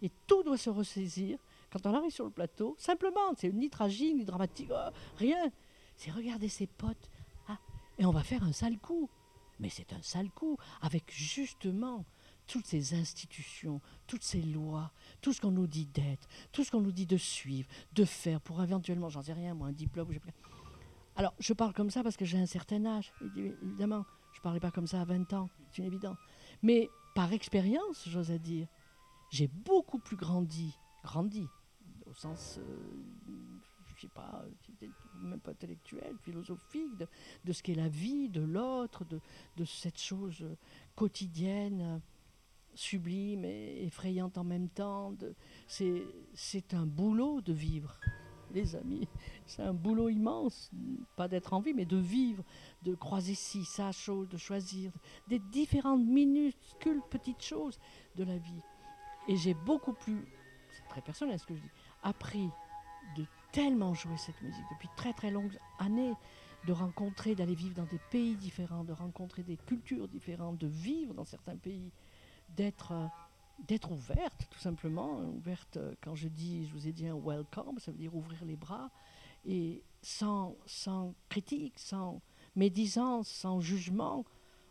Et 0.03 0.11
tout 0.27 0.43
doit 0.43 0.59
se 0.59 0.71
ressaisir 0.71 1.39
quand 1.75 1.87
on 1.87 1.95
arrive 1.95 2.13
sur 2.13 2.25
le 2.25 2.31
plateau, 2.31 2.77
simplement, 2.79 3.35
c'est 3.37 3.53
ni 3.53 3.69
tragique, 3.69 4.15
ni 4.15 4.25
dramatique, 4.25 4.71
oh, 4.71 4.91
rien. 5.17 5.51
C'est 5.97 6.13
regarder 6.13 6.49
ses 6.49 6.69
potes. 6.69 7.11
Ah, 7.49 7.59
et 7.99 8.07
on 8.07 8.13
va 8.13 8.23
faire 8.23 8.45
un 8.45 8.53
sale 8.53 8.79
coup. 8.79 9.11
Mais 9.59 9.71
c'est 9.71 9.93
un 9.93 10.03
sale 10.03 10.31
coup, 10.31 10.57
avec 10.83 11.11
justement 11.11 12.05
toutes 12.47 12.67
ces 12.67 12.95
institutions, 12.95 13.81
toutes 14.07 14.23
ces 14.23 14.43
lois, 14.43 14.93
tout 15.25 15.33
ce 15.33 15.41
qu'on 15.41 15.53
nous 15.53 15.67
dit 15.67 15.87
d'être, 15.87 16.29
tout 16.53 16.65
ce 16.65 16.71
qu'on 16.71 16.83
nous 16.83 16.93
dit 16.93 17.07
de 17.07 17.17
suivre, 17.17 17.67
de 17.95 18.05
faire, 18.05 18.43
pour 18.43 18.63
éventuellement, 18.63 19.09
j'en 19.09 19.23
sais 19.23 19.33
rien, 19.33 19.55
moi, 19.55 19.69
un 19.69 19.73
diplôme. 19.73 20.11
Alors, 21.17 21.33
je 21.39 21.55
parle 21.55 21.73
comme 21.73 21.89
ça 21.89 22.03
parce 22.03 22.19
que 22.19 22.27
j'ai 22.27 22.39
un 22.39 22.45
certain 22.45 22.85
âge, 22.85 23.11
évidemment. 23.35 24.05
Je 24.35 24.41
ne 24.41 24.43
parlais 24.43 24.61
pas 24.61 24.71
comme 24.71 24.87
ça 24.87 25.01
à 25.01 25.05
20 25.07 25.33
ans, 25.33 25.49
c'est 25.71 25.79
une 25.79 25.87
évidence. 25.87 26.19
Mais 26.63 26.91
par 27.15 27.33
expérience, 27.33 28.07
j'ose 28.07 28.31
dire, 28.33 28.69
j'ai 29.31 29.49
beaucoup 29.49 29.99
plus 29.99 30.17
grandi, 30.17 30.77
grandi, 31.03 31.49
au 32.05 32.13
sens, 32.13 32.59
euh, 32.59 33.31
je 33.97 34.03
sais 34.03 34.09
pas, 34.09 34.45
même 35.23 35.41
pas 35.41 35.53
intellectuel, 35.53 36.17
philosophique, 36.21 36.99
de, 37.45 37.53
ce 37.53 37.63
qu'est 37.63 37.75
la 37.75 37.89
vie, 37.89 38.29
de 38.29 38.43
l'autre, 38.43 39.07
de, 39.07 39.23
de, 39.57 39.65
cette 39.65 39.99
chose 39.99 40.45
quotidienne, 40.95 42.03
sublime 42.75 43.45
et 43.45 43.85
effrayante 43.85 44.39
en 44.39 44.45
même 44.45 44.69
temps. 44.69 45.15
C'est 45.67 46.75
un 46.75 46.87
boulot 46.87 47.41
de 47.41 47.53
vivre, 47.53 47.99
les 48.53 48.77
amis. 48.77 49.09
C'est 49.47 49.63
un 49.63 49.75
boulot 49.75 50.09
immense, 50.09 50.71
pas 51.17 51.29
d'être 51.29 51.53
en 51.53 51.61
vie, 51.61 51.75
mais 51.75 51.85
de 51.85 51.97
vivre, 51.97 52.45
de 52.83 52.95
croiser 52.95 53.35
ci, 53.35 53.65
ça, 53.65 53.93
chose, 53.93 54.29
de 54.29 54.37
choisir, 54.37 54.93
des 55.29 55.39
différentes 55.39 56.05
minuscules 56.05 57.03
petites 57.11 57.43
choses 57.43 57.79
de 58.17 58.25
la 58.25 58.39
vie. 58.39 58.63
Et 59.29 59.37
j'ai 59.37 59.55
beaucoup 59.55 59.95
plus, 59.95 60.25
c'est 60.73 60.89
très 60.89 61.01
personnel 61.01 61.39
ce 61.39 61.47
que 61.47 61.55
je 61.55 61.61
dis, 61.61 61.71
appris 62.03 62.49
de 63.17 63.25
tellement 63.53 63.95
jouer 63.95 64.17
cette 64.17 64.41
musique 64.43 64.65
depuis 64.73 64.89
très 64.97 65.13
très 65.13 65.31
longues 65.31 65.57
années, 65.79 66.15
de 66.67 66.73
rencontrer, 66.73 67.35
d'aller 67.35 67.55
vivre 67.55 67.75
dans 67.75 67.85
des 67.85 68.01
pays 68.11 68.37
différents, 68.37 68.85
de 68.85 68.93
rencontrer 68.93 69.43
des 69.43 69.57
cultures 69.57 70.09
différentes, 70.09 70.59
de 70.59 70.67
vivre 70.67 71.13
dans 71.13 71.27
certains 71.27 71.57
pays, 71.57 71.93
d'être 72.57 72.93
euh, 72.93 73.07
d'être 73.67 73.93
ouverte 73.93 74.49
tout 74.51 74.59
simplement, 74.59 75.21
ouverte 75.21 75.77
euh, 75.77 75.95
quand 76.03 76.15
je 76.15 76.29
dis, 76.29 76.67
je 76.67 76.73
vous 76.73 76.89
ai 76.89 76.93
dit 76.93 77.07
un 77.07 77.17
welcome, 77.17 77.79
ça 77.79 77.93
veut 77.93 77.99
dire 77.99 78.15
ouvrir 78.15 78.45
les 78.45 78.57
bras 78.57 78.91
et 79.47 79.83
sans, 80.03 80.57
sans 80.67 81.15
critique, 81.29 81.79
sans 81.79 82.21
médisance, 82.57 83.29
sans 83.29 83.61
jugement, 83.61 84.25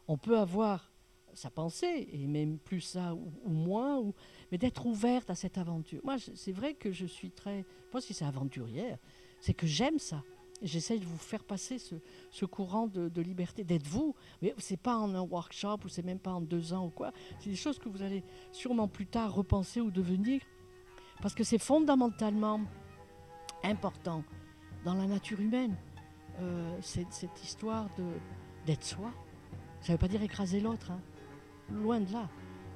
on 0.08 0.18
peut 0.18 0.38
avoir 0.38 0.92
sa 1.34 1.50
pensée, 1.50 2.08
et 2.12 2.28
même 2.28 2.60
plus 2.60 2.82
ça 2.82 3.16
ou, 3.16 3.32
moins, 3.46 4.00
ou, 4.00 4.14
mais 4.52 4.58
d'être 4.58 4.86
ouverte 4.86 5.30
à 5.30 5.36
cette 5.36 5.58
aventure. 5.58 6.02
Moi, 6.04 6.18
c'est 6.36 6.52
vrai 6.52 6.76
que 6.76 6.92
je 6.92 7.06
suis 7.06 7.32
très, 7.32 7.66
pense 7.92 8.06
que 8.06 8.14
c'est 8.14 8.26
aventurière, 8.26 8.98
c'est 9.40 9.54
que 9.54 9.68
j'aime 9.68 10.00
ça. 10.00 10.24
J'essaye 10.62 11.00
de 11.00 11.06
vous 11.06 11.18
faire 11.18 11.44
passer 11.44 11.78
ce, 11.78 12.46
courant 12.46 12.88
de, 12.88 13.22
liberté, 13.22 13.64
d'être 13.64 13.88
vous. 13.88 14.16
Mais 14.42 14.54
c'est 14.58 14.78
pas 14.78 14.98
en 14.98 15.14
un 15.14 15.22
workshop 15.22 15.80
ou 15.86 15.90
c'est 15.90 16.04
même 16.04 16.20
pas 16.20 16.32
en 16.32 16.42
deux 16.42 16.74
ans 16.74 16.86
ou 16.86 16.90
quoi. 16.90 17.12
C'est 17.40 17.50
des 17.50 17.56
choses 17.56 17.80
que 17.80 17.90
vous 17.90 18.02
allez 18.02 18.24
sûrement 18.52 18.88
plus 18.88 19.08
tard 19.08 19.34
repenser 19.34 19.82
ou 19.82 19.92
devenir. 19.92 20.42
Parce 21.22 21.36
que 21.36 21.44
c'est 21.44 21.58
fondamentalement 21.58 22.62
important 23.64 24.24
dans 24.86 24.94
la 24.94 25.06
nature 25.06 25.40
humaine, 25.40 25.76
euh, 26.40 26.78
cette, 26.82 27.44
histoire 27.44 27.90
d'être 28.66 28.84
soi. 28.84 29.12
Ça 29.82 29.92
ne 29.92 29.98
veut 29.98 30.00
pas 30.00 30.08
dire 30.08 30.22
écraser 30.22 30.60
l'autre. 30.60 30.92
Hein 30.92 31.02
loin 31.72 32.00
de 32.00 32.12
là. 32.12 32.30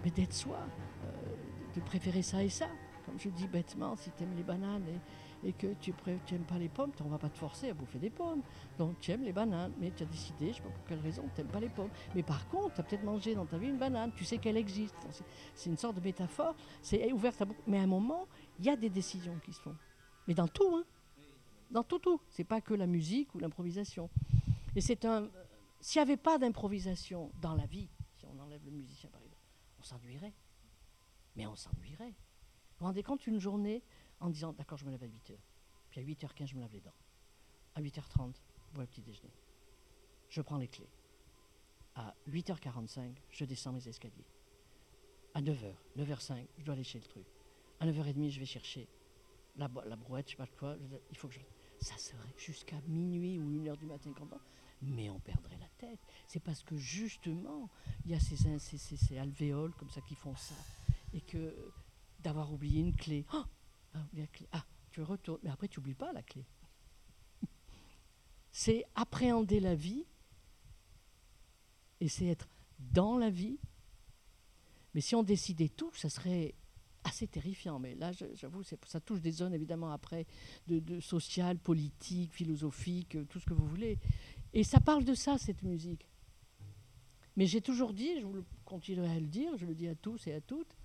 Mais 0.03 0.11
d'être 0.11 0.33
soi, 0.33 0.59
euh, 1.05 1.11
de 1.75 1.81
préférer 1.81 2.21
ça 2.21 2.43
et 2.43 2.49
ça. 2.49 2.67
Comme 3.05 3.19
je 3.19 3.29
dis 3.29 3.47
bêtement, 3.47 3.95
si 3.95 4.11
tu 4.11 4.23
aimes 4.23 4.35
les 4.35 4.43
bananes 4.43 4.83
et, 4.87 4.99
que 5.53 5.73
tu 5.79 5.93
n'aimes 6.31 6.45
pas 6.45 6.57
les 6.57 6.69
pommes, 6.69 6.91
on 7.01 7.05
ne 7.05 7.09
va 7.09 7.17
pas 7.17 7.29
te 7.29 7.37
forcer 7.37 7.69
à 7.69 7.73
bouffer 7.73 7.99
des 7.99 8.09
pommes. 8.09 8.41
Donc 8.77 8.99
tu 8.99 9.11
aimes 9.11 9.23
les 9.23 9.33
bananes, 9.33 9.73
mais 9.79 9.91
tu 9.91 10.03
as 10.03 10.05
décidé, 10.05 10.45
je 10.45 10.47
ne 10.47 10.53
sais 10.53 10.61
pas 10.61 10.69
pour 10.69 10.85
quelle 10.85 10.99
raison, 10.99 11.23
tu 11.35 11.41
n'aimes 11.41 11.51
pas 11.51 11.59
les 11.59 11.69
pommes. 11.69 11.89
Mais 12.15 12.23
par 12.23 12.47
contre, 12.49 12.75
tu 12.75 12.81
as 12.81 12.83
peut-être 12.83 13.03
mangé 13.03 13.35
dans 13.35 13.45
ta 13.45 13.57
vie 13.57 13.67
une 13.67 13.77
banane, 13.77 14.11
tu 14.15 14.25
sais 14.25 14.37
qu'elle 14.37 14.57
existe. 14.57 14.95
C'est 15.55 15.69
une 15.69 15.77
sorte 15.77 15.95
de 15.95 16.01
métaphore, 16.01 16.55
c'est 16.81 17.11
ouvert 17.11 17.33
à 17.39 17.45
beaucoup. 17.45 17.61
Mais 17.67 17.79
à 17.79 17.83
un 17.83 17.87
moment, 17.87 18.27
il 18.59 18.65
y 18.65 18.69
a 18.69 18.75
des 18.75 18.89
décisions 18.89 19.37
qui 19.43 19.53
se 19.53 19.61
font. 19.61 19.75
Mais 20.27 20.33
dans 20.33 20.47
tout, 20.47 20.75
hein. 20.75 20.83
Dans 21.69 21.83
tout, 21.83 21.99
tout. 21.99 22.21
C'est 22.29 22.45
pas 22.45 22.61
que 22.61 22.73
la 22.73 22.87
musique 22.87 23.35
ou 23.35 23.39
l'improvisation. 23.39 24.09
Et 24.75 24.81
c'est 24.81 25.05
un. 25.05 25.29
S'il 25.81 25.99
n'y 26.01 26.03
avait 26.03 26.17
pas 26.17 26.37
d'improvisation 26.37 27.31
dans 27.41 27.55
la 27.55 27.65
vie, 27.65 27.89
on 28.23 28.39
enlève 28.39 28.63
le 28.65 28.71
musicien 28.71 29.09
par 29.09 29.21
exemple, 29.21 29.43
on 29.79 29.83
s'ennuierait. 29.83 30.33
Mais 31.35 31.45
on 31.45 31.55
s'ennuierait. 31.55 32.09
Vous 32.09 32.79
vous 32.79 32.85
rendez 32.85 33.03
compte 33.03 33.25
une 33.27 33.39
journée 33.39 33.83
en 34.19 34.29
disant 34.29 34.53
d'accord, 34.53 34.77
je 34.77 34.85
me 34.85 34.91
lève 34.91 35.03
à 35.03 35.07
8h, 35.07 35.35
puis 35.89 35.99
à 36.01 36.03
8h15, 36.03 36.47
je 36.47 36.55
me 36.55 36.61
lave 36.61 36.73
les 36.73 36.81
dents. 36.81 36.93
À 37.75 37.81
8h30, 37.81 38.33
je 38.69 38.73
bois 38.73 38.83
le 38.83 38.87
petit 38.87 39.01
déjeuner. 39.01 39.33
Je 40.29 40.41
prends 40.41 40.57
les 40.57 40.67
clés. 40.67 40.89
À 41.95 42.13
8h45, 42.29 43.15
je 43.29 43.45
descends 43.45 43.71
mes 43.71 43.87
escaliers. 43.87 44.25
à 45.33 45.41
9h, 45.41 45.73
9h05, 45.97 46.47
je 46.57 46.63
dois 46.63 46.73
aller 46.73 46.83
chez 46.83 46.99
le 46.99 47.05
truc. 47.05 47.25
À 47.79 47.85
9h30, 47.85 48.29
je 48.29 48.39
vais 48.39 48.45
chercher 48.45 48.87
la, 49.55 49.67
brouette, 49.67 50.27
je 50.27 50.31
sais 50.31 50.37
pas 50.37 50.47
quoi. 50.47 50.75
Il 51.11 51.17
faut 51.17 51.27
que 51.27 51.35
je. 51.35 51.39
Ça 51.79 51.95
serait 51.97 52.33
jusqu'à 52.37 52.81
minuit 52.87 53.37
ou 53.39 53.47
1h 53.63 53.77
du 53.77 53.85
matin 53.85 54.11
quand 54.17 54.27
on. 54.31 54.39
Mais 54.81 55.09
on 55.11 55.19
perdrait 55.19 55.57
la 55.57 55.69
tête. 55.77 55.99
C'est 56.27 56.39
parce 56.39 56.63
que 56.63 56.75
justement, 56.75 57.69
il 58.05 58.11
y 58.11 58.15
a 58.15 58.19
ces- 58.19 58.57
ces 58.57 59.17
alvéoles 59.17 59.73
comme 59.75 59.89
ça 59.89 60.01
qui 60.01 60.15
font 60.15 60.35
ça. 60.35 60.55
Et 61.13 61.21
que 61.21 61.71
d'avoir 62.19 62.51
oublié 62.51 62.81
une 62.81 62.95
clé. 62.95 63.25
Oh 63.33 63.43
ah. 63.97 64.25
Ah, 64.51 64.65
tu 64.91 65.01
retournes. 65.01 65.39
Mais 65.43 65.49
après, 65.49 65.67
tu 65.67 65.79
n'oublies 65.79 65.93
pas 65.93 66.11
la 66.13 66.23
clé. 66.23 66.45
C'est 68.51 68.85
appréhender 68.95 69.59
la 69.59 69.75
vie 69.75 70.05
et 71.99 72.07
c'est 72.07 72.25
être 72.27 72.47
dans 72.79 73.17
la 73.17 73.29
vie. 73.29 73.59
Mais 74.93 75.01
si 75.01 75.15
on 75.15 75.23
décidait 75.23 75.69
tout, 75.69 75.91
ça 75.93 76.09
serait 76.09 76.53
assez 77.03 77.27
terrifiant. 77.27 77.79
Mais 77.79 77.95
là, 77.95 78.11
j'avoue, 78.33 78.63
ça 78.63 78.99
touche 78.99 79.21
des 79.21 79.31
zones 79.31 79.53
évidemment 79.53 79.91
après 79.91 80.25
de, 80.67 80.99
sociales, 80.99 81.57
politiques, 81.57 82.33
philosophiques, 82.33 83.15
euh, 83.15 83.25
tout 83.25 83.39
ce 83.39 83.45
que 83.45 83.53
vous 83.53 83.67
voulez. 83.67 83.99
Et 84.53 84.63
ça 84.63 84.79
parle 84.79 85.03
de 85.03 85.13
ça, 85.13 85.37
cette 85.37 85.63
musique. 85.63 86.07
Mais 87.35 87.45
j'ai 87.45 87.61
toujours 87.61 87.93
dit, 87.93 88.19
je 88.19 88.25
vous 88.25 88.43
continuerai 88.65 89.11
à 89.11 89.19
le 89.19 89.27
dire, 89.27 89.55
je 89.57 89.65
le 89.65 89.75
dis 89.75 89.87
à 89.87 89.95
tous 89.95 90.25
et 90.27 90.33
à 90.33 90.41
toutes, 90.41 90.75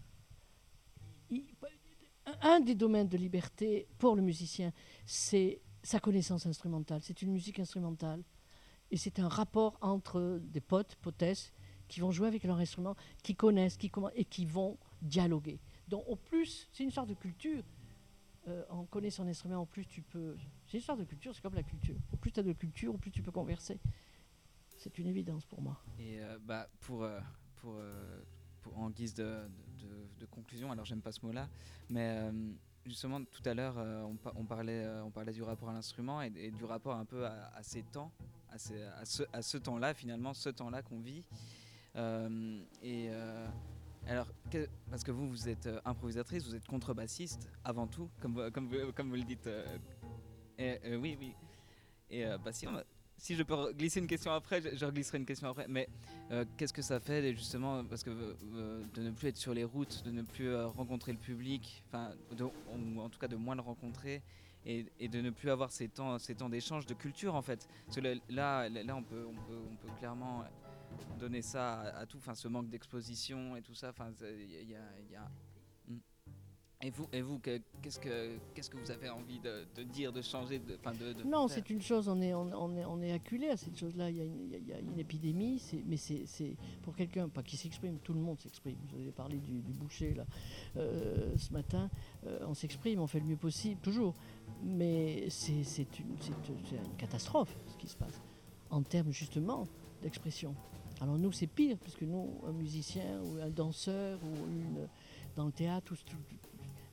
un- 2.43 2.61
des 2.61 2.75
domaines 2.75 3.09
de 3.09 3.17
liberté 3.17 3.89
pour 3.99 4.17
le 4.17 4.23
musicien, 4.23 4.73
c'est 5.07 5.61
sa 5.83 5.99
connaissance 6.01 6.47
instrumentale. 6.47 7.01
C'est 7.03 7.23
une 7.23 7.33
musique 7.33 7.59
instrumentale. 7.59 8.23
Et 8.91 8.97
c'est 8.97 9.19
un 9.19 9.29
rapport 9.29 9.79
entre 9.81 10.39
des 10.43 10.61
potes, 10.61 10.97
potesses, 10.97 11.53
qui 11.89 12.01
vont 12.01 12.11
jouer 12.11 12.29
avec 12.29 12.45
leur 12.45 12.59
instrument, 12.59 12.95
qui 13.23 13.35
connaissent, 13.35 13.77
qui 13.77 13.91
et 14.15 14.25
qui 14.25 14.45
vont 14.45 14.79
dialoguer. 15.01 15.61
Donc 15.89 16.05
au 16.07 16.17
plus, 16.17 16.69
c'est 16.73 16.85
une 16.85 16.91
sorte 16.91 17.09
de 17.09 17.15
culture. 17.15 17.65
Euh, 18.49 18.65
on 18.71 18.85
connaît 18.85 19.11
son 19.11 19.27
instrument, 19.27 19.57
en 19.59 19.67
plus 19.67 19.87
tu 19.87 20.03
peux... 20.03 20.37
C'est 20.67 20.77
une 20.79 20.83
sorte 20.83 20.99
de 21.01 21.05
culture, 21.05 21.35
c'est 21.35 21.41
comme 21.43 21.55
la 21.55 21.63
culture. 21.63 21.97
Au 22.13 22.17
plus 22.17 22.33
tu 22.33 22.41
as 22.41 22.43
de 22.43 22.53
culture, 22.53 22.95
au 22.95 22.99
plus 22.99 23.11
tu 23.11 23.23
peux 23.23 23.31
converser. 23.31 23.79
C'est 24.77 24.99
une 24.99 25.07
évidence 25.07 25.45
pour 25.47 25.63
moi. 25.63 25.81
Et 25.99 26.21
euh, 26.21 26.39
bah, 26.43 26.69
pour, 26.81 27.05
euh, 27.05 27.21
pour, 27.57 27.75
euh, 27.77 28.23
pour- 28.63 28.77
en 28.79 28.91
guise 28.91 29.15
de- 29.15 29.49
de- 30.21 30.27
conclusion, 30.27 30.73
alors 30.73 30.85
j'aime 30.85 31.03
pas 31.03 31.13
ce 31.13 31.25
mot-là, 31.27 31.49
mais 31.91 32.17
euh, 32.19 32.33
justement 32.87 33.23
tout 33.23 33.43
à 33.45 33.53
l'heure 33.55 33.75
euh, 33.77 34.03
on, 34.03 34.17
pa- 34.17 34.33
on 34.37 34.45
parlait, 34.45 34.85
euh, 34.85 35.05
on 35.05 35.11
parlait 35.11 35.33
du 35.33 35.43
rapport 35.43 35.69
à 35.69 35.73
l'instrument 35.75 36.23
et, 36.23 36.31
du 36.51 36.65
rapport 36.65 36.97
un 36.97 37.05
peu 37.05 37.27
à, 37.27 37.63
ces 37.63 37.83
temps, 37.83 38.11
à, 38.51 38.59
ce, 38.59 39.23
à 39.33 39.43
ce 39.43 39.59
temps-là 39.59 39.93
finalement, 39.95 40.33
ce 40.35 40.49
temps-là 40.49 40.83
qu'on 40.83 41.01
vit. 41.01 41.23
Et 42.83 43.11
alors, 44.07 44.27
parce 44.91 45.05
que 45.05 45.11
vous, 45.13 45.29
vous 45.29 45.49
êtes 45.49 45.69
improvisatrice, 45.85 46.45
vous 46.47 46.57
êtes 46.57 46.67
contrebassiste 46.67 47.49
avant 47.65 47.87
tout, 47.87 48.09
comme, 48.21 48.51
comme, 48.51 48.93
comme 48.95 49.11
vous 49.11 49.17
le 49.17 49.25
dites. 49.25 49.49
et, 50.59 50.97
oui, 50.97 51.17
oui. 51.21 51.35
Et 52.11 52.25
bah, 52.45 52.53
si, 52.53 52.67
on 52.67 52.83
si 53.23 53.37
je 53.37 53.45
peux 53.45 53.73
glisser 53.73 54.01
une 54.01 54.09
question 54.09 54.33
après, 54.33 54.61
je, 54.61 54.77
je 54.77 54.85
reglisserai 54.85 55.17
une 55.19 55.25
question 55.25 55.49
après. 55.49 55.67
Mais 55.69 55.89
euh, 56.33 56.45
qu'est-ce 56.57 56.73
que 56.73 56.83
ça 56.83 56.99
fait 56.99 57.33
justement 57.37 57.85
parce 57.85 58.03
que 58.03 58.11
euh, 58.11 58.83
de 58.95 59.03
ne 59.03 59.13
plus 59.13 59.29
être 59.29 59.37
sur 59.37 59.55
les 59.55 59.63
routes, 59.63 60.03
de 60.05 60.11
ne 60.11 60.23
plus 60.23 60.49
euh, 60.49 60.67
rencontrer 60.67 61.13
le 61.13 61.19
public, 61.19 61.85
enfin, 61.87 62.11
ou 62.33 63.01
en 63.01 63.09
tout 63.09 63.21
cas 63.21 63.29
de 63.29 63.37
moins 63.37 63.55
le 63.55 63.61
rencontrer. 63.61 64.23
Et, 64.65 64.87
de 65.09 65.21
ne 65.21 65.31
plus 65.31 65.51
avoir 65.51 65.73
ces 65.73 65.89
temps, 65.89 66.19
ces 66.21 66.37
temps 66.37 66.49
d'échange 66.49 66.87
de 66.87 66.95
culture 66.95 67.35
en 67.35 67.43
fait. 67.43 67.69
Parce 67.87 67.97
que 67.97 68.19
là, 68.29 68.69
là, 68.69 68.97
on 68.97 69.03
peut, 69.03 69.27
on 69.29 69.35
peut, 69.35 69.59
on 69.71 69.77
peut 69.77 69.93
clairement 69.99 70.45
donner 71.19 71.43
ça 71.43 71.81
à, 71.97 72.07
tout, 72.07 72.19
enfin 72.19 72.37
ce 72.37 72.47
manque 72.47 72.69
d'exposition 72.69 73.57
et 73.57 73.63
tout 73.63 73.75
ça. 73.75 73.91
Enfin, 73.91 74.11
il 74.21 74.69
y 74.69 74.77
a. 75.17 75.31
Et 76.85 76.91
vous, 76.91 77.07
et 77.13 77.23
vous, 77.23 77.39
que- 77.39 77.61
qu'est-ce 77.81 78.01
que, 78.01 78.37
qu'est-ce 78.55 78.69
que 78.69 78.77
vous 78.77 78.91
avez 78.91 79.09
envie 79.09 79.39
de, 79.39 79.65
de 79.77 79.85
dire, 79.85 80.13
de 80.13 80.21
changer, 80.21 80.59
de, 80.59 80.73
de, 80.75 81.13
de 81.13 81.23
Non, 81.23 81.47
c'est 81.47 81.71
une 81.71 81.81
chose, 81.81 82.09
on 82.09 82.21
est, 82.21 82.35
on, 82.35 82.51
on 82.61 82.77
est, 82.77 82.85
on 82.85 83.01
est 83.01 83.13
acculé 83.13 83.51
à 83.51 83.57
cette 83.57 83.79
chose-là. 83.79 84.11
Il 84.11 84.17
y 84.17 84.21
a 84.21 84.25
une, 84.25 84.41
il 84.41 84.51
y 84.51 84.55
a- 84.57 84.59
il 84.59 84.69
y 84.69 84.73
a 84.73 84.79
une 84.81 84.99
épidémie, 84.99 85.61
c'est- 85.61 85.85
mais 85.87 85.97
c'est 85.97 86.23
c'est 86.27 86.57
pour 86.83 86.97
quelqu'un, 86.97 87.29
pas 87.29 87.45
qui 87.45 87.57
s'exprime, 87.57 87.99
tout 88.03 88.13
le 88.13 88.19
monde 88.21 88.41
s'exprime. 88.41 88.77
Vous 88.93 89.01
avez 89.01 89.13
parlé 89.13 89.39
du, 89.39 89.61
du 89.61 89.73
boucher 89.73 90.15
là, 90.15 90.27
euh, 90.77 91.37
ce 91.37 91.53
matin. 91.53 91.89
Euh, 92.27 92.41
on 92.49 92.55
s'exprime, 92.55 92.99
on 93.01 93.07
fait 93.07 93.21
le 93.21 93.27
mieux 93.27 93.37
possible, 93.37 93.81
toujours. 93.81 94.15
Mais 94.65 95.27
c'est 95.31 95.63
c'est 95.63 96.01
une, 96.01 96.17
c'est- 96.21 96.33
c'est 96.69 96.77
une 96.77 96.97
catastrophe 96.97 97.57
ce 97.69 97.77
qui 97.77 97.87
se 97.87 97.97
passe 97.97 98.21
en 98.71 98.83
termes 98.83 99.13
justement 99.13 99.69
d'expression. 100.03 100.57
Alors 101.01 101.17
nous, 101.17 101.31
c'est 101.31 101.47
pire, 101.47 101.79
puisque 101.81 102.03
nous, 102.03 102.41
un 102.45 102.53
musicien 102.53 103.21
ou 103.23 103.41
un 103.41 103.51
danseur 103.51 104.19
ou 104.25 104.35
une, 104.51 104.89
dans 105.37 105.47
le 105.47 105.53
théâtre, 105.53 105.93
ou 105.93 105.97
tout- 105.97 106.17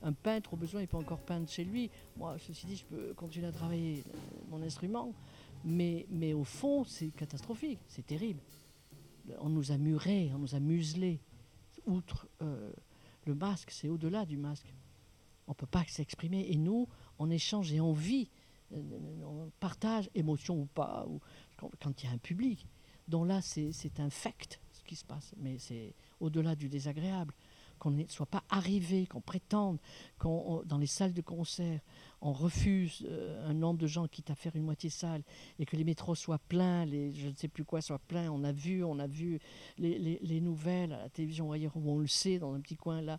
un 0.02 0.12
peintre 0.12 0.54
au 0.54 0.56
besoin, 0.56 0.80
il 0.80 0.88
peut 0.88 0.96
encore 0.96 1.20
peindre 1.20 1.48
chez 1.48 1.64
lui. 1.64 1.90
Moi, 2.16 2.36
ceci 2.38 2.66
dit, 2.66 2.76
je 2.76 2.84
peux 2.84 3.14
continuer 3.14 3.46
à 3.46 3.52
travailler 3.52 4.04
euh, 4.06 4.18
mon 4.50 4.62
instrument, 4.62 5.12
mais, 5.64 6.06
mais 6.10 6.32
au 6.32 6.44
fond, 6.44 6.84
c'est 6.84 7.10
catastrophique, 7.10 7.78
c'est 7.88 8.06
terrible. 8.06 8.40
On 9.38 9.48
nous 9.48 9.72
a 9.72 9.78
murés, 9.78 10.30
on 10.34 10.38
nous 10.38 10.54
a 10.54 10.60
muselés. 10.60 11.20
Outre 11.86 12.28
euh, 12.42 12.72
le 13.26 13.34
masque, 13.34 13.70
c'est 13.70 13.88
au-delà 13.88 14.24
du 14.24 14.36
masque. 14.36 14.72
On 15.46 15.52
ne 15.52 15.54
peut 15.56 15.66
pas 15.66 15.84
s'exprimer. 15.86 16.46
Et 16.50 16.56
nous, 16.56 16.88
on 17.18 17.30
échange 17.30 17.72
et 17.72 17.80
on 17.80 17.92
vit, 17.92 18.30
euh, 18.72 18.80
on 19.24 19.50
partage, 19.60 20.10
émotion 20.14 20.60
ou 20.60 20.66
pas, 20.66 21.06
ou 21.08 21.20
quand 21.56 22.02
il 22.02 22.06
y 22.06 22.08
a 22.08 22.12
un 22.12 22.18
public. 22.18 22.66
Donc 23.10 23.26
là, 23.26 23.40
c'est 23.42 23.72
fact, 24.10 24.60
ce 24.70 24.84
qui 24.84 24.94
se 24.94 25.04
passe. 25.04 25.34
Mais 25.36 25.58
c'est 25.58 25.94
au-delà 26.20 26.54
du 26.54 26.68
désagréable 26.68 27.34
qu'on 27.80 27.90
ne 27.90 28.04
soit 28.06 28.26
pas 28.26 28.44
arrivé, 28.50 29.06
qu'on 29.08 29.20
prétende, 29.20 29.78
qu'on, 30.18 30.28
on- 30.46 30.62
dans 30.62 30.78
les 30.78 30.86
salles 30.86 31.12
de 31.14 31.20
concert, 31.22 31.80
on 32.20 32.32
refuse 32.32 33.04
euh, 33.08 33.48
un 33.48 33.54
nombre 33.54 33.78
de 33.80 33.86
gens 33.88 34.06
quitte 34.06 34.30
à 34.30 34.34
faire 34.36 34.54
une 34.54 34.62
moitié 34.64 34.90
salle 34.90 35.22
et 35.58 35.64
que 35.66 35.74
les 35.76 35.82
métros 35.84 36.14
soient 36.14 36.38
pleins, 36.38 36.84
les 36.84 37.10
je 37.12 37.28
ne 37.28 37.34
sais 37.34 37.48
plus 37.48 37.64
quoi 37.64 37.80
soient 37.80 37.98
pleins. 37.98 38.30
On 38.30 38.44
a 38.44 38.52
vu, 38.52 38.84
on 38.84 38.98
a 38.98 39.06
vu 39.08 39.40
les, 39.78 39.98
les- 39.98 40.20
les 40.22 40.40
nouvelles 40.40 40.92
à 40.92 40.98
la 41.04 41.08
télévision 41.08 41.50
ailleurs 41.50 41.76
où 41.76 41.90
on 41.90 41.98
le 41.98 42.06
sait 42.06 42.38
dans 42.38 42.54
un 42.54 42.60
petit 42.60 42.76
coin 42.76 43.00
là. 43.02 43.18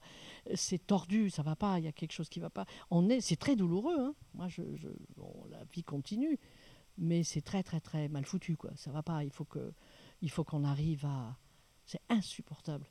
C'est 0.54 0.86
tordu, 0.88 1.30
ça 1.32 1.41
va 1.43 1.56
pas. 1.56 1.80
Il 1.80 1.86
y 1.86 1.88
a 1.88 1.91
quelque 1.91 2.13
chose 2.13 2.30
qui 2.30 2.39
va 2.39 2.50
pas. 2.52 2.65
On 2.91 3.10
est, 3.10 3.19
c'est 3.19 3.36
très 3.38 3.56
douloureux. 3.56 4.00
hein. 4.00 4.13
Moi, 4.36 4.47
je- 4.47 4.62
bon, 5.17 5.34
la 5.50 5.63
vie 5.74 5.84
continue, 5.84 6.39
mais 6.97 7.24
c'est 7.24 7.41
très 7.41 7.63
très 7.63 7.80
très 7.82 8.08
mal 8.08 8.26
foutu 8.26 8.56
quoi. 8.56 8.69
Ça 8.76 8.91
va 8.91 9.02
pas. 9.02 9.24
Il 9.24 9.32
faut 9.32 9.45
que, 9.45 9.74
il 10.21 10.30
faut 10.30 10.43
qu'on 10.43 10.63
arrive 10.63 11.06
à. 11.06 11.36
C'est 11.88 12.02
insupportable. 12.10 12.86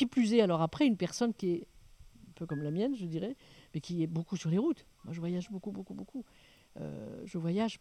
Qui 0.00 0.06
plus 0.06 0.32
est, 0.32 0.40
alors 0.40 0.62
après, 0.62 0.86
une 0.86 0.96
personne 0.96 1.34
qui 1.34 1.50
est 1.50 1.66
un 2.26 2.32
peu 2.34 2.46
comme 2.46 2.62
la 2.62 2.70
mienne, 2.70 2.96
je 2.96 3.04
dirais, 3.04 3.36
mais 3.74 3.82
qui 3.82 4.02
est 4.02 4.06
beaucoup 4.06 4.34
sur 4.34 4.48
les 4.48 4.56
routes. 4.56 4.86
Moi, 5.04 5.12
je 5.12 5.20
voyage 5.20 5.50
beaucoup, 5.50 5.72
beaucoup, 5.72 5.92
beaucoup. 5.92 6.24
Euh, 6.78 7.20
je 7.26 7.36
voyage 7.36 7.80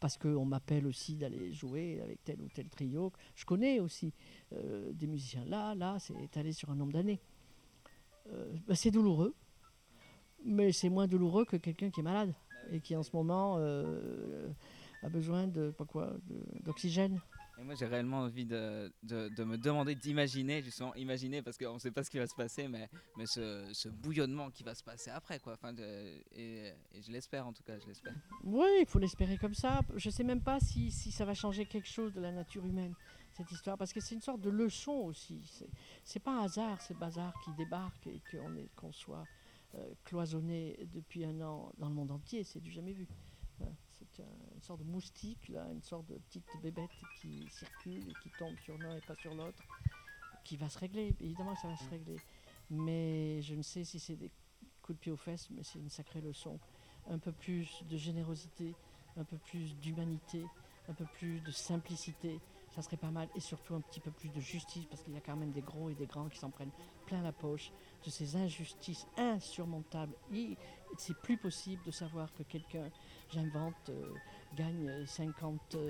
parce 0.00 0.18
qu'on 0.18 0.44
m'appelle 0.44 0.88
aussi 0.88 1.14
d'aller 1.14 1.52
jouer 1.52 2.00
avec 2.02 2.24
tel 2.24 2.42
ou 2.42 2.48
tel 2.48 2.68
trio. 2.68 3.12
Je 3.36 3.44
connais 3.44 3.78
aussi 3.78 4.12
euh, 4.52 4.92
des 4.92 5.06
musiciens. 5.06 5.44
Là, 5.44 5.76
là, 5.76 5.98
c'est 6.00 6.20
étalé 6.20 6.50
sur 6.50 6.68
un 6.70 6.74
nombre 6.74 6.94
d'années. 6.94 7.20
Euh, 8.32 8.52
bah, 8.66 8.74
c'est 8.74 8.90
douloureux, 8.90 9.32
mais 10.44 10.72
c'est 10.72 10.88
moins 10.88 11.06
douloureux 11.06 11.44
que 11.44 11.58
quelqu'un 11.58 11.90
qui 11.90 12.00
est 12.00 12.02
malade 12.02 12.34
et 12.72 12.80
qui 12.80 12.96
en 12.96 13.04
ce 13.04 13.14
moment 13.14 13.58
a 13.58 15.08
besoin 15.08 15.46
de 15.46 15.70
pas 15.70 15.84
quoi, 15.84 16.12
d'oxygène. 16.64 17.20
Et 17.58 17.64
moi, 17.64 17.74
j'ai 17.74 17.86
réellement 17.86 18.20
envie 18.20 18.46
de, 18.46 18.90
de, 19.02 19.44
me 19.44 19.56
demander, 19.58 19.94
d'imaginer, 19.94 20.62
justement, 20.62 20.94
imaginer, 20.94 21.42
parce 21.42 21.58
qu'on 21.58 21.74
ne 21.74 21.78
sait 21.78 21.90
pas 21.90 22.02
ce 22.02 22.10
qui 22.10 22.18
va 22.18 22.26
se 22.26 22.34
passer, 22.34 22.66
mais, 22.66 22.88
mais 23.16 23.26
ce, 23.26 23.68
ce 23.72 23.88
bouillonnement 23.88 24.50
qui 24.50 24.62
va 24.62 24.74
se 24.74 24.82
passer 24.82 25.10
après, 25.10 25.38
quoi. 25.38 25.58
Et, 26.32 26.72
je 26.94 27.12
l'espère, 27.12 27.46
en 27.46 27.52
tout 27.52 27.62
cas, 27.62 27.78
je 27.78 27.86
l'espère. 27.86 28.14
Oui, 28.44 28.66
il 28.80 28.86
faut 28.86 28.98
l'espérer 28.98 29.36
comme 29.36 29.54
ça. 29.54 29.80
Je 29.96 30.08
ne 30.08 30.12
sais 30.12 30.24
même 30.24 30.40
pas 30.42 30.60
si, 30.60 30.90
si 30.90 31.12
ça 31.12 31.24
va 31.24 31.34
changer 31.34 31.66
quelque 31.66 31.88
chose 31.88 32.12
de 32.14 32.20
la 32.20 32.32
nature 32.32 32.64
humaine, 32.64 32.94
cette 33.32 33.50
histoire, 33.52 33.76
parce 33.76 33.92
que 33.92 34.00
c'est 34.00 34.14
une 34.14 34.20
sorte 34.22 34.40
de 34.40 34.50
leçon 34.50 34.92
aussi. 34.92 35.42
C'est- 35.46 35.70
C'est 36.04 36.20
pas 36.20 36.40
un 36.40 36.44
hasard, 36.44 36.80
ce 36.80 36.94
bazar 36.94 37.32
qui 37.44 37.50
débarque 37.52 38.06
et 38.06 38.20
qu'on 38.30 38.66
qu'on 38.76 38.92
soit 38.92 39.26
euh, 39.74 39.94
cloisonné 40.04 40.76
depuis 40.92 41.24
un 41.24 41.40
an 41.40 41.72
dans 41.78 41.88
le 41.88 41.94
monde 41.94 42.10
entier. 42.10 42.44
C'est 42.44 42.60
du 42.60 42.70
jamais 42.70 42.92
vu. 42.92 43.06
Une 44.18 44.62
sorte 44.62 44.80
de 44.80 44.84
moustique, 44.84 45.48
là, 45.48 45.66
une 45.72 45.82
sorte 45.82 46.06
de 46.06 46.18
petite 46.18 46.44
bébête 46.62 46.90
qui 47.20 47.48
circule 47.48 48.08
et 48.08 48.14
qui 48.22 48.30
tombe 48.38 48.56
sur 48.64 48.76
l'un 48.78 48.96
et 48.96 49.00
pas 49.00 49.14
sur 49.16 49.34
l'autre, 49.34 49.62
qui 50.44 50.56
va 50.56 50.68
se 50.68 50.78
régler. 50.78 51.14
Évidemment 51.20 51.56
ça 51.56 51.68
va 51.68 51.76
se 51.76 51.88
régler. 51.88 52.16
Mais 52.70 53.42
je 53.42 53.54
ne 53.54 53.62
sais 53.62 53.84
si 53.84 53.98
c'est 53.98 54.16
des 54.16 54.30
coups 54.82 54.98
de 54.98 55.02
pied 55.02 55.12
aux 55.12 55.16
fesses, 55.16 55.48
mais 55.50 55.62
c'est 55.62 55.78
une 55.78 55.90
sacrée 55.90 56.20
leçon 56.20 56.58
un 57.08 57.18
peu 57.18 57.32
plus 57.32 57.82
de 57.88 57.96
générosité, 57.96 58.74
un 59.16 59.24
peu 59.24 59.36
plus 59.36 59.76
d'humanité, 59.76 60.44
un 60.88 60.94
peu 60.94 61.04
plus 61.04 61.40
de 61.40 61.50
simplicité, 61.50 62.40
Ça 62.74 62.80
serait 62.80 62.96
pas 62.96 63.10
mal. 63.10 63.28
Et 63.34 63.40
surtout 63.40 63.74
un 63.74 63.80
petit 63.80 64.00
peu 64.00 64.10
plus 64.10 64.30
de 64.30 64.40
justice, 64.40 64.86
parce 64.86 65.02
qu'il 65.02 65.12
y 65.12 65.16
a 65.16 65.20
quand 65.20 65.36
même 65.36 65.52
des 65.52 65.60
gros 65.60 65.90
et 65.90 65.94
des 65.94 66.06
grands 66.06 66.28
qui 66.28 66.38
s'en 66.38 66.50
prennent 66.50 66.72
plein 67.06 67.22
la 67.22 67.32
poche 67.32 67.70
de 68.04 68.10
ces 68.10 68.36
injustices 68.36 69.06
insurmontables. 69.16 70.14
C'est 70.98 71.16
plus 71.16 71.36
possible 71.36 71.82
de 71.86 71.90
savoir 71.90 72.32
que 72.34 72.42
quelqu'un, 72.42 72.90
j'invente, 73.32 73.74
euh, 73.88 74.12
gagne 74.56 74.90
50 75.06 75.58
000 75.70 75.80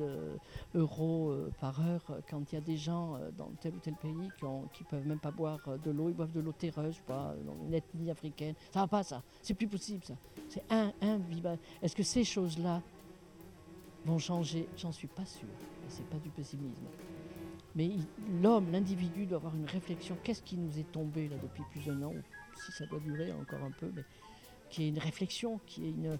euh, 0.00 0.36
euros 0.74 1.30
euh, 1.30 1.52
par 1.60 1.80
heure 1.86 2.02
quand 2.30 2.50
il 2.50 2.54
y 2.54 2.58
a 2.58 2.62
des 2.62 2.76
gens 2.76 3.18
dans 3.36 3.50
tel 3.60 3.74
ou 3.74 3.78
tel 3.78 3.94
pays 3.94 4.30
qui 4.72 4.84
ne 4.84 4.88
peuvent 4.88 5.06
même 5.06 5.20
pas 5.20 5.30
boire 5.30 5.60
de 5.84 5.90
l'eau, 5.90 6.08
ils 6.08 6.14
boivent 6.14 6.32
de 6.32 6.40
l'eau 6.40 6.52
terreuse, 6.52 6.98
pas, 7.06 7.34
dans 7.44 7.56
une 7.66 7.74
ethnie 7.74 8.10
africaine. 8.10 8.54
Ça 8.72 8.80
va 8.80 8.88
pas 8.88 9.02
ça, 9.02 9.22
c'est 9.42 9.54
plus 9.54 9.68
possible 9.68 10.04
ça. 10.04 10.14
C'est 10.48 10.64
un, 10.70 10.92
invivable. 11.00 11.60
Est-ce 11.82 11.94
que 11.94 12.02
ces 12.02 12.24
choses-là 12.24 12.82
vont 14.04 14.18
changer? 14.18 14.68
J'en 14.76 14.92
suis 14.92 15.08
pas 15.08 15.26
sûr. 15.26 15.48
Et 15.86 15.90
c'est 15.90 16.08
pas 16.08 16.18
du 16.18 16.30
pessimisme. 16.30 16.86
Mais 17.74 17.90
l'homme, 18.42 18.70
l'individu 18.70 19.26
doit 19.26 19.38
avoir 19.38 19.54
une 19.54 19.66
réflexion. 19.66 20.16
Qu'est-ce 20.22 20.42
qui 20.42 20.56
nous 20.56 20.78
est 20.78 20.90
tombé 20.92 21.28
là 21.28 21.36
depuis 21.42 21.62
plus 21.70 21.86
d'un 21.86 22.02
an, 22.02 22.12
si 22.64 22.72
ça 22.72 22.84
doit 22.86 23.00
durer 23.00 23.32
encore 23.32 23.62
un 23.62 23.70
peu, 23.70 23.90
mais 23.94 24.04
qui 24.68 24.84
est 24.84 24.88
une 24.88 24.98
réflexion, 24.98 25.58
qui 25.66 25.86
est 25.86 25.90
une, 25.90 26.06
euh, 26.06 26.16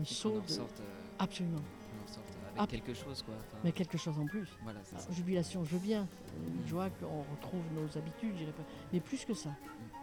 un 0.00 0.04
saut 0.04 0.40
de... 0.40 0.48
sorte, 0.48 0.80
euh, 0.80 0.84
Absolument. 1.18 1.60
sorte 2.06 2.24
avec 2.28 2.58
Ah. 2.58 2.66
quelque 2.66 2.94
chose, 2.94 3.22
quoi. 3.22 3.34
Enfin, 3.34 3.58
Mais 3.64 3.72
quelque 3.72 3.98
chose 3.98 4.18
en 4.18 4.26
plus. 4.26 4.48
Voilà, 4.62 4.82
ça. 4.84 4.96
Jubilation, 5.12 5.64
je 5.64 5.70
veux 5.76 5.78
bien. 5.80 6.06
Une 6.46 6.66
joie 6.66 6.88
qu'on 6.90 7.22
retrouve 7.34 7.62
nos 7.74 7.98
habitudes, 7.98 8.32
je 8.34 8.38
dirais 8.40 8.52
pas. 8.52 8.64
Mais 8.92 9.00
plus 9.00 9.24
que 9.24 9.34
ça. 9.34 9.50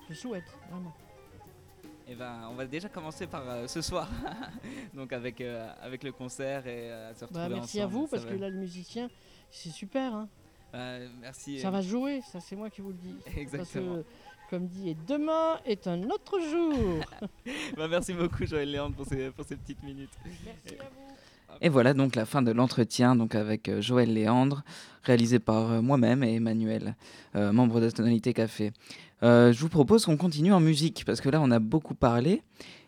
Je 0.10 0.14
souhaite, 0.14 0.44
vraiment. 0.70 0.94
Eh 2.08 2.16
ben, 2.16 2.48
on 2.52 2.56
va 2.56 2.66
déjà 2.66 2.90
commencer 2.90 3.26
par 3.26 3.48
euh, 3.50 3.68
ce 3.68 3.82
soir, 3.82 4.10
donc 4.94 5.14
avec, 5.14 5.40
euh, 5.40 5.72
avec 5.82 6.04
le 6.04 6.12
concert 6.12 6.68
et 6.68 6.92
euh, 6.92 7.14
se 7.14 7.24
retrouver 7.26 7.48
Bah, 7.48 7.56
merci 7.56 7.80
à 7.80 7.88
vous, 7.88 8.06
parce 8.08 8.24
va. 8.26 8.32
que 8.32 8.36
là, 8.38 8.50
le 8.50 8.58
musicien, 8.58 9.10
c'est 9.50 9.70
super. 9.70 10.14
Hein. 10.14 10.28
Euh, 10.74 11.08
merci. 11.22 11.60
Ça 11.60 11.70
va 11.70 11.82
se 11.82 11.88
jouer, 11.88 12.22
ça 12.32 12.40
c'est 12.40 12.56
moi 12.56 12.70
qui 12.70 12.82
vous 12.82 12.90
le 12.90 12.96
dis. 12.96 13.16
Parce 13.26 13.38
Exactement. 13.38 13.96
que, 13.98 14.04
comme 14.50 14.68
dit, 14.68 14.90
et 14.90 14.98
demain 15.08 15.60
est 15.66 15.88
un 15.88 16.02
autre 16.10 16.40
jour. 16.40 17.04
Bah, 17.78 17.88
merci 17.90 18.14
beaucoup 18.14 18.46
Joël 18.46 18.70
Léandre 18.72 18.96
pour 18.96 19.06
ces, 19.06 19.32
pour 19.32 19.46
ces 19.46 19.56
petites 19.56 19.82
minutes. 19.84 20.12
merci 20.26 20.80
à 20.80 20.84
vous. 20.84 21.58
Et 21.60 21.70
voilà 21.70 21.94
donc 21.94 22.16
la 22.16 22.26
fin 22.26 22.42
de 22.42 22.52
l'entretien 22.52 23.16
donc 23.16 23.36
avec 23.36 23.68
euh, 23.68 23.82
Joël 23.82 24.14
Léandre, 24.14 24.64
réalisé 25.04 25.40
par 25.40 25.72
euh, 25.72 25.82
moi-même 25.82 26.24
et 26.24 26.36
Emmanuel, 26.36 26.96
euh, 27.36 27.52
membre 27.52 27.82
de 27.82 27.90
Tonalité 27.90 28.34
Café. 28.34 28.72
Euh, 29.24 29.52
je 29.52 29.60
vous 29.60 29.70
propose 29.70 30.06
qu'on 30.06 30.18
continue 30.18 30.54
en 30.54 30.60
musique 30.62 31.04
parce 31.06 31.20
que 31.22 31.30
là 31.30 31.42
on 31.42 31.52
a 31.52 31.60
beaucoup 31.60 31.94
parlé 31.94 32.42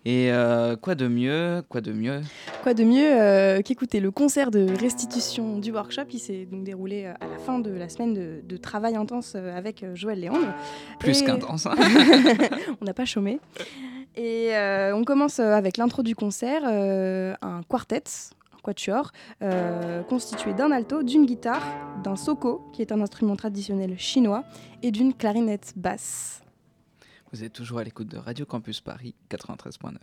et 0.05 0.31
euh, 0.31 0.75
quoi 0.75 0.95
de 0.95 1.07
mieux, 1.07 1.63
quoi 1.69 1.79
de 1.81 1.91
mieux 1.93 2.21
Quoi 2.61 2.73
de 2.73 2.83
mieux 2.83 3.07
euh, 3.21 3.61
qu'écouter 3.61 3.99
le 3.99 4.11
concert 4.11 4.51
de 4.51 4.67
restitution 4.79 5.59
du 5.59 5.71
workshop 5.71 6.03
Il 6.11 6.19
s'est 6.19 6.45
donc 6.51 6.63
déroulé 6.63 7.05
euh, 7.05 7.13
à 7.21 7.27
la 7.27 7.37
fin 7.37 7.59
de 7.59 7.71
la 7.71 7.87
semaine 7.89 8.13
de, 8.13 8.41
de 8.43 8.57
travail 8.57 8.95
intense 8.95 9.35
avec 9.35 9.85
Joël 9.93 10.19
Léandre. 10.19 10.53
Plus 10.99 11.21
Et- 11.21 11.25
qu'intense. 11.25 11.65
hein. 11.67 11.75
on 12.81 12.85
n'a 12.85 12.93
pas 12.93 13.05
chômé. 13.05 13.39
Et 14.15 14.49
euh, 14.55 14.95
on 14.95 15.03
commence 15.05 15.39
avec 15.39 15.77
l'intro 15.77 16.03
du 16.03 16.15
concert, 16.15 16.63
un 16.65 17.61
quartet, 17.67 18.03
un 18.53 18.59
quatuor, 18.61 19.11
euh, 19.41 20.03
constitué 20.03 20.53
d'un 20.53 20.71
alto, 20.71 21.01
d'une 21.01 21.25
guitare, 21.25 21.63
d'un 22.03 22.15
soko, 22.15 22.61
qui 22.73 22.81
est 22.81 22.91
un 22.91 23.01
instrument 23.01 23.35
traditionnel 23.35 23.97
chinois, 23.97 24.43
et 24.83 24.91
d'une 24.91 25.13
clarinette 25.13 25.73
basse. 25.75 26.41
Vous 27.33 27.43
êtes 27.43 27.53
toujours 27.53 27.79
à 27.79 27.83
l'écoute 27.83 28.09
de 28.09 28.17
Radio 28.19 28.45
Campus 28.45 28.79
Paris 28.79 29.15
93.9. 29.31 29.97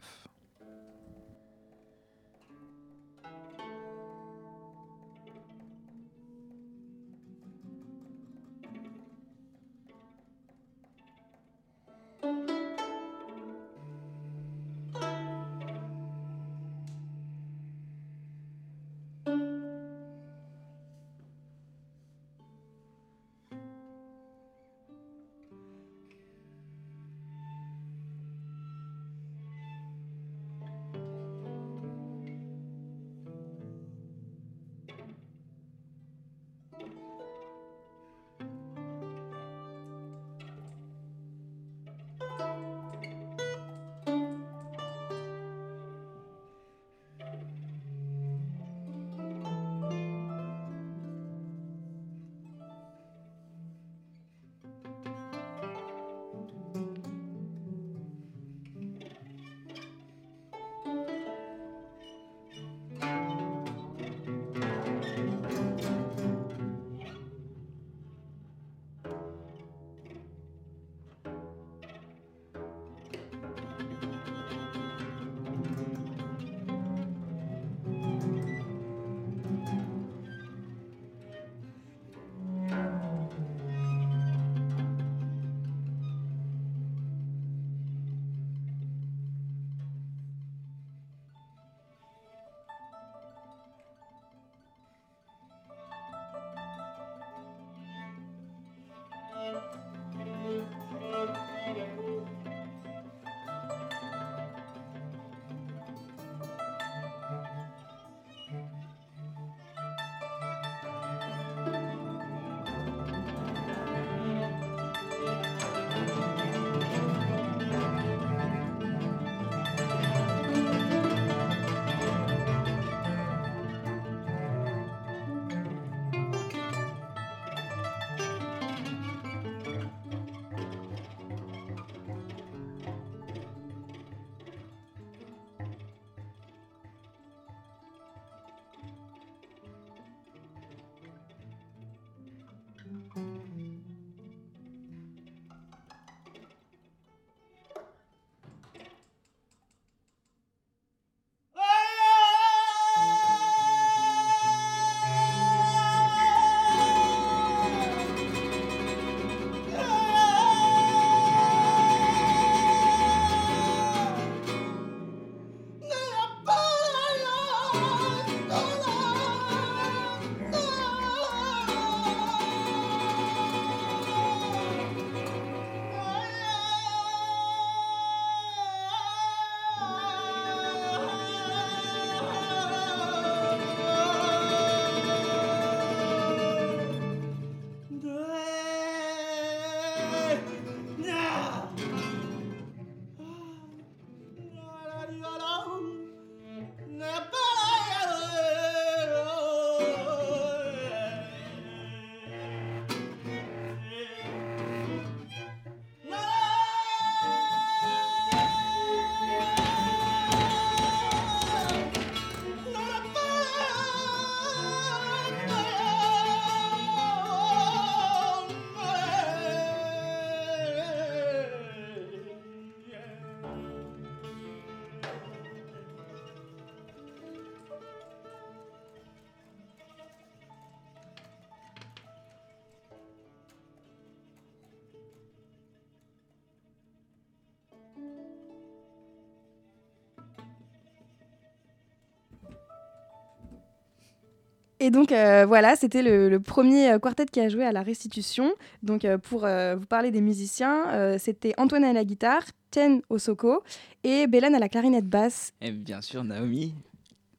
Et 244.82 244.90
donc 244.90 245.12
euh, 245.12 245.44
voilà, 245.46 245.76
c'était 245.76 246.02
le, 246.02 246.30
le 246.30 246.40
premier 246.40 246.92
euh, 246.92 246.98
quartet 246.98 247.26
qui 247.26 247.38
a 247.38 247.50
joué 247.50 247.64
à 247.66 247.72
la 247.72 247.82
restitution. 247.82 248.50
Donc 248.82 249.04
euh, 249.04 249.18
pour 249.18 249.44
euh, 249.44 249.76
vous 249.76 249.84
parler 249.86 250.10
des 250.10 250.22
musiciens, 250.22 250.88
euh, 250.88 251.16
c'était 251.18 251.52
Antoine 251.58 251.84
à 251.84 251.92
la 251.92 252.02
guitare, 252.02 252.42
Ten 252.70 253.02
au 253.10 253.18
soko 253.18 253.62
et 254.04 254.26
Bélane 254.26 254.54
à 254.54 254.58
la 254.58 254.70
clarinette 254.70 255.06
basse. 255.06 255.52
Et 255.60 255.70
bien 255.70 256.00
sûr, 256.00 256.24
Naomi. 256.24 256.74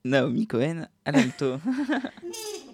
Naomi 0.06 0.46
Cohen 0.46 0.88
à 1.06 1.12
l'alto. 1.12 1.56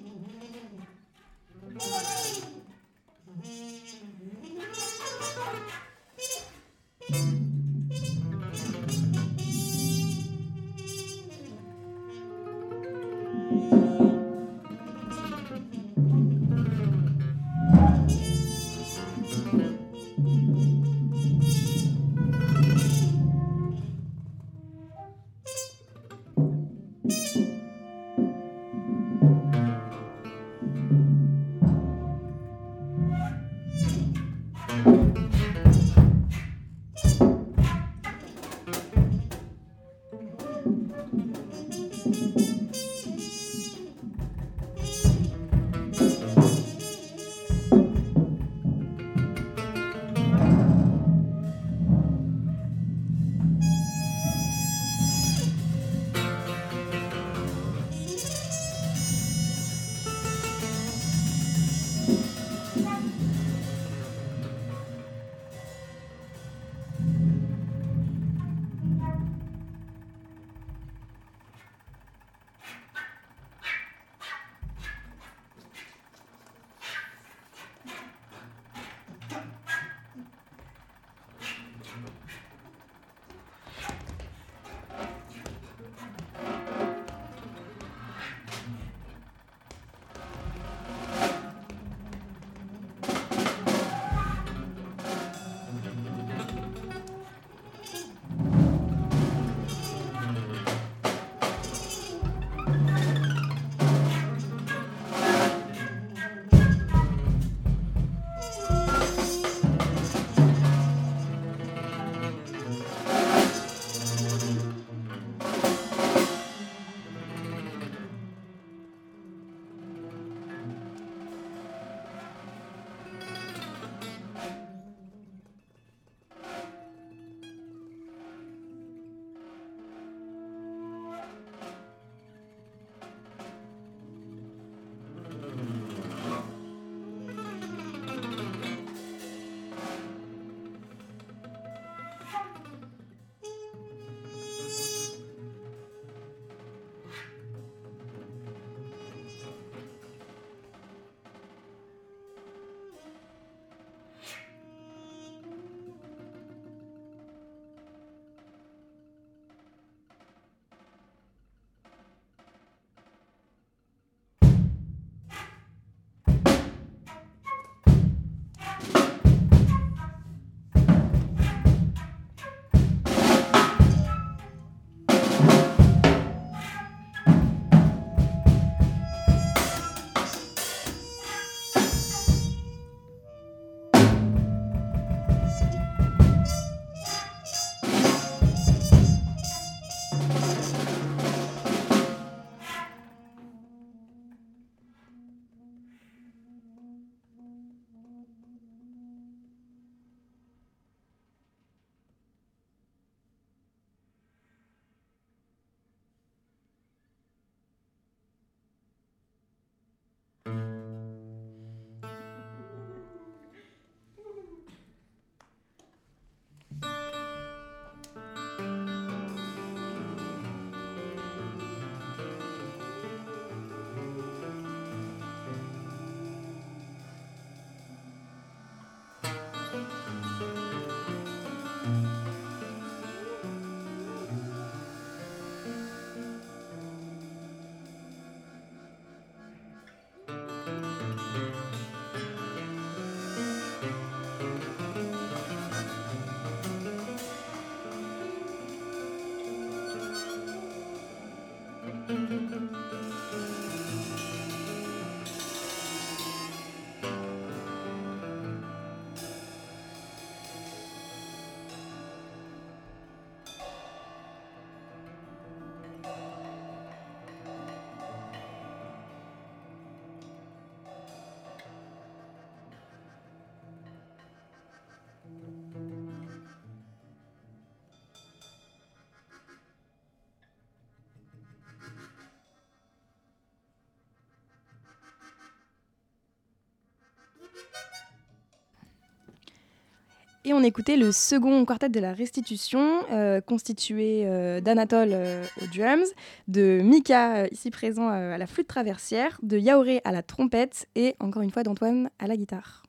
Et 290.47 290.53
on 290.53 290.63
écoutait 290.63 290.95
le 290.95 291.11
second 291.11 291.65
quartet 291.65 291.89
de 291.89 291.99
la 291.99 292.13
restitution, 292.13 293.03
euh, 293.11 293.41
constitué 293.41 294.21
euh, 294.23 294.61
d'Anatole 294.61 295.09
euh, 295.11 295.43
aux 295.61 295.67
drums, 295.77 296.07
de 296.47 296.79
Mika, 296.81 297.39
euh, 297.39 297.47
ici 297.51 297.69
présent 297.69 298.07
à 298.07 298.37
la 298.37 298.47
flûte 298.47 298.69
traversière, 298.69 299.37
de 299.43 299.57
Yaoré 299.57 299.99
à 300.05 300.13
la 300.13 300.23
trompette 300.23 300.87
et 300.95 301.17
encore 301.19 301.41
une 301.41 301.51
fois 301.51 301.63
d'Antoine 301.63 302.09
à 302.17 302.27
la 302.27 302.37
guitare. 302.37 302.83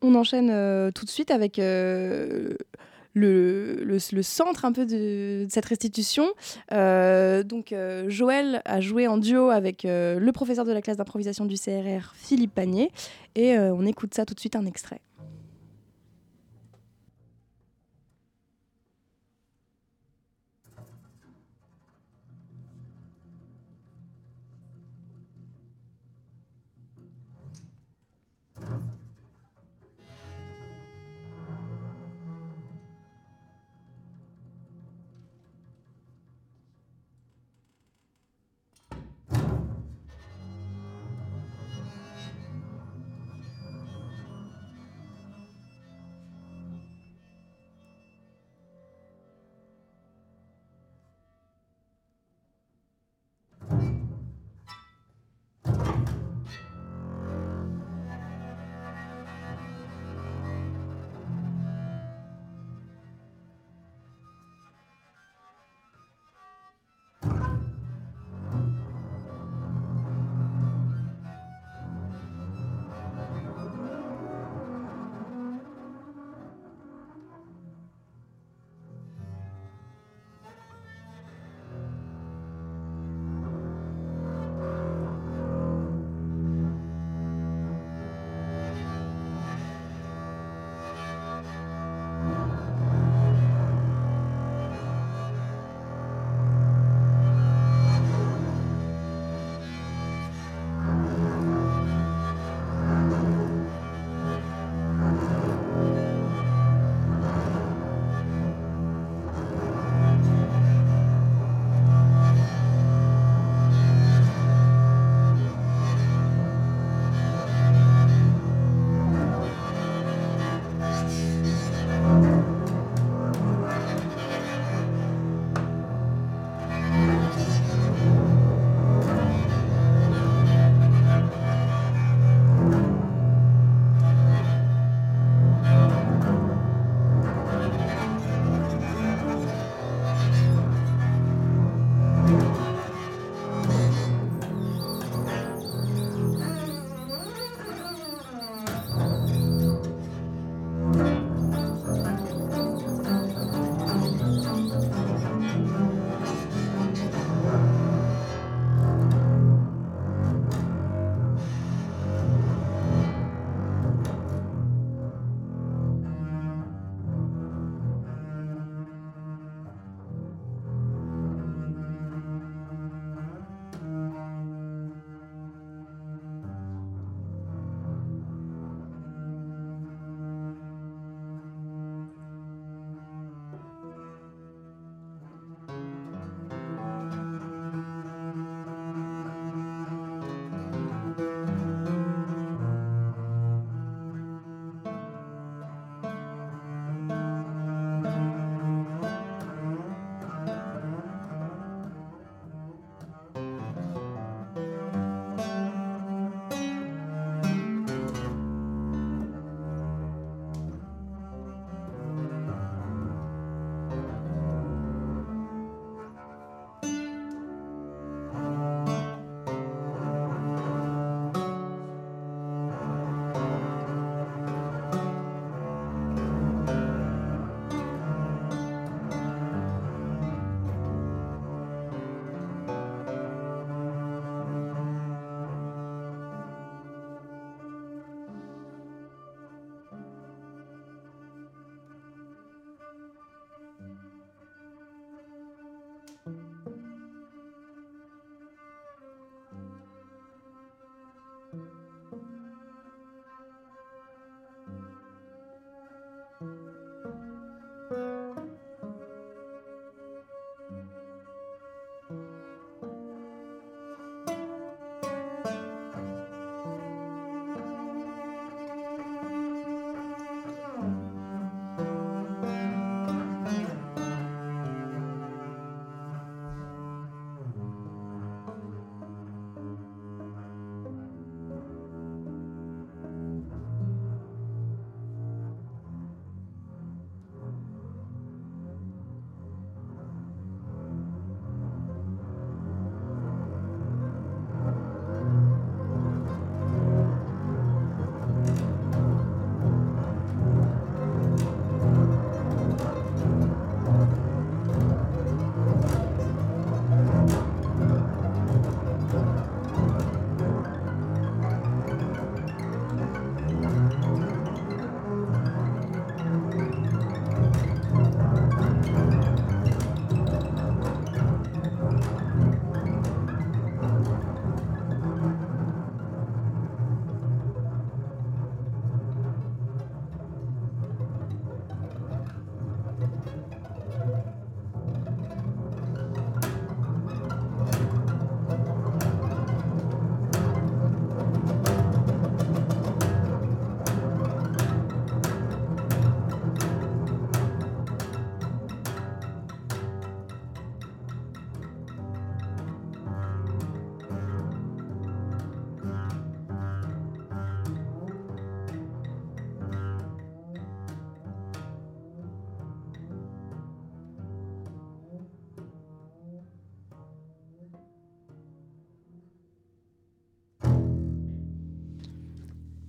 On 0.00 0.14
enchaîne 0.14 0.92
tout 0.92 1.04
de 1.04 1.10
suite 1.10 1.32
avec 1.32 1.56
le, 1.56 2.56
centre 4.22 4.64
un 4.64 4.70
peu 4.70 4.86
de, 4.86 5.46
de 5.46 5.48
cette 5.50 5.66
restitution. 5.66 6.28
Donc 6.70 7.74
Joël 8.06 8.62
a 8.64 8.80
joué 8.80 9.08
en 9.08 9.18
duo 9.18 9.50
avec 9.50 9.82
le 9.84 10.30
professeur 10.30 10.64
de 10.64 10.72
la 10.72 10.80
classe 10.80 10.98
d'improvisation 10.98 11.46
du 11.46 11.56
CRR, 11.56 12.14
Philippe 12.14 12.54
Panier, 12.54 12.92
et 13.34 13.58
on 13.58 13.84
écoute 13.84 14.14
ça 14.14 14.24
tout 14.24 14.34
de 14.34 14.40
suite 14.40 14.54
un 14.54 14.64
extrait. 14.66 15.00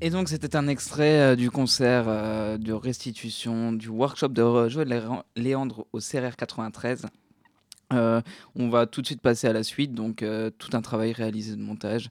Et 0.03 0.09
donc 0.09 0.29
c'était 0.29 0.55
un 0.55 0.67
extrait 0.67 1.21
euh, 1.21 1.35
du 1.35 1.51
concert 1.51 2.05
euh, 2.07 2.57
de 2.57 2.73
restitution 2.73 3.71
du 3.71 3.87
workshop 3.87 4.29
de 4.29 4.67
Joël 4.67 5.23
Léandre 5.35 5.85
au 5.93 5.99
CRR 5.99 6.35
93. 6.35 7.05
Euh, 7.93 8.19
on 8.55 8.69
va 8.69 8.87
tout 8.87 9.03
de 9.03 9.05
suite 9.05 9.21
passer 9.21 9.45
à 9.45 9.53
la 9.53 9.61
suite, 9.61 9.93
donc 9.93 10.25
tout 10.57 10.69
un 10.73 10.81
travail 10.81 11.11
réalisé 11.13 11.55
de 11.55 11.61
montage 11.61 12.09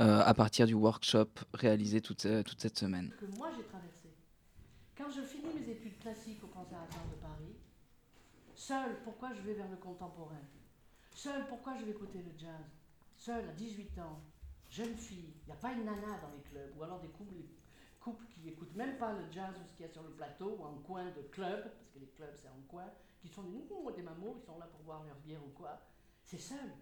à 0.00 0.32
partir 0.34 0.66
du 0.66 0.74
workshop 0.74 1.28
réalisé 1.54 2.00
toute, 2.00 2.26
toute 2.44 2.60
cette 2.60 2.78
semaine. 2.78 3.12
Que 3.20 3.26
moi 3.36 3.50
j'ai 3.56 3.64
traversé. 3.64 4.08
Quand 4.96 5.10
je 5.10 5.22
finis 5.22 5.52
mes 5.54 5.72
études 5.72 5.98
classiques 5.98 6.42
au 6.42 6.46
Conservatoire 6.46 7.04
de 7.12 7.20
Paris, 7.20 7.54
seul, 8.54 8.96
pourquoi 9.04 9.30
je 9.34 9.42
vais 9.42 9.54
vers 9.54 9.68
le 9.68 9.76
contemporain? 9.76 10.42
Seul, 11.14 11.46
pourquoi 11.48 11.74
je 11.78 11.84
vais 11.84 11.90
écouter 11.90 12.18
le 12.18 12.38
jazz? 12.38 12.64
Seul, 13.16 13.44
à 13.48 13.52
18 13.52 13.98
ans, 13.98 14.22
jeune 14.70 14.96
fille, 14.96 15.34
il 15.42 15.46
n'y 15.46 15.52
a 15.52 15.56
pas 15.56 15.72
une 15.72 15.84
nana 15.84 16.18
dans 16.20 16.30
les 16.30 16.42
clubs, 16.42 16.76
ou 16.76 16.82
alors 16.82 17.00
des 17.00 17.08
couples, 17.08 17.34
qui 18.30 18.40
n'écoutent 18.40 18.74
même 18.74 18.96
pas 18.96 19.12
le 19.12 19.30
jazz 19.30 19.54
ou 19.62 19.66
ce 19.66 19.72
qu'il 19.74 19.84
y 19.84 19.88
a 19.88 19.92
sur 19.92 20.02
le 20.02 20.10
plateau, 20.10 20.56
ou 20.58 20.64
en 20.64 20.78
coin 20.78 21.04
de 21.10 21.22
club, 21.30 21.62
parce 21.62 21.90
que 21.90 21.98
les 21.98 22.06
clubs 22.06 22.34
c'est 22.34 22.48
en 22.48 22.62
coin, 22.68 22.90
qui 23.20 23.28
sont 23.28 23.42
des, 23.42 23.50
des 23.96 24.02
mamots, 24.02 24.36
ils 24.40 24.44
sont 24.46 24.58
là 24.58 24.66
pour 24.66 24.80
boire 24.80 25.04
leur 25.04 25.16
bière 25.16 25.44
ou 25.44 25.50
quoi. 25.50 25.80
C'est 26.22 26.38
seul. 26.38 26.72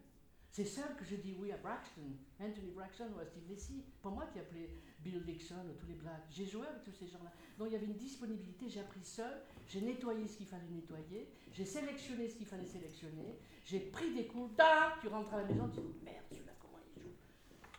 C'est 0.51 0.65
seul 0.65 0.97
que 0.97 1.05
je 1.05 1.17
dis 1.17 1.35
oui 1.39 1.53
à 1.53 1.59
Braxton, 1.59 2.17
Anthony 2.41 2.71
Braxton 2.71 3.11
ou 3.15 3.19
à 3.19 3.27
Steve 3.27 3.47
Lacy. 3.51 3.85
Pour 4.01 4.13
moi 4.13 4.27
qui 4.33 4.39
appelais 4.39 4.71
Bill 5.01 5.23
Dixon 5.23 5.67
ou 5.69 5.75
tous 5.79 5.87
les 5.87 5.95
blacks. 5.95 6.25
J'ai 6.31 6.47
joué 6.47 6.67
avec 6.67 6.83
tous 6.83 6.93
ces 6.93 7.07
gens-là. 7.07 7.31
Donc 7.59 7.69
il 7.69 7.75
y 7.75 7.77
avait 7.77 7.87
une 7.87 7.97
disponibilité, 7.97 8.69
j'ai 8.69 8.81
appris 8.81 9.05
seul, 9.05 9.43
j'ai 9.67 9.83
nettoyé 9.83 10.27
ce 10.27 10.39
qu'il 10.39 10.47
fallait 10.47 10.69
nettoyer, 10.71 11.29
j'ai 11.53 11.65
sélectionné 11.65 12.29
ce 12.29 12.37
qu'il 12.37 12.47
fallait 12.47 12.67
sélectionner, 12.67 13.39
j'ai 13.65 13.81
pris 13.81 14.15
des 14.15 14.27
cours, 14.27 14.51
tu 15.01 15.09
rentres 15.09 15.35
à 15.35 15.43
la 15.43 15.45
maison, 15.45 15.69
tu 15.69 15.81
dis 15.81 15.95
merde, 16.03 16.25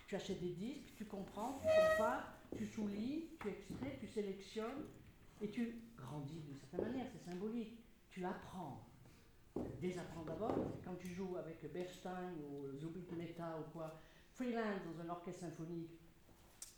tu 0.08 0.16
achètes 0.16 0.40
des 0.40 0.54
disques, 0.54 0.94
tu 0.96 1.06
comprends, 1.06 1.60
tu 1.62 1.68
compares, 1.68 2.34
tu 2.58 2.66
soulignes, 2.66 3.24
tu 3.42 3.50
extrais, 3.50 3.98
tu 4.00 4.08
sélectionnes 4.08 4.86
et 5.42 5.50
tu 5.50 5.82
grandis 5.98 6.40
d'une 6.40 6.56
certaine 6.56 6.92
manière, 6.92 7.06
c'est 7.12 7.30
symbolique. 7.30 7.78
Tu 8.10 8.26
apprends. 8.26 8.84
Désapprends 9.82 10.24
d'abord, 10.24 10.56
quand 10.84 10.96
tu 10.96 11.08
joues 11.10 11.36
avec 11.38 11.72
Bernstein 11.72 12.34
ou 12.50 12.72
Zubin 12.78 13.16
Mehta 13.16 13.58
ou 13.60 13.72
quoi, 13.72 14.00
freelance 14.34 14.82
dans 14.86 15.04
un 15.04 15.10
orchestre 15.10 15.42
symphonique, 15.42 15.92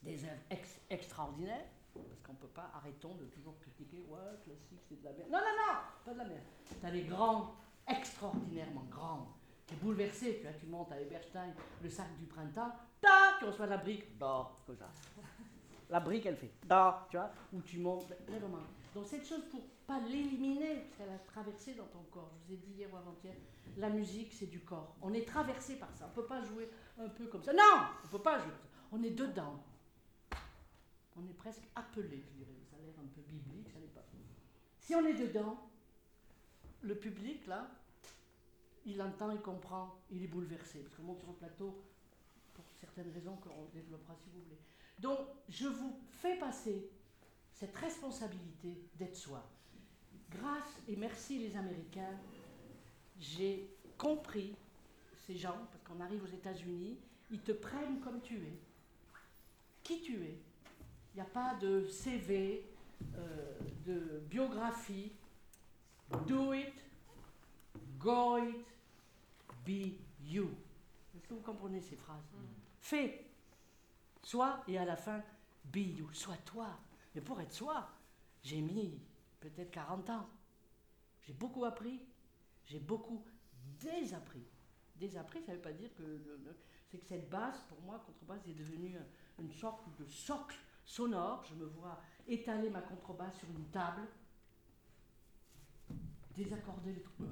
des 0.02 0.24
œuvres 0.24 0.62
extraordinaires, 0.90 1.66
parce 1.94 2.22
qu'on 2.22 2.34
ne 2.34 2.38
peut 2.38 2.48
pas, 2.48 2.72
arrêtons 2.74 3.16
de 3.16 3.26
toujours 3.26 3.58
critiquer, 3.60 4.06
ouais, 4.08 4.18
classique, 4.44 4.82
c'est 4.88 5.00
de 5.00 5.06
la 5.06 5.12
merde. 5.12 5.30
Non, 5.30 5.40
non, 5.40 5.56
non, 5.58 5.80
pas 6.06 6.14
de 6.14 6.18
la 6.18 6.26
merde. 6.26 6.44
Tu 6.80 6.86
as 6.86 6.92
les 6.92 7.04
grands, 7.04 7.56
extraordinairement 7.88 8.86
grands, 8.90 9.36
tu 9.68 9.74
es 9.74 9.78
bouleversé, 9.78 10.42
tu, 10.42 10.60
tu 10.60 10.66
montes 10.68 10.92
à 10.92 11.02
Eberstein, 11.02 11.54
le 11.84 11.90
sac 11.90 12.08
du 12.18 12.26
printemps, 12.26 12.72
ta, 13.02 13.38
tu 13.40 13.46
reçois 13.46 13.68
la 13.68 13.78
brique, 13.78 14.18
da, 14.18 14.50
comme 14.66 14.78
ça. 14.78 14.90
La 15.90 16.00
brique, 16.00 16.26
elle 16.26 16.38
fait 16.38 16.52
da, 16.66 17.08
tu 17.10 17.18
vois, 17.18 17.32
ou 17.54 17.62
tu 17.62 17.80
montes. 17.80 18.14
Donc 18.94 19.06
cette 19.06 19.26
chose, 19.28 19.42
pour 19.50 19.62
pas 19.88 20.00
l'éliminer, 20.00 20.76
parce 20.76 20.96
qu'elle 20.98 21.16
a 21.16 21.20
traversé 21.20 21.74
dans 21.74 21.86
ton 21.86 22.04
corps, 22.12 22.32
je 22.42 22.48
vous 22.48 22.54
ai 22.54 22.58
dit 22.58 22.72
hier 22.74 22.90
ou 22.94 22.98
avant-hier, 22.98 23.34
la 23.78 23.90
musique, 23.90 24.34
c'est 24.34 24.48
du 24.48 24.60
corps. 24.60 24.96
On 25.02 25.14
est 25.14 25.28
traversé 25.28 25.76
par 25.76 25.90
ça. 25.96 26.06
On 26.06 26.10
ne 26.10 26.14
peut 26.16 26.26
pas 26.26 26.44
jouer 26.44 26.70
un 27.00 27.08
peu 27.10 27.28
comme 27.28 27.44
ça. 27.44 27.54
Non, 27.54 27.88
on 28.04 28.06
ne 28.06 28.12
peut 28.12 28.22
pas 28.22 28.38
jouer 28.38 28.52
comme 28.52 28.70
ça. 28.72 28.80
On 28.92 29.04
est 29.04 29.12
dedans. 29.12 29.64
On 31.16 31.26
est 31.28 31.34
presque 31.34 31.64
appelé, 31.76 32.24
je 32.26 32.38
dirais. 32.38 32.56
Ça 32.70 32.78
a 32.78 32.82
l'air 32.82 32.94
un 33.00 33.08
peu 33.08 33.22
biblique, 33.22 33.70
ça 33.70 33.80
n'est 33.80 33.88
pas. 33.88 34.04
Si 34.80 34.96
on 34.96 35.06
est 35.06 35.14
dedans, 35.14 35.70
le 36.82 36.96
public, 36.96 37.46
là, 37.48 37.70
il 38.86 39.02
entend, 39.02 39.32
il 39.32 39.42
comprend, 39.42 40.00
il 40.12 40.24
est 40.24 40.28
bouleversé. 40.28 40.80
Parce 40.80 40.96
qu'on 40.96 41.04
monte 41.04 41.20
sur 41.20 41.30
le 41.30 41.36
plateau 41.36 41.82
certaines 42.80 43.12
raisons 43.12 43.36
qu'on 43.38 43.66
développera 43.74 44.16
si 44.16 44.30
vous 44.30 44.42
voulez. 44.42 44.60
Donc, 45.00 45.20
je 45.48 45.68
vous 45.68 46.00
fais 46.10 46.38
passer 46.38 46.90
cette 47.54 47.76
responsabilité 47.76 48.82
d'être 48.96 49.16
soi. 49.16 49.44
Grâce 50.30 50.80
et 50.88 50.96
merci 50.96 51.40
les 51.40 51.56
Américains, 51.56 52.18
j'ai 53.18 53.70
compris 53.98 54.56
ces 55.26 55.36
gens, 55.36 55.58
parce 55.72 55.84
qu'on 55.84 56.00
arrive 56.00 56.24
aux 56.24 56.36
États-Unis, 56.36 56.98
ils 57.32 57.42
te 57.42 57.52
prennent 57.52 58.00
comme 58.00 58.22
tu 58.22 58.36
es. 58.38 58.60
Qui 59.84 60.02
tu 60.02 60.24
es. 60.24 60.40
Il 61.14 61.16
n'y 61.16 61.22
a 61.22 61.26
pas 61.26 61.56
de 61.56 61.88
CV, 61.88 62.66
euh, 63.16 63.60
de 63.86 64.20
biographie. 64.30 65.12
Do 66.28 66.54
it, 66.54 66.74
go 68.00 68.38
it, 68.38 68.66
be 69.66 69.98
you. 70.24 70.50
Est-ce 71.16 71.28
que 71.28 71.34
vous 71.34 71.42
comprenez 71.42 71.82
ces 71.82 71.96
phrases? 71.96 72.32
Mm. 72.34 72.59
Fais, 72.90 73.24
sois, 74.24 74.64
et 74.68 74.80
à 74.80 74.84
la 74.84 74.96
fin, 74.96 75.22
be 75.64 75.78
you, 75.78 76.12
sois 76.12 76.38
toi. 76.38 76.76
Mais 77.14 77.22
pour 77.22 77.40
être 77.40 77.54
soi, 77.54 77.88
j'ai 78.42 78.62
mis 78.62 79.00
peut-être 79.40 79.70
40 79.70 80.10
ans. 80.10 80.28
J'ai 81.22 81.34
beaucoup 81.34 81.66
appris, 81.66 82.02
j'ai 82.66 82.80
beaucoup 82.80 83.24
désappris. 83.80 84.44
Désappris, 84.96 85.44
ça 85.44 85.52
ne 85.52 85.58
veut 85.58 85.62
pas 85.62 85.72
dire 85.72 85.94
que. 85.94 86.04
C'est 86.90 86.98
que 86.98 87.06
cette 87.06 87.30
basse, 87.30 87.62
pour 87.70 87.80
moi, 87.82 88.04
contrebasse, 88.08 88.48
est 88.48 88.56
devenue 88.56 88.98
une 89.38 89.52
sorte 89.52 89.86
de 90.00 90.08
socle 90.08 90.58
sonore. 90.84 91.46
Je 91.48 91.54
me 91.54 91.68
vois 91.68 92.02
étaler 92.28 92.72
ma 92.72 92.82
contrebasse 92.82 93.38
sur 93.38 93.50
une 93.52 93.66
table, 93.66 94.02
désaccorder 96.36 96.94
les 96.94 97.04
trucs 97.04 97.28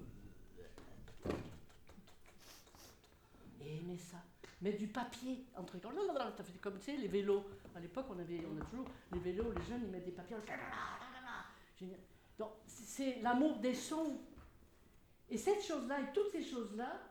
et 3.61 3.77
aimer 3.77 3.97
ça. 3.97 4.21
Mettre 4.61 4.79
du 4.79 4.87
papier 4.87 5.45
entre 5.55 5.75
as 5.75 6.43
fait 6.43 6.59
comme 6.59 6.79
tu 6.79 6.85
sais, 6.85 6.97
les 6.97 7.07
vélos. 7.07 7.43
À 7.75 7.79
l'époque, 7.79 8.07
on 8.09 8.19
avait, 8.19 8.41
on 8.51 8.59
a 8.59 8.65
toujours 8.65 8.87
les 9.13 9.19
vélos, 9.19 9.51
les 9.51 9.63
jeunes, 9.63 9.81
ils 9.85 9.91
mettent 9.91 10.05
des 10.05 10.11
papiers. 10.11 10.35
Donc, 12.39 12.49
c'est 12.65 13.21
l'amour 13.21 13.57
des 13.57 13.75
sons. 13.75 14.17
Et 15.29 15.37
cette 15.37 15.61
chose-là, 15.61 15.99
et 16.01 16.13
toutes 16.13 16.31
ces 16.31 16.43
choses-là, 16.43 17.01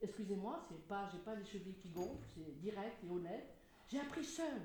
excusez-moi, 0.00 0.64
c'est 0.68 0.86
pas, 0.86 1.08
j'ai 1.12 1.18
pas 1.18 1.34
les 1.34 1.44
cheveux 1.44 1.72
qui 1.80 1.88
gonflent, 1.88 2.26
c'est 2.34 2.60
direct 2.60 3.02
et 3.04 3.10
honnête. 3.10 3.48
J'ai 3.88 3.98
appris 3.98 4.24
seul. 4.24 4.60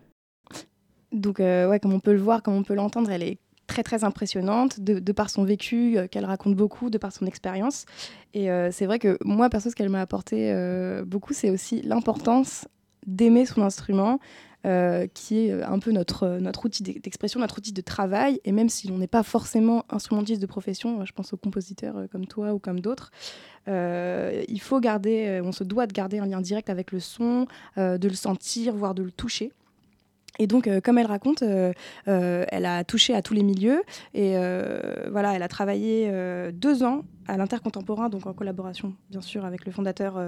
Donc, 1.11 1.39
euh, 1.39 1.69
ouais, 1.69 1.79
comme 1.79 1.93
on 1.93 1.99
peut 1.99 2.13
le 2.13 2.21
voir, 2.21 2.43
comme 2.43 2.55
on 2.55 2.63
peut 2.63 2.75
l'entendre, 2.75 3.09
elle 3.09 3.23
est 3.23 3.39
très 3.67 3.83
très 3.83 4.03
impressionnante 4.03 4.79
de, 4.79 5.11
par 5.11 5.29
son 5.29 5.43
vécu 5.43 5.97
euh, 5.97 6.07
qu'elle 6.07 6.25
raconte 6.25 6.55
beaucoup, 6.55 6.89
de 6.89 6.97
par 6.97 7.11
son 7.11 7.25
expérience. 7.25 7.85
Et 8.33 8.49
euh, 8.49 8.71
c'est 8.71 8.85
vrai 8.85 8.97
que 8.97 9.17
moi, 9.23 9.49
perso, 9.49 9.69
ce 9.69 9.75
qu'elle 9.75 9.89
m'a 9.89 10.01
apporté 10.01 10.51
euh, 10.51 11.05
beaucoup, 11.05 11.33
c'est 11.33 11.49
aussi 11.49 11.81
l'importance 11.81 12.67
d'aimer 13.05 13.45
son 13.45 13.61
instrument, 13.61 14.19
qui 15.13 15.37
est 15.37 15.63
un 15.63 15.79
peu 15.79 15.93
notre, 15.93 16.39
notre 16.39 16.65
outil 16.65 16.83
d'expression, 16.83 17.39
notre 17.39 17.59
outil 17.59 17.71
de 17.71 17.79
travail. 17.79 18.41
Et 18.43 18.51
même 18.51 18.67
si 18.67 18.91
on 18.91 18.97
n'est 18.97 19.07
pas 19.07 19.23
forcément 19.23 19.85
instrumentiste 19.89 20.41
de 20.41 20.45
profession, 20.45 21.05
je 21.05 21.13
pense 21.13 21.31
aux 21.31 21.37
compositeurs 21.37 22.09
comme 22.11 22.27
toi 22.27 22.53
ou 22.53 22.59
comme 22.59 22.81
d'autres, 22.81 23.11
il 23.65 24.59
faut 24.59 24.81
garder, 24.81 25.39
on 25.41 25.53
se 25.53 25.63
doit 25.63 25.87
de 25.87 25.93
garder 25.93 26.19
un 26.19 26.25
lien 26.25 26.41
direct 26.41 26.69
avec 26.69 26.91
le 26.91 26.99
son, 26.99 27.47
de 27.77 28.07
le 28.09 28.13
sentir, 28.13 28.75
voire 28.75 28.93
de 28.93 29.03
le 29.03 29.11
toucher. 29.11 29.53
Et 30.39 30.47
donc, 30.47 30.67
euh, 30.67 30.81
comme 30.81 30.97
elle 30.97 31.07
raconte, 31.07 31.41
euh, 31.41 31.73
euh, 32.07 32.45
elle 32.49 32.65
a 32.65 32.83
touché 32.83 33.13
à 33.13 33.21
tous 33.21 33.33
les 33.33 33.43
milieux 33.43 33.81
et 34.13 34.35
voilà, 35.11 35.33
elle 35.35 35.43
a 35.43 35.47
travaillé 35.47 36.11
deux 36.53 36.83
ans 36.83 37.03
à 37.27 37.37
l'Intercontemporain, 37.37 38.09
donc 38.09 38.25
en 38.25 38.33
collaboration 38.33 38.93
bien 39.09 39.21
sûr 39.21 39.45
avec 39.45 39.65
le 39.65 39.71
fondateur 39.71 40.21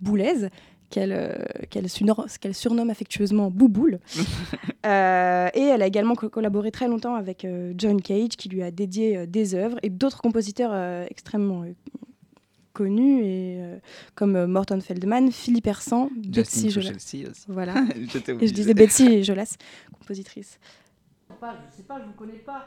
Boulez, 0.00 0.48
qu'elle 0.90 1.46
qu'elle 1.70 1.88
surnomme 1.88 2.90
affectueusement 2.90 3.50
Bouboule. 3.50 4.00
et 4.84 4.86
elle 4.86 5.82
a 5.82 5.86
également 5.86 6.14
collaboré 6.14 6.70
très 6.70 6.88
longtemps 6.88 7.14
avec 7.14 7.46
John 7.76 8.00
Cage, 8.00 8.30
qui 8.30 8.48
lui 8.48 8.62
a 8.62 8.70
dédié 8.70 9.26
des 9.26 9.54
œuvres, 9.54 9.78
et 9.82 9.90
d'autres 9.90 10.20
compositeurs 10.20 10.74
extrêmement 11.08 11.64
connus 12.74 13.24
et 13.24 13.62
euh, 13.62 13.78
comme 14.14 14.36
euh, 14.36 14.46
Morton 14.46 14.80
Feldman, 14.80 15.32
Philippe 15.32 15.66
Hersan, 15.66 16.10
Betsy 16.14 16.68
Jolas. 16.68 17.14
Voilà. 17.48 17.74
et 17.96 18.46
je 18.46 18.52
disais 18.52 18.74
Betsy 18.74 19.24
Jolas, 19.24 19.56
compositrice. 19.98 20.58
Je 21.30 21.34
ne 21.34 21.70
sais 21.70 21.82
pas, 21.84 21.98
je 21.98 22.04
ne 22.04 22.08
vous 22.08 22.14
connais 22.14 22.38
pas. 22.38 22.66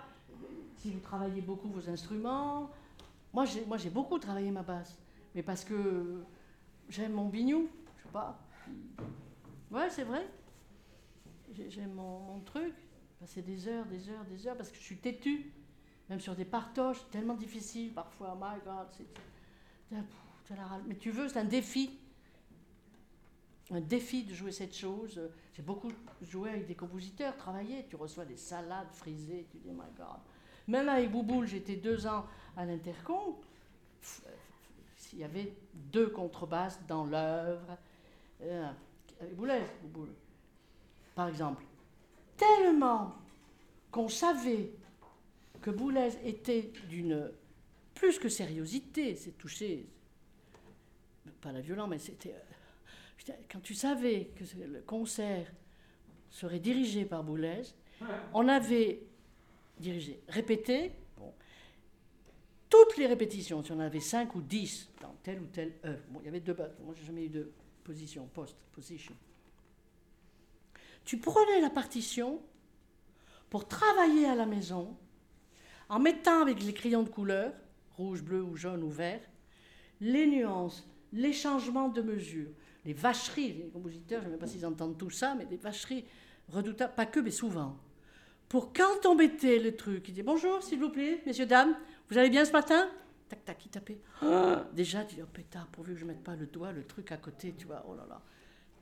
Si 0.77 0.91
vous 0.91 0.99
travaillez 0.99 1.41
beaucoup 1.41 1.69
vos 1.69 1.87
instruments, 1.89 2.71
moi 3.33 3.45
j'ai, 3.45 3.65
moi 3.65 3.77
j'ai 3.77 3.89
beaucoup 3.89 4.17
travaillé 4.17 4.49
ma 4.49 4.63
basse, 4.63 4.97
mais 5.35 5.43
parce 5.43 5.63
que 5.63 6.23
j'aime 6.89 7.13
mon 7.13 7.27
bignou, 7.27 7.67
je 7.97 8.03
sais 8.03 8.09
pas. 8.13 8.39
Ouais, 9.71 9.89
c'est 9.89 10.03
vrai. 10.03 10.25
J'aime 11.69 11.93
mon, 11.93 12.19
mon 12.19 12.39
truc. 12.41 12.73
Passer 13.19 13.41
des 13.41 13.67
heures, 13.67 13.85
des 13.85 14.09
heures, 14.09 14.23
des 14.29 14.47
heures, 14.47 14.55
parce 14.55 14.69
que 14.69 14.77
je 14.77 14.83
suis 14.83 14.97
têtu. 14.97 15.51
Même 16.09 16.19
sur 16.21 16.35
des 16.35 16.45
partoches, 16.45 16.99
tellement 17.11 17.33
difficiles 17.33 17.91
parfois. 17.93 18.37
My 18.39 18.59
God, 18.63 18.87
c'est 18.91 19.07
mais 19.91 20.95
tu 20.99 21.11
veux, 21.11 21.27
c'est 21.29 21.39
un 21.39 21.45
défi. 21.45 21.97
Un 23.71 23.81
défi 23.81 24.23
de 24.23 24.33
jouer 24.33 24.51
cette 24.51 24.75
chose. 24.75 25.19
J'ai 25.53 25.61
beaucoup 25.61 25.91
joué 26.21 26.51
avec 26.51 26.67
des 26.67 26.75
compositeurs, 26.75 27.35
travaillé. 27.35 27.85
Tu 27.89 27.95
reçois 27.95 28.25
des 28.25 28.37
salades 28.37 28.91
frisées, 28.93 29.45
tu 29.51 29.57
dis, 29.57 29.71
my 29.71 29.91
God. 29.97 30.19
Même 30.67 30.89
avec 30.89 31.11
Bouboule, 31.11 31.47
j'étais 31.47 31.75
deux 31.75 32.07
ans 32.07 32.25
à 32.55 32.65
l'Intercom. 32.65 33.35
Il 35.13 35.19
y 35.19 35.23
avait 35.23 35.53
deux 35.73 36.09
contrebasses 36.09 36.79
dans 36.87 37.05
l'œuvre. 37.05 37.77
Euh, 38.41 38.69
avec 39.19 39.35
Boulez, 39.35 39.63
Bouboule, 39.81 40.13
par 41.15 41.27
exemple. 41.27 41.63
tellement 42.35 43.15
qu'on 43.91 44.09
savait 44.09 44.71
que 45.61 45.71
Boulez 45.71 46.11
était 46.23 46.71
d'une 46.87 47.31
plus 47.97 48.19
que 48.19 48.29
sériosité, 48.29 49.15
c'est 49.15 49.31
touché, 49.37 49.87
pas 51.41 51.51
la 51.51 51.61
violence, 51.61 51.89
mais 51.89 51.99
c'était. 51.99 52.33
euh, 53.29 53.33
Quand 53.51 53.59
tu 53.61 53.73
savais 53.73 54.31
que 54.35 54.43
le 54.63 54.81
concert 54.81 55.51
serait 56.29 56.59
dirigé 56.59 57.05
par 57.05 57.23
Boulez, 57.23 57.63
on 58.33 58.47
avait 58.47 59.01
dirigé, 59.79 60.19
répété, 60.27 60.91
toutes 62.69 62.97
les 62.97 63.07
répétitions, 63.07 63.63
si 63.63 63.71
on 63.71 63.79
avait 63.79 63.99
5 64.01 64.35
ou 64.35 64.41
10 64.41 64.89
dans 65.01 65.15
telle 65.23 65.39
ou 65.41 65.45
telle 65.47 65.73
œuvre, 65.85 66.03
bon, 66.09 66.19
il 66.21 66.25
y 66.25 66.27
avait 66.27 66.39
deux 66.41 66.53
bases, 66.53 66.75
moi 66.83 66.93
j'ai 66.97 67.05
jamais 67.05 67.25
eu 67.25 67.29
de 67.29 67.51
position, 67.83 68.27
post, 68.33 68.55
position. 68.73 69.15
Tu 71.05 71.17
prenais 71.17 71.61
la 71.61 71.69
partition 71.69 72.41
pour 73.49 73.67
travailler 73.67 74.25
à 74.25 74.35
la 74.35 74.45
maison 74.45 74.97
en 75.87 75.99
mettant 75.99 76.41
avec 76.41 76.61
les 76.61 76.73
crayons 76.73 77.03
de 77.03 77.09
couleur, 77.09 77.53
rouge, 77.97 78.21
bleu 78.21 78.41
ou 78.41 78.55
jaune 78.55 78.83
ou 78.83 78.89
vert, 78.89 79.21
les 79.99 80.27
nuances, 80.27 80.87
les 81.13 81.33
changements 81.33 81.89
de 81.89 82.01
mesure, 82.01 82.49
les 82.85 82.93
vacheries, 82.93 83.53
les 83.53 83.69
compositeurs, 83.69 84.21
je 84.21 84.27
ne 84.27 84.33
sais 84.33 84.39
pas 84.39 84.47
s'ils 84.47 84.65
entendent 84.65 84.97
tout 84.97 85.09
ça, 85.09 85.35
mais 85.35 85.45
des 85.45 85.57
vacheries 85.57 86.05
redoutables, 86.49 86.93
pas 86.95 87.05
que, 87.05 87.19
mais 87.19 87.31
souvent. 87.31 87.77
Pour 88.47 88.71
quand 88.71 89.15
mettait 89.15 89.59
le 89.59 89.75
truc, 89.75 90.07
il 90.07 90.13
dit 90.13 90.23
bonjour, 90.23 90.63
s'il 90.63 90.79
vous 90.79 90.89
plaît, 90.89 91.21
messieurs, 91.25 91.45
dames, 91.45 91.75
vous 92.09 92.17
allez 92.17 92.29
bien 92.29 92.45
ce 92.45 92.51
matin? 92.51 92.89
Tac, 93.27 93.43
tac, 93.43 93.65
il 93.65 93.69
tapait. 93.69 93.99
Ah, 94.21 94.65
déjà, 94.73 95.03
tu 95.03 95.15
dis, 95.15 95.21
oh 95.21 95.27
pétard, 95.31 95.67
pourvu 95.67 95.93
que 95.93 95.99
je 95.99 96.05
ne 96.05 96.11
mette 96.11 96.23
pas 96.23 96.35
le 96.35 96.45
doigt, 96.45 96.71
le 96.71 96.85
truc 96.85 97.11
à 97.11 97.17
côté, 97.17 97.53
tu 97.57 97.65
vois, 97.65 97.83
oh 97.89 97.95
là 97.95 98.05
là. 98.07 98.21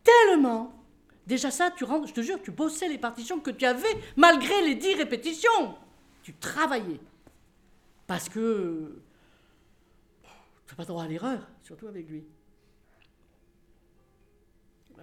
Tellement 0.04 0.86
Déjà 1.26 1.50
ça, 1.50 1.72
tu 1.72 1.84
rentres, 1.84 2.08
je 2.08 2.14
te 2.14 2.22
jure, 2.22 2.40
tu 2.42 2.52
bossais 2.52 2.88
les 2.88 3.00
partitions 3.00 3.40
que 3.40 3.50
tu 3.50 3.66
avais 3.66 3.88
malgré 4.16 4.62
les 4.62 4.76
dix 4.76 4.94
répétitions. 4.94 5.76
Tu 6.22 6.34
travaillais. 6.34 7.00
Parce 8.06 8.30
que 8.30 9.02
tu 10.66 10.74
n'as 10.74 10.78
pas 10.78 10.86
droit 10.86 11.04
à 11.04 11.08
l'erreur, 11.08 11.48
surtout 11.64 11.88
avec 11.88 12.10
lui. 12.10 12.26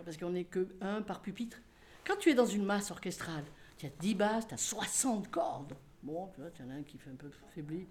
Parce 0.05 0.17
qu'on 0.17 0.31
n'est 0.31 0.45
que 0.45 0.69
un 0.81 1.03
par 1.03 1.23
pupitre. 1.23 1.59
Quand 2.05 2.17
tu 2.17 2.31
es 2.31 2.35
dans 2.35 2.47
une 2.47 2.65
masse 2.65 2.91
orchestrale, 2.91 3.45
tu 3.77 3.87
as 3.87 3.91
10 3.91 4.15
basses, 4.15 4.49
tu 4.49 4.55
as 4.55 4.59
60 4.59 5.31
cordes. 5.31 5.75
Bon, 6.03 6.29
tu 6.35 6.41
vois, 6.41 6.51
tu 6.51 6.63
en 6.63 6.71
as 6.71 6.75
un 6.75 6.83
qui 6.83 6.99
fait 6.99 7.11
un 7.11 7.15
peu 7.15 7.31
faibli. 7.51 7.87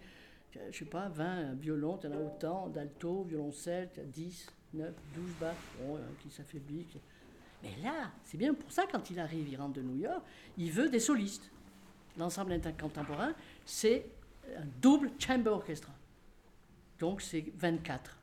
Je 0.53 0.77
sais 0.77 0.85
pas, 0.85 1.07
20 1.07 1.25
un 1.25 1.53
violon, 1.53 1.97
tu 1.97 2.07
en 2.07 2.11
as 2.11 2.17
autant, 2.17 2.67
d'alto, 2.67 3.23
violoncelle, 3.23 3.89
tu 3.93 4.01
as 4.01 4.03
10, 4.03 4.47
9, 4.73 4.93
12 5.15 5.29
basses. 5.39 5.55
Bon, 5.79 5.97
il 5.97 6.01
y 6.01 6.03
en 6.03 6.07
a 6.07 6.15
qui 6.21 6.29
s'affaiblit. 6.29 6.87
Mais 7.63 7.75
là, 7.83 8.11
c'est 8.25 8.37
bien 8.37 8.53
pour 8.53 8.71
ça, 8.71 8.85
quand 8.91 9.09
il 9.11 9.19
arrive, 9.19 9.47
il 9.47 9.55
rentre 9.55 9.73
de 9.73 9.81
New 9.81 9.95
York, 9.95 10.23
il 10.57 10.71
veut 10.71 10.89
des 10.89 10.99
solistes. 10.99 11.49
L'ensemble 12.17 12.51
intercontemporain, 12.51 13.33
c'est 13.63 14.09
un 14.57 14.65
double 14.81 15.11
chamber 15.17 15.51
orchestra. 15.51 15.93
Donc 17.01 17.23
c'est 17.23 17.51
24. 17.55 18.15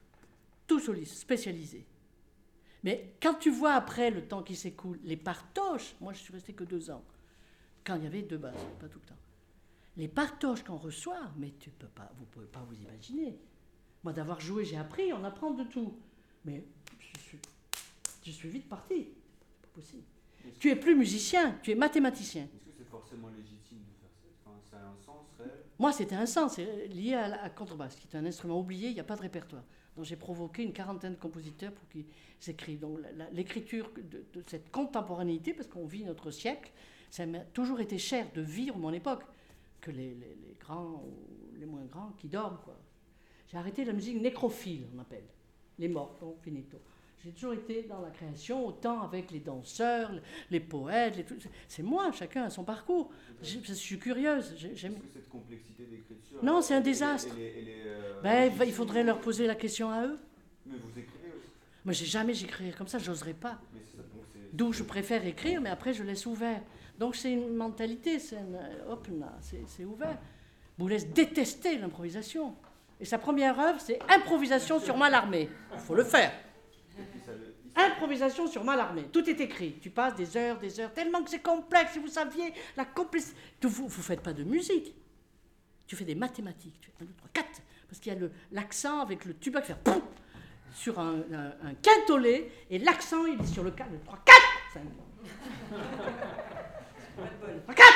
Tout 0.68 0.78
soliste, 0.78 1.14
spécialisé. 1.14 1.84
Mais 2.84 3.16
quand 3.20 3.34
tu 3.34 3.50
vois 3.50 3.72
après 3.72 4.08
le 4.12 4.24
temps 4.24 4.44
qui 4.44 4.54
s'écoule, 4.54 5.00
les 5.02 5.16
partoches, 5.16 5.96
moi 6.00 6.12
je 6.12 6.20
suis 6.20 6.32
resté 6.32 6.52
que 6.52 6.62
deux 6.62 6.88
ans, 6.88 7.04
quand 7.84 7.96
il 7.96 8.04
y 8.04 8.06
avait 8.06 8.22
deux 8.22 8.38
basses, 8.38 8.54
pas 8.78 8.86
tout 8.86 9.00
le 9.00 9.08
temps. 9.08 9.18
Les 9.96 10.06
partoches 10.06 10.62
qu'on 10.62 10.76
reçoit, 10.76 11.32
mais 11.36 11.54
tu 11.58 11.70
peux 11.70 11.88
pas, 11.88 12.08
vous 12.18 12.24
pouvez 12.26 12.46
pas 12.46 12.64
vous 12.68 12.80
imaginer. 12.80 13.36
Moi 14.04 14.12
d'avoir 14.12 14.40
joué, 14.40 14.64
j'ai 14.64 14.76
appris, 14.76 15.12
on 15.12 15.24
apprend 15.24 15.50
de 15.50 15.64
tout. 15.64 15.98
Mais 16.44 16.64
je 17.00 17.18
suis, 17.18 17.38
je 18.24 18.30
suis 18.30 18.48
vite 18.48 18.68
parti. 18.68 19.08
C'est 19.08 19.60
pas 19.62 19.74
possible. 19.74 20.04
Tu 20.60 20.70
es 20.70 20.76
plus 20.76 20.94
musicien, 20.94 21.58
tu 21.64 21.72
es 21.72 21.74
mathématicien. 21.74 22.44
Est-ce 22.44 22.64
que 22.64 22.70
c'est 22.78 22.88
forcément 22.88 23.28
légitime 23.36 23.78
de 23.78 23.97
un 24.76 24.96
sens 25.04 25.26
réel 25.38 25.50
Moi, 25.78 25.92
c'était 25.92 26.14
un 26.14 26.26
sens, 26.26 26.58
lié 26.58 27.14
à 27.14 27.28
la 27.28 27.50
contrebasse, 27.50 27.96
qui 27.96 28.06
est 28.06 28.16
un 28.16 28.24
instrument 28.26 28.58
oublié, 28.60 28.88
il 28.88 28.94
n'y 28.94 29.00
a 29.00 29.04
pas 29.04 29.16
de 29.16 29.22
répertoire. 29.22 29.62
Donc 29.96 30.04
j'ai 30.04 30.16
provoqué 30.16 30.62
une 30.62 30.72
quarantaine 30.72 31.14
de 31.14 31.18
compositeurs 31.18 31.72
pour 31.72 31.88
qu'ils 31.88 32.04
écrivent. 32.46 32.80
Donc 32.80 33.00
l'écriture 33.32 33.90
de, 33.96 34.42
cette 34.46 34.70
contemporanéité, 34.70 35.52
parce 35.54 35.66
qu'on 35.66 35.86
vit 35.86 36.04
notre 36.04 36.30
siècle, 36.30 36.70
ça 37.10 37.26
m'a 37.26 37.40
toujours 37.40 37.80
été 37.80 37.98
cher 37.98 38.30
de 38.32 38.40
vivre 38.40 38.76
mon 38.78 38.92
époque, 38.92 39.24
que 39.80 39.90
les, 39.90 40.14
les- 40.14 40.56
grands 40.60 41.02
ou 41.04 41.58
les 41.58 41.66
moins 41.66 41.84
grands 41.84 42.12
qui 42.18 42.28
dorment. 42.28 42.58
J'ai 43.48 43.56
arrêté 43.56 43.84
la 43.84 43.92
musique 43.92 44.20
nécrophile, 44.20 44.86
on 44.94 45.00
appelle, 45.00 45.24
les 45.78 45.88
morts, 45.88 46.16
donc 46.20 46.38
finito. 46.42 46.78
J'ai 47.24 47.30
toujours 47.32 47.52
été 47.54 47.82
dans 47.82 48.00
la 48.00 48.10
création, 48.10 48.64
autant 48.66 49.02
avec 49.02 49.30
les 49.32 49.40
danseurs, 49.40 50.10
les 50.50 50.60
poètes, 50.60 51.16
les 51.16 51.24
c'est 51.66 51.82
moi, 51.82 52.10
chacun 52.12 52.44
a 52.44 52.50
son 52.50 52.62
parcours. 52.64 53.10
Je, 53.42 53.58
je 53.62 53.72
suis 53.72 53.98
curieuse, 53.98 54.54
j'aime 54.56 54.92
Est-ce 54.92 55.00
que 55.00 55.08
cette 55.14 55.28
complexité 55.28 55.84
d'écriture. 55.84 56.38
Non, 56.42 56.62
c'est 56.62 56.74
un 56.74 56.80
désastre. 56.80 57.34
euh, 57.36 58.20
Ben, 58.22 58.52
il 58.64 58.72
faudrait 58.72 59.02
leur 59.02 59.20
poser 59.20 59.46
la 59.46 59.56
question 59.56 59.90
à 59.90 60.06
eux. 60.06 60.18
Mais 60.66 60.76
vous 60.76 60.90
écrivez 60.90 61.28
aussi. 61.36 61.50
Moi, 61.84 61.92
j'ai 61.92 62.06
jamais 62.06 62.34
j'écrirai 62.34 62.70
comme 62.72 62.86
ça, 62.88 62.98
j'oserais 62.98 63.34
pas. 63.34 63.58
Mais 63.74 63.80
ça. 63.80 63.98
D'où 64.52 64.72
je 64.72 64.82
préfère 64.84 65.26
écrire, 65.26 65.60
mais 65.60 65.70
après 65.70 65.92
je 65.92 66.02
laisse 66.04 66.24
ouvert. 66.24 66.62
Donc 66.98 67.16
c'est 67.16 67.32
une 67.32 67.54
mentalité, 67.54 68.18
c'est 68.18 68.36
une, 68.36 68.58
hop 68.88 69.06
là, 69.20 69.36
c'est 69.40 69.62
c'est 69.66 69.84
ouvert. 69.84 70.18
Boulez 70.78 70.98
détestait 71.04 71.76
l'improvisation. 71.78 72.54
Et 73.00 73.04
sa 73.04 73.18
première 73.18 73.58
œuvre, 73.60 73.80
c'est 73.80 73.98
Improvisation 74.08 74.80
sur 74.80 74.96
Mallarmé. 74.96 75.48
Il 75.74 75.78
faut 75.78 75.94
le 75.94 76.02
faire. 76.04 76.32
Et 76.98 77.02
puis 77.02 77.20
ça 77.24 77.32
le- 77.32 77.54
Improvisation 77.78 78.48
sur 78.48 78.64
Mallarmé. 78.64 79.04
Tout 79.04 79.28
est 79.30 79.40
écrit. 79.40 79.78
Tu 79.80 79.90
passes 79.90 80.16
des 80.16 80.36
heures, 80.36 80.58
des 80.58 80.80
heures, 80.80 80.92
tellement 80.92 81.22
que 81.22 81.30
c'est 81.30 81.42
complexe. 81.42 81.92
Si 81.92 82.00
vous 82.00 82.08
saviez 82.08 82.52
la 82.76 82.84
complexité. 82.84 83.36
Vous 83.62 83.84
ne 83.84 83.88
faites 83.90 84.20
pas 84.20 84.32
de 84.32 84.42
musique. 84.42 84.94
Tu 85.86 85.94
fais 85.94 86.04
des 86.04 86.16
mathématiques. 86.16 86.80
Tu 86.80 86.90
fais 86.90 87.04
1, 87.04 87.06
2, 87.06 87.14
3, 87.16 87.30
4. 87.32 87.46
Parce 87.88 88.00
qu'il 88.00 88.12
y 88.12 88.16
a 88.16 88.18
l'accent 88.52 89.00
avec 89.00 89.24
le 89.24 89.34
tuba 89.34 89.60
qui 89.60 89.68
fait 89.68 89.78
poum 89.82 90.02
sur 90.74 90.98
un, 90.98 91.20
un, 91.32 91.68
un 91.68 91.74
quintolé. 91.80 92.50
Et 92.68 92.78
l'accent, 92.78 93.24
il 93.26 93.40
est 93.40 93.46
sur 93.46 93.62
le 93.62 93.70
4, 93.70 93.90
le 93.92 94.00
3, 94.00 94.18
4, 94.24 94.38
5. 94.74 94.82
3, 97.64 97.74
4. 97.74 97.88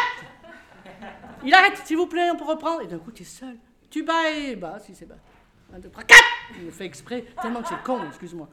Il 1.45 1.53
arrête, 1.53 1.77
s'il 1.85 1.97
vous 1.97 2.07
plaît, 2.07 2.31
on 2.33 2.37
peut 2.37 2.45
reprendre. 2.45 2.83
Et 2.83 2.87
d'un 2.87 2.99
coup, 2.99 3.11
tu 3.11 3.23
es 3.23 3.27
seul. 3.27 3.59
Tuba 3.91 4.31
et 4.31 4.55
bas, 4.55 4.79
si 4.79 4.95
c'est 4.95 5.07
bas. 5.07 5.19
1, 5.75 5.81
2, 5.81 5.91
3, 5.91 6.05
4. 6.05 6.23
Il 6.59 6.67
le 6.67 6.71
fait 6.71 6.87
exprès, 6.87 7.25
tellement 7.43 7.63
que 7.63 7.69
c'est 7.69 7.83
con, 7.83 7.99
excuse-moi. 8.07 8.49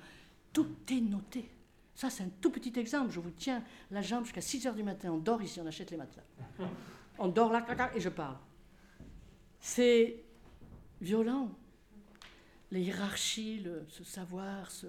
Tout 0.54 0.68
est 0.90 1.02
noté. 1.02 1.50
Ça, 1.96 2.10
c'est 2.10 2.24
un 2.24 2.30
tout 2.42 2.50
petit 2.50 2.78
exemple. 2.80 3.12
Je 3.12 3.20
vous 3.20 3.32
tiens 3.32 3.64
la 3.92 4.02
jambe 4.02 4.24
jusqu'à 4.24 4.42
6 4.42 4.68
heures 4.68 4.76
du 4.76 4.84
matin. 4.84 5.12
On 5.12 5.18
dort 5.18 5.42
ici, 5.42 5.60
on 5.60 5.66
achète 5.68 5.92
les 5.92 5.98
matelas. 5.98 6.24
On 7.22 7.28
dort 7.28 7.52
là, 7.52 7.66
et 7.94 8.00
je 8.00 8.08
parle. 8.08 8.38
C'est 9.60 10.24
violent. 11.02 11.52
Les 12.72 12.82
hiérarchies, 12.82 13.60
le, 13.60 13.86
ce 13.90 14.06
savoir, 14.06 14.72
ce... 14.72 14.88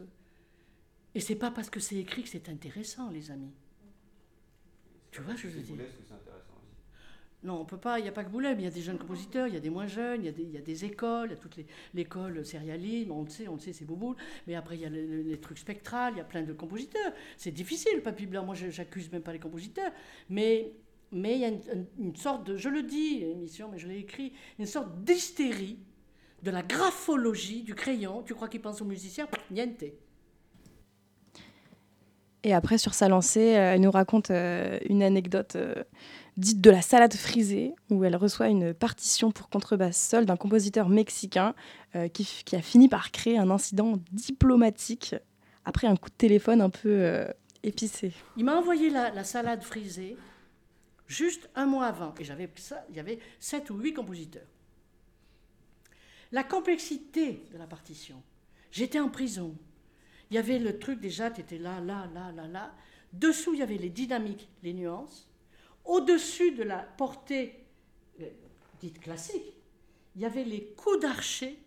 Et 1.13 1.19
c'est 1.19 1.35
pas 1.35 1.51
parce 1.51 1.69
que 1.69 1.81
c'est 1.81 1.97
écrit 1.97 2.23
que 2.23 2.29
c'est 2.29 2.49
intéressant, 2.49 3.11
les 3.11 3.33
amis. 3.33 3.53
Tu 5.11 5.23
vois, 5.23 5.35
je 5.35 5.49
veux 5.49 5.55
C'est 5.55 5.63
dire. 5.63 5.75
Boulez 5.75 5.89
que 5.89 5.91
c'est 6.07 6.15
intéressant 6.15 6.55
aussi. 6.63 6.77
Non, 7.43 7.61
on 7.61 7.65
peut 7.65 7.79
pas, 7.79 7.99
il 7.99 8.03
n'y 8.03 8.09
a 8.09 8.13
pas 8.13 8.23
que 8.23 8.29
Boulet, 8.29 8.55
mais 8.55 8.63
il 8.63 8.65
y 8.65 8.69
a 8.69 8.71
des 8.71 8.83
jeunes 8.83 8.99
compositeurs, 8.99 9.47
il 9.47 9.55
y 9.55 9.57
a 9.57 9.61
des 9.61 9.71
moins 9.71 9.87
jeunes, 9.87 10.23
il 10.23 10.27
y 10.27 10.59
a 10.59 10.61
des, 10.61 10.85
écoles, 10.85 11.29
il 11.31 11.33
y 11.33 11.35
a 11.35 11.39
toute 11.39 11.57
les- 11.57 11.67
l'école 11.95 12.45
sérialisme, 12.45 13.13
on 13.13 13.23
le 13.23 13.31
sait, 13.31 13.49
on 13.49 13.55
le 13.55 13.61
sait, 13.61 13.73
c'est 13.73 13.87
Bouboule, 13.87 14.15
mais 14.47 14.55
après 14.55 14.77
il 14.77 14.83
y 14.83 14.85
a 14.85 14.91
le- 14.91 15.07
le- 15.07 15.23
les 15.23 15.41
trucs 15.41 15.59
spectrales, 15.59 16.13
il 16.15 16.19
y 16.19 16.21
a 16.21 16.25
plein 16.25 16.43
de 16.43 16.53
compositeurs. 16.53 17.13
C'est 17.39 17.51
difficile, 17.51 17.93
le 17.97 18.03
papy 18.03 18.27
blanc, 18.27 18.45
moi 18.45 18.55
j'accuse 18.55 19.11
même 19.11 19.23
pas 19.23 19.33
les 19.33 19.39
compositeurs, 19.39 19.91
mais 20.29 20.73
mais 21.13 21.35
il 21.35 21.41
y 21.41 21.45
a 21.45 21.49
une, 21.99 22.15
sorte 22.15 22.47
de, 22.47 22.57
je 22.57 22.69
le 22.69 22.83
dis, 22.85 23.25
émission, 23.25 23.69
mais 23.73 23.79
je 23.79 23.89
l'ai 23.89 23.99
écrit, 23.99 24.33
une 24.61 24.67
sorte 24.67 25.03
d'hystérie 25.03 25.79
de 26.43 26.51
la 26.53 26.63
graphologie 26.63 27.63
du 27.63 27.75
crayon. 27.75 28.23
Tu 28.23 28.35
crois 28.35 28.49
qu'il 28.49 28.61
pense 28.61 28.81
aux 28.81 28.85
musiciens 28.85 29.27
Niente. 29.51 29.85
Et 32.43 32.55
après, 32.55 32.79
sur 32.79 32.95
sa 32.95 33.09
lancée, 33.09 33.57
euh, 33.57 33.75
elle 33.75 33.81
nous 33.83 33.91
raconte 33.91 34.31
euh, 34.31 34.79
une 34.89 35.03
anecdote 35.03 35.57
euh, 35.57 35.75
dite 36.41 36.61
de 36.61 36.71
la 36.71 36.83
salade 36.83 37.15
frisée, 37.15 37.75
où 37.91 38.05
elle 38.05 38.17
reçoit 38.17 38.49
une 38.49 38.75
partition 38.75 39.31
pour 39.31 39.49
contrebasse 39.49 40.01
seule 40.01 40.27
d'un 40.27 40.37
compositeur 40.37 40.89
mexicain 40.89 41.55
euh, 41.95 42.09
qui, 42.09 42.57
a 42.57 42.63
fini 42.63 42.89
par 42.89 43.11
créer 43.13 43.39
un 43.39 43.51
incident 43.51 43.99
diplomatique 44.13 45.15
après 45.65 45.87
un 45.87 45.97
coup 45.97 46.09
de 46.09 46.15
téléphone 46.15 46.61
un 46.61 46.71
peu 46.71 46.89
euh, 46.89 47.29
épicé. 47.63 48.13
Il 48.37 48.45
m'a 48.45 48.57
envoyé 48.57 48.91
la, 48.91 49.11
la 49.11 49.25
salade 49.25 49.63
frisée 49.63 50.17
juste 51.11 51.51
un 51.57 51.67
mois 51.67 51.87
avant. 51.87 52.15
Et 52.19 52.25
j'avais 52.25 52.49
il 52.89 52.97
y 52.97 53.01
avait 53.01 53.19
sept 53.39 53.69
ou 53.69 53.77
huit 53.77 53.93
compositeurs. 53.93 54.47
La 56.33 56.45
complexité 56.45 57.45
de 57.53 57.59
la 57.59 57.67
partition. 57.67 58.23
J'étais 58.71 59.01
en 59.01 59.09
prison. 59.09 59.57
Il 60.31 60.37
y 60.37 60.39
avait 60.39 60.61
le 60.61 60.79
truc 60.79 61.01
déjà, 61.01 61.31
tu 61.31 61.41
étais 61.41 61.59
là, 61.59 61.81
là, 61.81 62.09
là, 62.15 62.31
là, 62.33 62.47
là. 62.47 62.73
Dessous, 63.13 63.55
il 63.55 63.59
y 63.59 63.63
avait 63.63 63.77
les 63.77 63.91
dynamiques, 63.91 64.49
les 64.63 64.73
nuances. 64.73 65.29
Au-dessus 65.85 66.53
de 66.53 66.63
la 66.63 66.79
portée 66.79 67.65
euh, 68.21 68.29
dite 68.81 69.01
classique, 69.01 69.55
il 70.17 70.23
y 70.23 70.25
avait 70.25 70.45
les 70.45 70.65
coups 70.77 71.01
d'archer. 71.01 71.59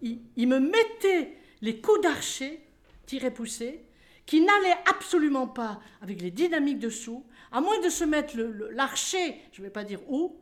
Il, 0.00 0.46
me 0.46 0.60
mettait 0.60 1.36
les 1.60 1.80
coups 1.80 2.00
d'archer, 2.02 2.62
tirés 3.06 3.32
poussés, 3.32 3.84
qui 4.26 4.40
n'allait 4.42 4.76
absolument 4.88 5.48
pas 5.48 5.80
avec 6.00 6.20
les 6.22 6.30
dynamiques 6.30 6.78
dessous, 6.78 7.24
à 7.50 7.60
moins 7.60 7.80
de 7.80 7.88
se 7.88 8.04
mettre 8.04 8.36
l'archer, 8.36 9.40
je 9.52 9.60
ne 9.60 9.66
vais 9.66 9.72
pas 9.72 9.82
dire 9.84 10.00
où, 10.08 10.36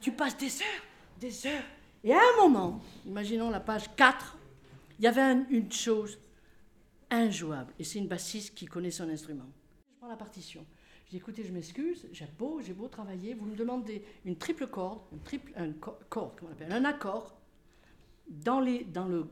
tu 0.00 0.10
passes 0.12 0.36
des 0.36 0.60
heures, 0.62 0.82
des 1.20 1.46
heures. 1.46 1.62
Et 2.02 2.12
à 2.12 2.18
un 2.18 2.42
moment, 2.42 2.80
imaginons 3.06 3.50
la 3.50 3.60
page 3.60 3.94
4, 3.94 4.36
il 4.98 5.04
y 5.04 5.06
avait 5.08 5.20
un- 5.20 5.46
une 5.50 5.70
chose 5.70 6.18
injouable. 7.10 7.72
Et 7.78 7.84
c'est 7.84 7.98
une 7.98 8.08
bassiste 8.08 8.54
qui 8.54 8.66
connaît 8.66 8.90
son 8.90 9.08
instrument. 9.08 9.46
Je 9.92 9.98
prends 9.98 10.08
la 10.08 10.16
partition. 10.16 10.66
Dis 11.14 11.18
écoutez, 11.18 11.44
je 11.44 11.52
m'excuse, 11.52 12.08
j'ai 12.10 12.26
beau, 12.26 12.60
j'ai 12.60 12.72
beau 12.72 12.88
travailler, 12.88 13.34
vous 13.34 13.46
me 13.46 13.54
demandez 13.54 14.02
une 14.24 14.34
triple 14.34 14.66
corde, 14.66 14.98
triple, 15.22 15.52
un 15.54 15.70
comment 16.08 16.34
on 16.42 16.50
appelle, 16.50 16.72
un 16.72 16.84
accord, 16.84 17.36
dans 18.26 18.58
les, 18.58 18.82
dans 18.82 19.06
le, 19.06 19.28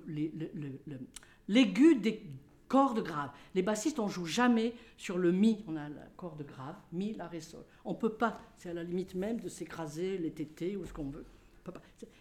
l'aigu 1.49 1.97
des 1.97 2.22
cordes 2.68 3.03
graves. 3.03 3.33
Les 3.57 3.62
bassistes, 3.62 3.99
on 3.99 4.07
joue 4.07 4.26
jamais 4.26 4.76
sur 4.97 5.18
le 5.18 5.33
mi. 5.33 5.64
On 5.66 5.74
a 5.74 5.89
la 5.89 6.07
corde 6.16 6.47
grave, 6.47 6.76
mi, 6.93 7.14
la, 7.14 7.26
ré, 7.26 7.41
sol. 7.41 7.64
On 7.85 7.97
peut 7.97 8.12
pas. 8.12 8.41
C'est 8.57 8.70
à 8.70 8.74
la 8.74 8.85
limite 8.85 9.16
même 9.16 9.41
de 9.41 9.49
s'écraser 9.49 10.18
les 10.18 10.30
tétés 10.30 10.76
ou 10.76 10.87
ce 10.87 10.93
qu'on 10.93 11.11
veut. 11.11 11.26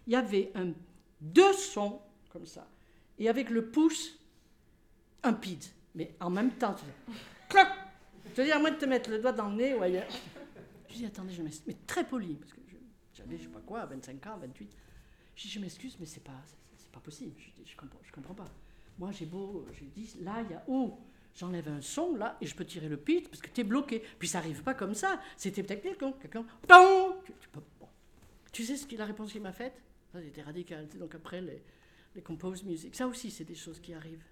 Il 0.07 0.13
y 0.13 0.15
avait 0.15 0.51
un, 0.55 0.71
deux 1.21 1.53
sons 1.53 2.01
comme 2.31 2.47
ça. 2.47 2.67
Et 3.19 3.29
avec 3.29 3.51
le 3.51 3.67
pouce, 3.69 4.17
un 5.21 5.33
pid. 5.33 5.63
Mais 5.93 6.15
en 6.19 6.31
même 6.31 6.53
temps, 6.53 6.75
cloc 7.47 7.67
Je 8.33 8.41
veux 8.41 8.45
dire, 8.47 8.55
à 8.55 8.59
moins 8.59 8.71
de 8.71 8.77
te 8.77 8.85
mettre 8.85 9.09
le 9.09 9.19
doigt 9.19 9.31
dans 9.31 9.49
le 9.49 9.55
nez 9.55 9.73
ou 9.73 9.81
ailleurs. 9.81 10.07
Je 10.89 10.95
dis, 10.95 11.05
attendez, 11.05 11.33
je 11.33 11.41
m'excuse. 11.41 11.67
Mais 11.67 11.77
très 11.85 12.05
poli, 12.05 12.35
parce 12.35 12.53
que 12.53 12.61
je- 12.67 12.75
j'avais, 13.13 13.37
je 13.37 13.43
sais 13.43 13.49
pas 13.49 13.61
quoi, 13.61 13.85
25 13.85 14.25
ans, 14.27 14.37
28. 14.37 14.69
Je 15.35 15.43
dis, 15.43 15.49
je 15.49 15.59
m'excuse, 15.59 15.97
mais 15.99 16.05
c'est 16.05 16.23
pas, 16.23 16.39
c'est, 16.75 16.89
pas 16.91 16.99
possible. 16.99 17.33
Je 17.37 17.49
dis, 17.61 17.69
je 17.69 17.75
comprends, 17.75 17.99
je 18.03 18.11
comprends 18.11 18.33
pas. 18.33 18.47
Moi, 18.97 19.11
j'ai 19.11 19.25
beau, 19.25 19.65
j'ai 19.73 19.85
dit, 19.85 20.13
là, 20.21 20.41
il 20.43 20.51
y 20.51 20.53
a, 20.53 20.63
oh, 20.67 20.99
j'enlève 21.33 21.67
un 21.69 21.81
son, 21.81 22.15
là, 22.15 22.37
et 22.41 22.45
je 22.45 22.55
peux 22.55 22.65
tirer 22.65 22.89
le 22.89 22.97
pitch, 22.97 23.27
parce 23.27 23.41
que 23.41 23.49
tu 23.49 23.61
es 23.61 23.63
bloqué. 23.63 24.03
Puis 24.19 24.27
ça 24.27 24.39
arrive 24.39 24.63
pas 24.63 24.73
comme 24.73 24.93
ça. 24.93 25.19
C'était 25.37 25.63
peut-être 25.63 25.81
quelqu'un, 25.81 26.13
quelqu'un, 26.13 26.45
tu, 28.51 28.65
sais 28.65 28.75
ce 28.75 28.85
qu'il 28.85 28.97
la 28.97 29.05
réponse 29.05 29.31
qu'il 29.31 29.41
m'a 29.41 29.53
faite? 29.53 29.81
Ça, 30.11 30.21
c'était 30.21 30.41
radical. 30.41 30.87
Donc 30.99 31.15
après, 31.15 31.41
les, 31.41 31.63
les 32.15 32.21
compose 32.21 32.63
music. 32.63 32.95
Ça 32.95 33.07
aussi, 33.07 33.31
c'est 33.31 33.45
des 33.45 33.55
choses 33.55 33.79
qui 33.79 33.93
arrivent. 33.93 34.25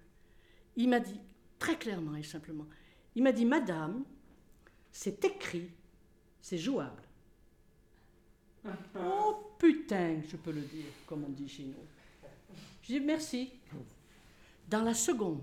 Il 0.76 0.88
m'a 0.90 1.00
dit, 1.00 1.18
très 1.58 1.76
clairement 1.76 2.16
et 2.16 2.22
simplement, 2.22 2.66
il 3.14 3.22
m'a 3.22 3.32
dit, 3.32 3.44
Madame, 3.44 4.04
c'est 4.92 5.24
écrit, 5.24 5.70
c'est 6.40 6.58
jouable. 6.58 7.02
Oh 8.96 9.54
putain, 9.58 10.20
je 10.28 10.36
peux 10.36 10.52
le 10.52 10.62
dire, 10.62 10.86
comme 11.06 11.24
on 11.24 11.28
dit 11.30 11.48
chez 11.48 11.64
nous. 11.64 11.74
Je 12.82 12.94
dis 12.94 13.00
merci. 13.00 13.50
Dans 14.68 14.82
la 14.82 14.94
seconde, 14.94 15.42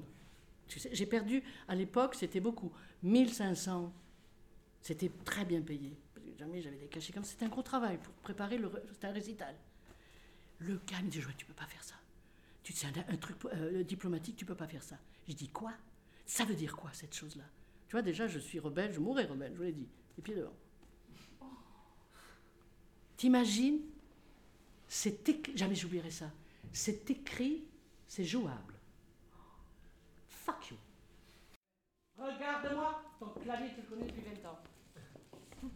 j'ai 0.67 1.05
perdu, 1.05 1.43
à 1.67 1.75
l'époque, 1.75 2.15
c'était 2.15 2.39
beaucoup, 2.39 2.71
1500. 3.03 3.91
C'était 4.81 5.11
très 5.25 5.45
bien 5.45 5.61
payé. 5.61 5.97
Jamais 6.37 6.61
j'avais 6.61 6.77
des 6.77 6.87
cachets 6.87 7.13
comme 7.13 7.23
ça. 7.23 7.31
C'était 7.31 7.45
un 7.45 7.49
gros 7.49 7.63
travail 7.63 7.97
pour 7.97 8.13
préparer 8.15 8.57
le. 8.57 8.71
un 9.01 9.11
récital. 9.11 9.55
Le 10.59 10.79
gars 10.87 11.01
me 11.01 11.09
dit 11.09 11.21
tu 11.37 11.45
peux 11.45 11.53
pas 11.53 11.65
faire 11.65 11.83
ça. 11.83 11.95
Tu 12.63 12.73
sais, 12.73 12.87
un, 12.87 13.13
un 13.13 13.17
truc 13.17 13.37
euh, 13.45 13.83
diplomatique, 13.83 14.35
tu 14.35 14.45
peux 14.45 14.55
pas 14.55 14.67
faire 14.67 14.83
ça. 14.83 14.97
Je 15.27 15.33
dis 15.33 15.49
quoi? 15.49 15.73
Ça 16.25 16.45
veut 16.45 16.55
dire 16.55 16.75
quoi 16.75 16.91
cette 16.93 17.15
chose-là? 17.15 17.43
Tu 17.87 17.93
vois, 17.93 18.01
déjà, 18.01 18.27
je 18.27 18.39
suis 18.39 18.59
rebelle, 18.59 18.93
je 18.93 18.99
mourrai 18.99 19.23
rebelle, 19.25 19.53
je 19.53 19.57
vous 19.57 19.63
l'ai 19.63 19.71
dit. 19.71 19.87
Les 20.17 20.23
pieds 20.23 20.35
devant. 20.35 20.53
T'imagines 23.15 23.79
C'est 24.87 25.27
écrit, 25.29 25.57
jamais 25.57 25.75
j'oublierai 25.75 26.11
ça. 26.11 26.31
C'est 26.71 27.09
écrit, 27.09 27.63
c'est 28.07 28.25
jouable. 28.25 28.75
Fuck 30.27 30.71
you. 30.71 30.77
Regarde-moi, 32.17 33.03
ton 33.19 33.29
clavier, 33.41 33.69
tu 33.73 33.81
le 33.81 33.87
connais 33.87 34.11
depuis 34.11 34.21
20 34.43 34.49
ans. 34.49 34.59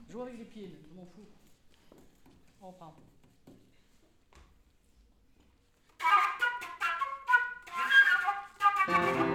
Joue 0.10 0.22
avec 0.22 0.38
les 0.38 0.46
pieds, 0.46 0.70
je 0.90 0.96
m'en 0.96 1.06
fous. 1.06 1.28
On 2.62 2.72
prend. 2.74 2.96
C'est 8.88 9.31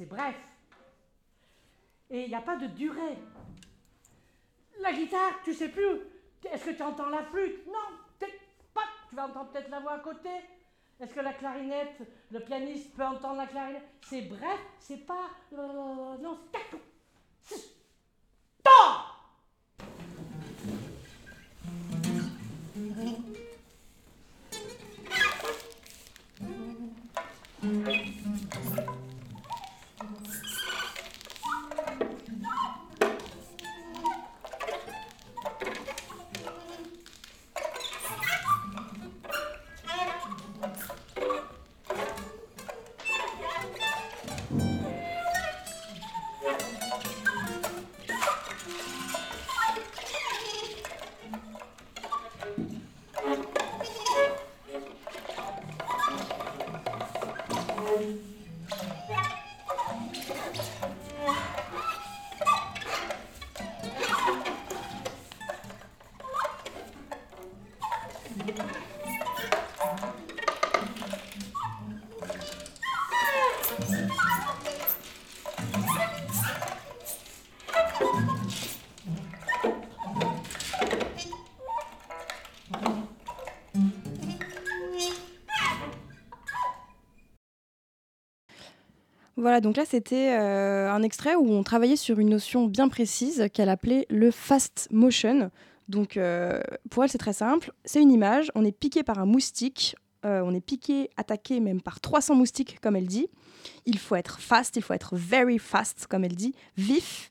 c'est 0.00 0.06
bref. 0.06 0.34
Et 2.08 2.22
il 2.22 2.28
n'y 2.28 2.34
a 2.34 2.40
pas 2.40 2.56
de 2.56 2.68
durée. 2.68 3.18
La 4.80 4.94
guitare, 4.94 5.42
tu 5.44 5.52
sais 5.52 5.68
plus. 5.68 6.00
Est-ce 6.50 6.64
que 6.64 6.70
tu 6.70 6.82
entends 6.82 7.10
la 7.10 7.22
flûte? 7.24 7.66
Non. 7.66 8.28
Pas. 8.72 8.80
Tu 9.10 9.14
vas 9.14 9.26
entendre 9.26 9.50
peut-être 9.50 9.68
la 9.68 9.80
voix 9.80 9.92
à 9.92 9.98
côté. 9.98 10.30
Est-ce 10.98 11.12
que 11.12 11.20
la 11.20 11.34
clarinette, 11.34 12.00
le 12.30 12.40
pianiste 12.40 12.94
peut 12.96 13.04
entendre 13.04 13.36
la 13.36 13.46
clarinette? 13.46 13.84
C'est 14.08 14.22
bref, 14.22 14.60
c'est 14.78 15.04
pas. 15.04 15.28
euh, 15.52 16.16
non, 16.16 16.38
c'est. 17.44 17.70
tac, 18.62 18.70
Voilà, 89.40 89.62
donc 89.62 89.78
là 89.78 89.84
c'était 89.86 90.36
euh, 90.38 90.92
un 90.92 91.02
extrait 91.02 91.34
où 91.34 91.50
on 91.50 91.62
travaillait 91.62 91.96
sur 91.96 92.18
une 92.18 92.28
notion 92.28 92.66
bien 92.66 92.90
précise 92.90 93.48
qu'elle 93.54 93.70
appelait 93.70 94.06
le 94.10 94.30
fast 94.30 94.86
motion. 94.90 95.50
Donc 95.88 96.18
euh, 96.18 96.60
pour 96.90 97.04
elle 97.04 97.10
c'est 97.10 97.16
très 97.16 97.32
simple, 97.32 97.72
c'est 97.86 98.02
une 98.02 98.12
image, 98.12 98.52
on 98.54 98.66
est 98.66 98.72
piqué 98.72 99.02
par 99.02 99.18
un 99.18 99.24
moustique, 99.24 99.96
euh, 100.26 100.42
on 100.44 100.54
est 100.54 100.60
piqué, 100.60 101.08
attaqué 101.16 101.60
même 101.60 101.80
par 101.80 102.00
300 102.00 102.34
moustiques 102.34 102.80
comme 102.82 102.96
elle 102.96 103.06
dit. 103.06 103.28
Il 103.86 103.98
faut 103.98 104.14
être 104.14 104.40
fast, 104.40 104.76
il 104.76 104.82
faut 104.82 104.92
être 104.92 105.16
very 105.16 105.58
fast 105.58 106.06
comme 106.06 106.24
elle 106.24 106.36
dit, 106.36 106.54
vif. 106.76 107.30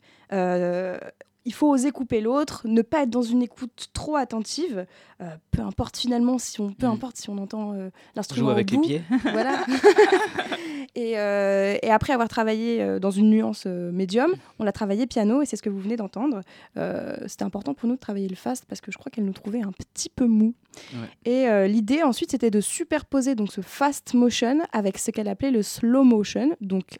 Il 1.45 1.53
faut 1.53 1.69
oser 1.69 1.91
couper 1.91 2.19
l'autre, 2.21 2.61
ne 2.65 2.81
pas 2.81 3.03
être 3.03 3.09
dans 3.09 3.21
une 3.21 3.41
écoute 3.41 3.87
trop 3.93 4.17
attentive, 4.17 4.85
euh, 5.21 5.25
peu 5.51 5.61
importe 5.61 5.97
finalement 5.97 6.37
si 6.37 6.59
on, 6.61 6.71
peu 6.73 6.85
Mm. 6.85 6.91
importe 6.91 7.15
si 7.17 7.29
on 7.29 7.37
entend 7.37 7.73
euh, 7.73 7.89
l'instrument 8.15 8.47
Joue 8.47 8.49
au 8.49 8.53
avec 8.53 8.69
les 8.71 8.77
bout. 8.77 8.83
pieds. 8.83 9.01
Voilà. 9.23 9.65
et, 10.95 11.17
euh, 11.17 11.77
et 11.81 11.89
après 11.89 12.13
avoir 12.13 12.27
travaillé 12.29 12.99
dans 12.99 13.11
une 13.11 13.29
nuance 13.29 13.65
médium, 13.65 14.33
on 14.59 14.67
a 14.67 14.71
travaillé 14.71 15.07
piano 15.07 15.41
et 15.41 15.45
c'est 15.45 15.55
ce 15.55 15.61
que 15.61 15.69
vous 15.69 15.79
venez 15.79 15.95
d'entendre. 15.95 16.41
C'était 17.27 17.43
important 17.43 17.73
pour 17.73 17.87
nous 17.87 17.95
de 17.95 17.99
travailler 17.99 18.27
le 18.27 18.35
fast 18.35 18.65
parce 18.67 18.81
que 18.81 18.91
je 18.91 18.97
crois 18.97 19.09
qu'elle 19.11 19.25
nous 19.25 19.33
trouvait 19.33 19.61
un 19.61 19.71
petit 19.71 20.09
peu 20.09 20.25
mou. 20.25 20.53
Ouais. 20.93 21.31
Et 21.31 21.67
l'idée 21.67 22.03
ensuite 22.03 22.31
c'était 22.31 22.51
de 22.51 22.61
superposer 22.61 23.35
donc 23.35 23.51
ce 23.51 23.61
fast 23.61 24.13
motion 24.13 24.59
avec 24.71 24.97
ce 24.97 25.11
qu'elle 25.11 25.27
appelait 25.27 25.51
le 25.51 25.63
slow 25.63 26.03
motion, 26.03 26.55
donc 26.61 26.99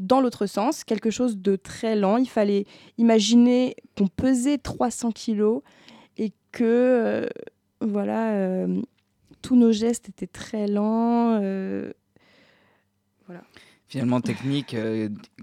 dans 0.00 0.20
l'autre 0.20 0.46
sens, 0.46 0.82
quelque 0.82 1.10
chose 1.10 1.36
de 1.38 1.54
très 1.56 1.94
lent. 1.94 2.16
Il 2.16 2.28
fallait 2.28 2.66
imaginer 2.98 3.76
qu'on 3.96 4.08
pesait 4.08 4.58
300 4.58 5.12
kilos 5.12 5.62
et 6.16 6.32
que 6.52 6.64
euh, 6.64 7.26
voilà, 7.80 8.32
euh, 8.32 8.82
tous 9.42 9.54
nos 9.56 9.70
gestes 9.72 10.08
étaient 10.08 10.26
très 10.26 10.66
lents. 10.66 11.38
euh, 11.40 11.92
Finalement, 13.86 14.20
technique 14.20 14.76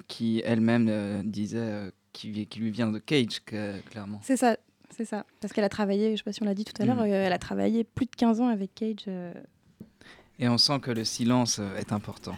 qui 0.08 0.42
elle-même 0.46 1.22
disait 1.26 1.92
qui, 2.14 2.48
lui 2.58 2.72
vient 2.72 2.90
de 2.92 2.98
Cage, 3.00 3.42
que- 3.46 3.80
clairement. 3.90 4.20
C'est 4.24 4.38
ça, 4.38 4.56
c'est 4.90 5.04
ça. 5.06 5.26
Parce 5.42 5.52
qu'elle 5.54 5.64
a 5.66 5.70
travaillé, 5.70 6.12
je 6.12 6.18
sais 6.18 6.24
pas 6.24 6.32
si 6.34 6.42
on 6.42 6.46
l'a 6.46 6.54
dit 6.56 6.64
tout 6.66 6.82
à 6.82 6.86
l'heure, 6.86 7.00
euh, 7.02 7.06
elle 7.06 7.34
a 7.34 7.38
travaillé 7.40 7.84
plus 7.84 8.06
de 8.06 8.16
15 8.16 8.40
ans 8.42 8.48
avec 8.48 8.74
Cage. 8.74 9.06
Et 10.40 10.48
on 10.48 10.58
sent 10.58 10.80
que 10.82 10.92
le 10.92 11.04
silence 11.04 11.60
est 11.78 11.92
important. 11.92 12.38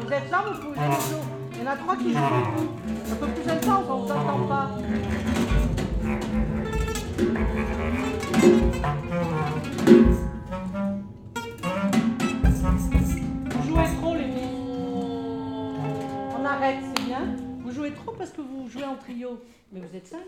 Vous 0.00 0.12
êtes 0.12 0.30
là, 0.30 0.44
vous 0.50 0.60
pouvez 0.60 0.76
jouer. 0.76 1.20
Il 1.52 1.58
y 1.58 1.62
en 1.62 1.66
a 1.66 1.76
trois 1.76 1.96
qui 1.96 2.12
jouent 2.12 2.18
beaucoup. 2.18 2.68
Un 3.10 3.16
peu 3.16 3.26
plus 3.28 3.50
intense, 3.50 3.84
on 3.88 3.96
vous 3.98 4.10
entend 4.10 4.46
pas. 4.46 4.70
Vous 13.50 13.68
jouez 13.68 13.84
trop, 14.00 14.14
les. 14.14 14.30
On 16.34 16.44
arrête, 16.44 16.78
c'est 16.96 17.04
bien. 17.04 17.36
Vous 17.62 17.70
jouez 17.70 17.92
trop 17.92 18.12
parce 18.12 18.30
que 18.30 18.40
vous 18.40 18.68
jouez 18.68 18.84
en 18.84 18.96
trio. 18.96 19.42
Mais 19.72 19.80
vous 19.80 19.96
êtes 19.96 20.06
cinq. 20.06 20.24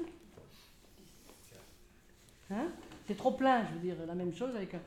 Hein? 2.50 2.66
C'est 3.06 3.16
trop 3.16 3.32
plein, 3.32 3.64
je 3.66 3.72
veux 3.72 3.80
dire, 3.80 3.96
la 4.06 4.14
même 4.14 4.34
chose 4.34 4.54
avec 4.54 4.74
un... 4.74 4.80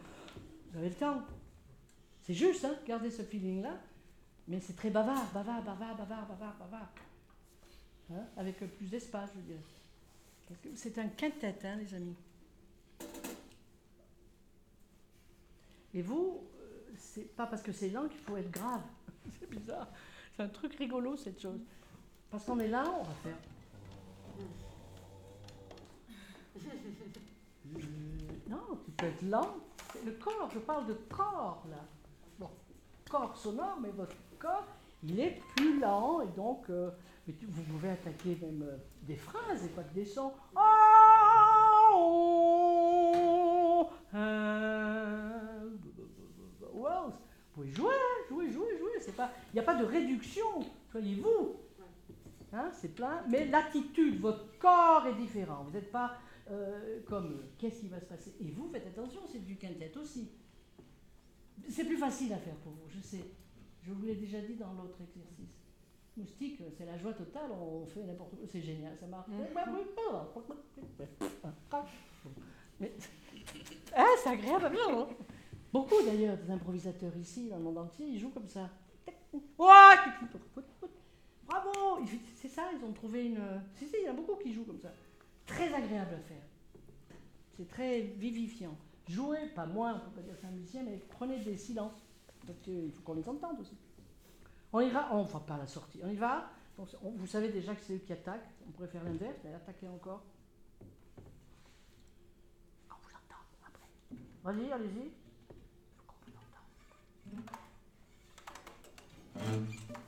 Vous 0.72 0.78
avez 0.80 0.90
le 0.90 0.96
temps. 0.96 1.22
C'est 2.22 2.36
juste, 2.36 2.64
hein, 2.64 2.76
gardez 2.88 3.10
ce 3.10 3.24
feeling-là. 3.24 3.72
Mais 4.48 4.60
c'est 4.60 4.76
très 4.76 4.90
bavard, 4.90 5.26
bavard, 5.34 5.64
bavard, 5.64 5.96
bavard, 5.96 6.28
bavard, 6.28 6.56
bavard. 6.60 6.90
Hein, 8.12 8.26
avec 8.38 8.58
plus 8.58 8.88
d'espace, 8.88 9.32
je 9.34 9.40
veux 9.40 9.46
dire. 9.46 9.64
Parce 10.48 10.60
que 10.60 10.70
c'est 10.76 10.98
un 11.00 11.08
quintet, 11.08 11.56
hein, 11.64 11.78
les 11.78 11.94
amis. 11.94 12.16
Et 15.94 16.02
vous, 16.02 16.44
euh, 16.60 16.92
c'est 16.98 17.36
pas 17.36 17.48
parce 17.48 17.64
que 17.64 17.72
c'est 17.72 17.90
lent 17.90 18.08
qu'il 18.08 18.20
faut 18.20 18.38
être 18.38 18.52
grave. 18.52 18.82
c'est 19.40 19.50
bizarre. 19.50 19.88
C'est 20.36 20.44
un 20.44 20.50
truc 20.50 20.76
rigolo, 20.76 21.18
cette 21.18 21.42
chose. 21.42 21.62
Parce 22.30 22.44
qu'on 22.46 22.60
est 22.60 22.68
là, 22.68 22.84
on 23.00 23.04
va 23.04 23.14
faire. 23.24 23.38
Non, 28.48 28.80
tu 28.86 28.92
peux 28.92 29.08
être 29.08 29.22
lent. 29.24 29.58
Le 30.06 30.12
corps, 30.12 30.50
je 30.54 30.60
parle 30.60 30.86
de 30.86 30.94
corps, 30.94 31.64
là. 31.68 31.84
Bon, 32.38 32.50
corps 33.10 33.36
sonore, 33.36 33.80
mais 33.82 33.90
votre 33.90 34.16
corps, 34.38 34.66
il 35.04 35.20
est 35.20 35.40
plus 35.56 35.80
lent 35.80 36.22
et 36.22 36.28
donc 36.36 36.70
euh, 36.70 36.90
vous 37.28 37.64
pouvez 37.64 37.90
attaquer 37.90 38.38
même 38.42 38.64
euh, 38.64 38.78
des 39.04 39.16
phrases 39.16 39.66
et 39.66 39.70
pas 39.70 39.84
que 39.84 39.94
des 39.94 40.06
sons. 40.06 40.34
Ah, 40.56 41.92
oh, 41.94 43.90
euh, 44.14 45.70
wow. 46.74 47.08
Vous 47.08 47.14
pouvez 47.54 47.72
jouer, 47.72 47.94
jouer, 48.30 48.52
jouer, 48.52 48.78
jouer. 48.78 48.92
Il 49.08 49.54
n'y 49.54 49.60
a 49.60 49.64
pas 49.64 49.76
de 49.76 49.86
réduction. 49.86 50.46
Soyez-vous. 50.92 51.56
Hein, 52.54 52.70
c'est 52.72 52.96
plein, 52.96 53.24
mais 53.30 53.46
l'attitude, 53.48 54.22
votre 54.22 54.58
corps 54.60 55.06
est 55.08 55.16
différent. 55.16 55.64
Vous 55.66 55.72
n'êtes 55.72 55.92
pas 55.92 56.18
comme 57.08 57.42
qu'est-ce 57.58 57.82
qui 57.82 57.88
va 57.88 58.00
se 58.00 58.06
passer? 58.06 58.36
Et 58.40 58.52
vous 58.52 58.70
faites 58.72 58.88
attention, 58.88 59.22
c'est 59.32 59.44
du 59.44 59.58
quintet 59.58 59.92
aussi. 59.98 60.30
C'est 61.70 61.86
plus 61.86 61.98
facile 61.98 62.32
à 62.34 62.38
faire 62.38 62.56
pour 62.58 62.72
vous, 62.72 62.88
je 62.90 63.02
sais. 63.02 63.26
Je 63.86 63.94
vous 63.94 64.06
l'ai 64.06 64.16
déjà 64.16 64.42
dit 64.42 64.56
dans 64.56 64.74
l'autre 64.74 65.00
exercice. 65.02 65.54
Moustique, 66.18 66.62
euh, 66.62 66.70
c'est 66.78 66.86
la 66.86 66.98
joie 66.98 67.14
totale, 67.14 67.52
on 67.52 67.86
fait 67.86 68.04
n'importe 68.04 68.36
quoi, 68.36 68.48
c'est 68.48 68.62
génial, 68.62 68.96
ça 68.98 69.06
marche. 69.06 69.28
Mais, 72.80 72.94
ah, 73.96 74.06
c'est 74.24 74.30
agréable, 74.30 74.70
bien, 74.72 75.08
Beaucoup 75.74 76.02
d'ailleurs 76.06 76.38
des 76.38 76.50
improvisateurs 76.50 77.16
ici, 77.18 77.50
dans 77.50 77.58
le 77.58 77.64
monde 77.64 77.80
entier, 77.80 78.08
ils 78.08 78.18
jouent 78.20 78.32
comme 78.32 78.48
ça. 78.48 78.70
Bravo 81.46 82.00
C'est 82.36 82.48
ça, 82.48 82.70
ils 82.74 82.84
ont 82.84 82.94
trouvé 82.94 83.26
une. 83.26 83.42
Si, 83.76 83.86
si, 83.88 83.96
il 84.00 84.06
y 84.06 84.10
en 84.10 84.14
a 84.14 84.16
beaucoup 84.16 84.36
qui 84.36 84.54
jouent 84.54 84.64
comme 84.64 84.80
ça. 84.80 84.94
Très 85.46 85.74
agréable 85.74 86.16
à 86.16 86.20
faire. 86.20 86.44
C'est 87.58 87.68
très 87.68 88.02
vivifiant. 88.02 88.76
Jouez, 89.10 89.48
pas 89.54 89.66
moi, 89.66 89.96
on 89.96 90.00
peut 90.10 90.16
pas 90.16 90.22
dire 90.22 90.34
que 90.34 90.40
c'est 90.42 90.48
un 90.48 90.52
musicien, 90.52 90.84
mais 90.84 91.02
prenez 91.10 91.40
des 91.40 91.58
silences. 91.58 92.05
Parce 92.46 92.60
qu'il 92.60 92.92
faut 92.92 93.02
qu'on 93.02 93.14
les 93.16 93.28
entende 93.28 93.60
aussi. 93.62 93.76
On 94.74 94.80
ira, 94.82 95.10
on 95.14 95.24
va 95.24 95.40
pas 95.40 95.56
à 95.56 95.60
la 95.60 95.68
sortie, 95.68 96.00
on 96.04 96.10
y 96.10 96.16
va. 96.16 96.50
Donc, 96.78 96.90
on- 97.04 97.12
vous 97.12 97.28
savez 97.28 97.50
déjà 97.50 97.74
que 97.76 97.82
c'est 97.82 97.94
eux 97.96 98.00
qui 98.06 98.12
attaquent. 98.14 98.50
On 98.68 98.72
pourrait 98.72 98.88
faire 98.90 99.04
l'inverse, 99.04 99.38
mais 99.44 99.54
attaquer 99.54 99.88
encore. 99.88 100.22
On 102.90 102.96
vous 103.02 103.10
entend 103.16 103.42
après. 103.66 103.88
Vas-y, 104.44 104.72
allez-y. 104.72 105.12
Faut 105.96 106.04
qu'on 106.08 106.16
vous 106.26 106.34
entende. 109.56 110.05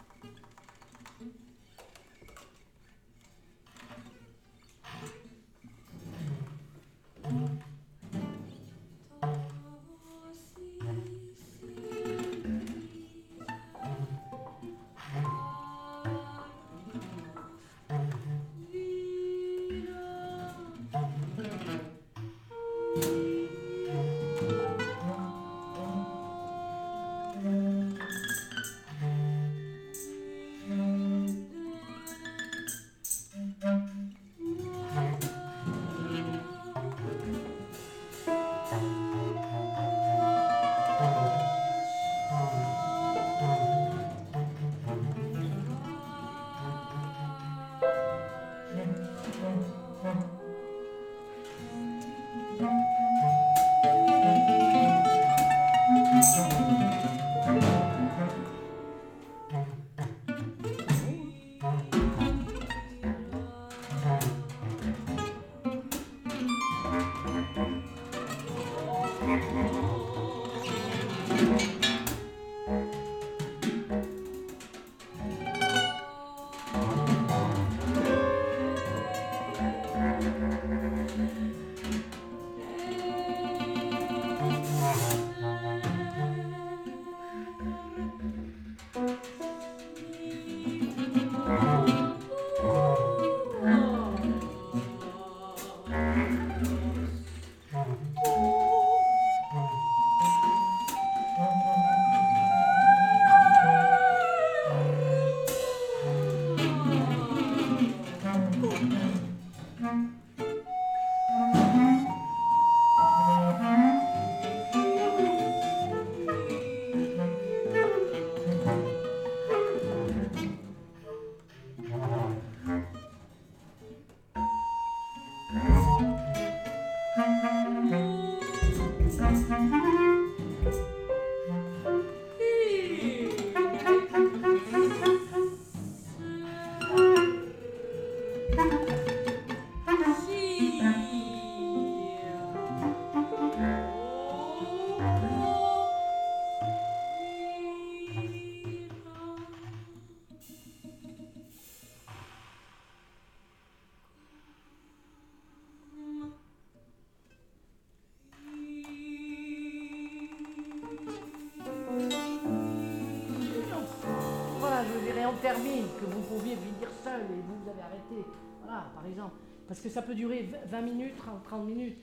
termine, 165.34 165.86
que 166.00 166.06
vous 166.06 166.22
pouviez 166.22 166.56
venir 166.56 166.90
seul 167.04 167.22
et 167.22 167.42
vous, 167.42 167.64
vous 167.64 167.70
avez 167.70 167.82
arrêté. 167.82 168.28
Voilà, 168.64 168.90
par 168.94 169.06
exemple. 169.06 169.36
Parce 169.68 169.80
que 169.82 169.90
ça 169.90 170.02
peut 170.02 170.16
durer 170.16 170.50
20 170.68 170.82
minutes, 170.82 171.18
30, 171.18 171.44
30 171.44 171.66
minutes. 171.66 171.98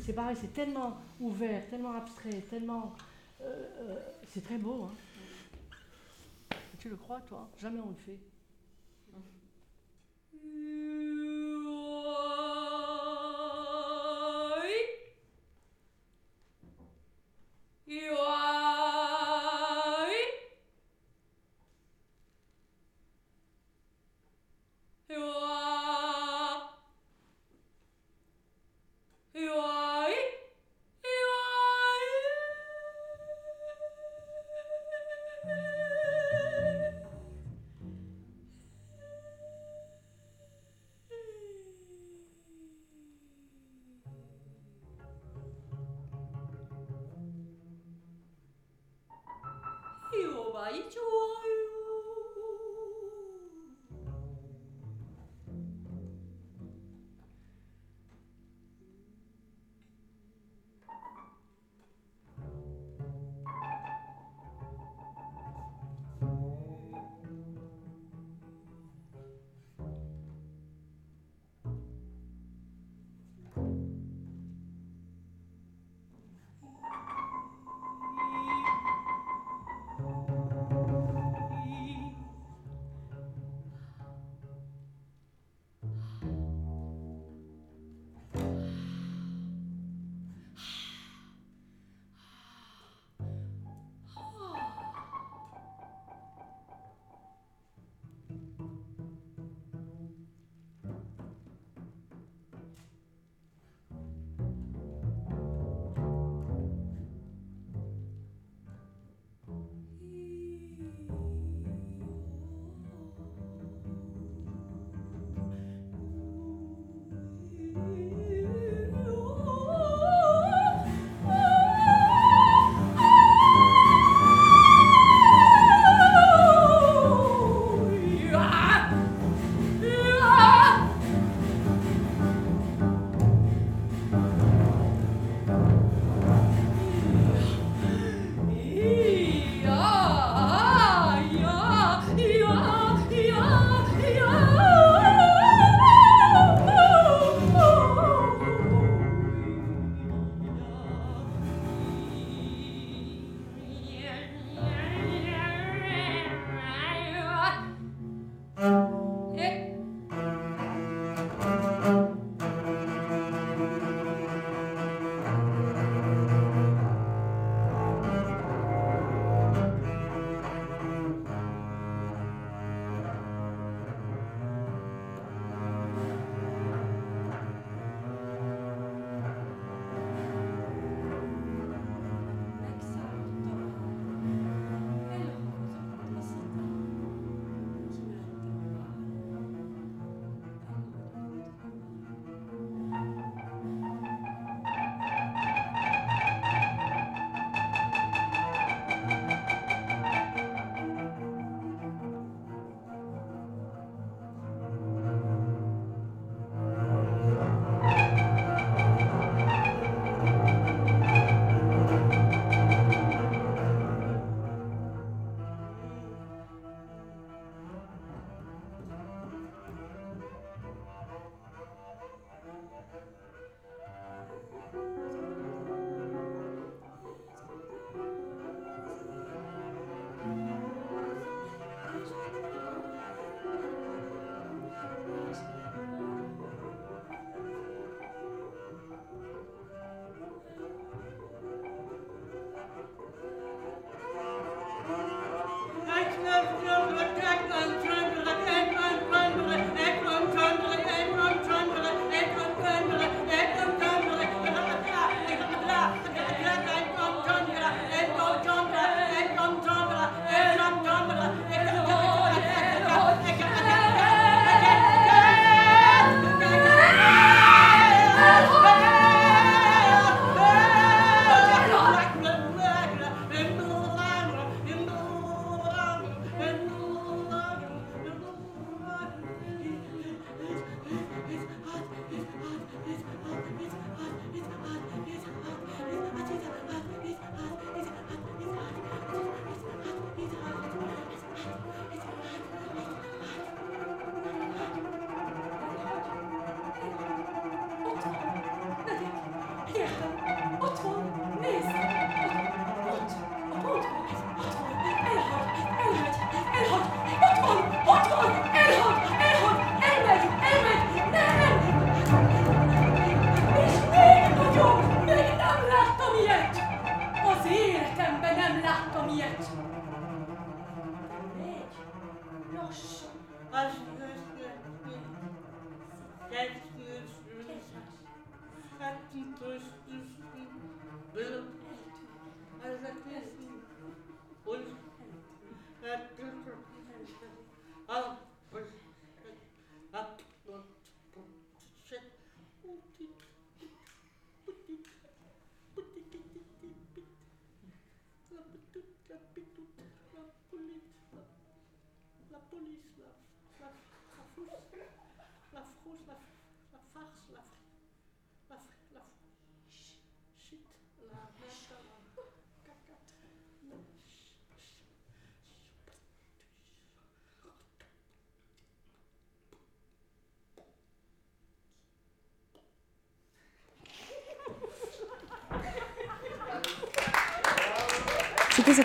C'est 0.00 0.12
pareil, 0.12 0.36
c'est 0.38 0.52
tellement 0.52 0.98
ouvert, 1.18 1.68
tellement 1.70 1.92
abstrait, 1.92 2.42
tellement. 2.50 2.92
Euh, 3.40 3.64
euh, 3.80 3.98
c'est 4.28 4.44
très 4.44 4.58
beau. 4.58 4.84
Hein. 4.84 6.56
Tu 6.78 6.88
le 6.88 6.96
crois, 6.96 7.20
toi? 7.22 7.48
Jamais 7.58 7.80
on 7.80 7.88
le 7.88 7.94
fait. 7.94 8.18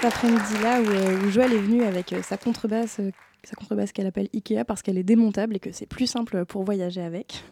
Cet 0.04 0.16
après-midi-là 0.16 0.82
où, 0.82 0.86
euh, 0.86 1.26
où 1.26 1.30
Joël 1.30 1.54
est 1.54 1.60
venu 1.60 1.82
avec 1.82 2.12
euh, 2.12 2.22
sa 2.22 2.36
contrebasse, 2.36 3.00
euh, 3.00 3.12
sa 3.46 3.56
contrebasse 3.56 3.94
qu'elle 3.94 4.06
appelle 4.06 4.28
Ikea 4.34 4.66
parce 4.68 4.82
qu'elle 4.82 4.98
est 4.98 5.04
démontable 5.04 5.56
et 5.56 5.60
que 5.60 5.72
c'est 5.72 5.86
plus 5.86 6.08
simple 6.08 6.44
pour 6.44 6.66
voyager 6.66 7.02
avec. 7.02 7.46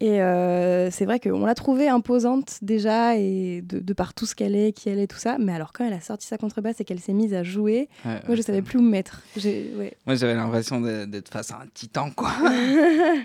Et 0.00 0.20
euh, 0.20 0.90
c'est 0.90 1.06
vrai 1.06 1.18
qu'on 1.20 1.46
l'a 1.46 1.54
trouvée 1.54 1.88
imposante 1.88 2.58
déjà, 2.60 3.16
et 3.16 3.62
de, 3.62 3.78
de 3.80 3.92
par 3.94 4.12
tout 4.12 4.26
ce 4.26 4.34
qu'elle 4.34 4.54
est, 4.54 4.72
qui 4.72 4.90
elle 4.90 4.98
est, 4.98 5.06
tout 5.06 5.16
ça. 5.16 5.38
Mais 5.38 5.52
alors, 5.54 5.72
quand 5.72 5.86
elle 5.86 5.94
a 5.94 6.00
sorti 6.00 6.26
sa 6.26 6.36
contrebasse 6.36 6.80
et 6.80 6.84
qu'elle 6.84 7.00
s'est 7.00 7.14
mise 7.14 7.32
à 7.32 7.42
jouer, 7.42 7.88
Ouais, 8.04 8.10
moi, 8.12 8.20
ouais, 8.28 8.36
je 8.36 8.42
savais 8.42 8.60
plus 8.62 8.78
où 8.78 8.82
me 8.82 8.90
mettre. 8.90 9.22
Ouais. 9.42 9.96
Moi, 10.06 10.16
j'avais 10.16 10.34
l'impression 10.34 10.80
d'être 10.82 11.28
face 11.32 11.50
à 11.50 11.56
un 11.62 11.66
titan, 11.72 12.10
quoi. 12.10 12.30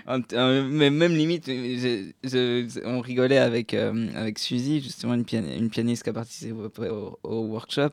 Mais 0.06 0.90
même 0.90 1.12
limite, 1.14 1.46
je- 1.46 2.86
on 2.86 3.00
rigolait 3.00 3.38
avec, 3.38 3.74
euh, 3.74 4.08
avec 4.14 4.38
Suzy, 4.38 4.80
justement, 4.80 5.14
une, 5.14 5.24
pian- 5.24 5.44
une 5.58 5.68
pianiste 5.70 6.02
qui 6.04 6.10
a 6.10 6.12
participé 6.14 6.52
au, 6.52 7.18
workshop. 7.22 7.90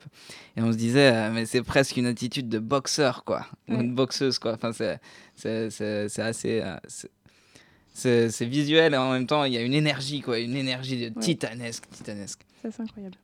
Et 0.55 0.61
on 0.61 0.71
se 0.71 0.77
disait, 0.77 1.11
euh, 1.13 1.31
mais 1.33 1.45
c'est 1.45 1.63
presque 1.63 1.97
une 1.97 2.05
attitude 2.05 2.47
de 2.49 2.59
boxeur, 2.59 3.23
quoi. 3.25 3.45
Ou 3.67 3.73
une 3.75 3.93
boxeuse, 3.93 4.39
quoi. 4.39 4.53
Enfin, 4.53 4.71
c'est 4.71 6.21
assez. 6.21 6.63
C'est- 7.99 8.45
visuel 8.45 8.93
et 8.93 8.97
en 8.97 9.11
même 9.11 9.27
temps, 9.27 9.43
il 9.43 9.53
y 9.53 9.57
a 9.57 9.61
une 9.61 9.73
énergie, 9.73 10.21
quoi. 10.21 10.39
Une 10.39 10.55
énergie 10.55 11.09
de 11.09 11.19
titanesque, 11.19 11.83
titanesque. 11.91 12.41
Ça, 12.61 12.69
c'est 12.71 12.81
incroyable. 12.83 13.15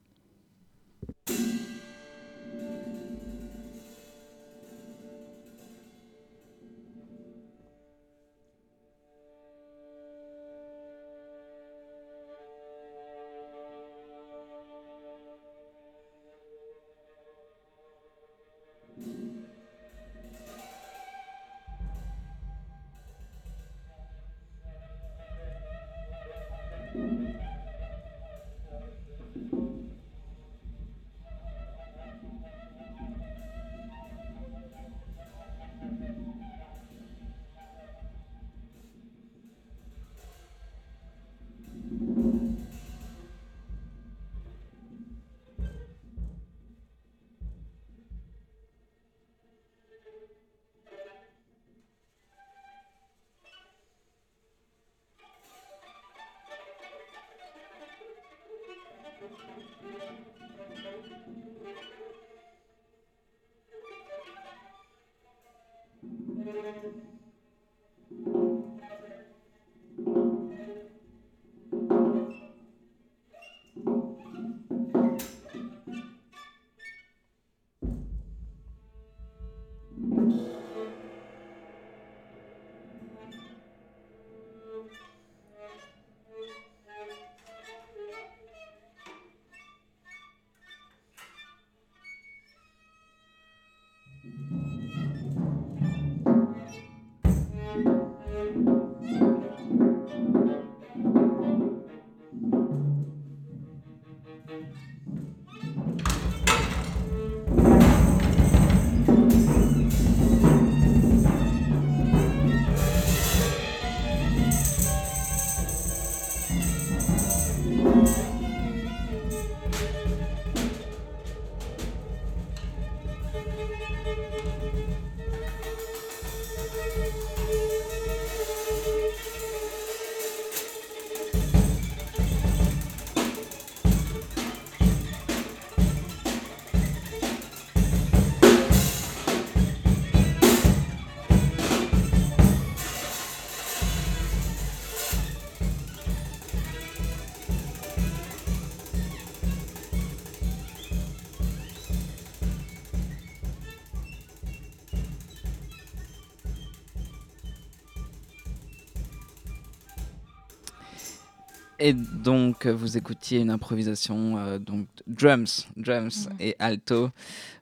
Et 161.88 161.94
donc, 161.94 162.66
euh, 162.66 162.74
vous 162.74 162.98
écoutiez 162.98 163.40
une 163.42 163.52
improvisation, 163.52 164.40
euh, 164.40 164.58
donc 164.58 164.88
drums, 165.06 165.68
drums 165.78 166.30
et 166.40 166.56
alto 166.58 167.12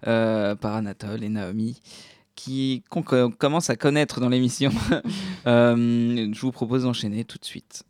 euh, 0.08 0.56
par 0.56 0.76
Anatole 0.76 1.26
et 1.26 1.30
Naomi, 1.30 1.82
qui 2.34 2.84
qu'on 2.90 3.02
co- 3.04 3.30
commence 3.32 3.70
à 3.70 3.76
connaître 3.76 4.22
dans 4.22 4.30
l'émission. 4.30 4.72
Euh, 5.46 6.30
je 6.34 6.40
vous 6.40 6.54
propose 6.54 6.84
d'enchaîner 6.84 7.26
tout 7.26 7.38
de 7.38 7.44
suite. 7.44 7.84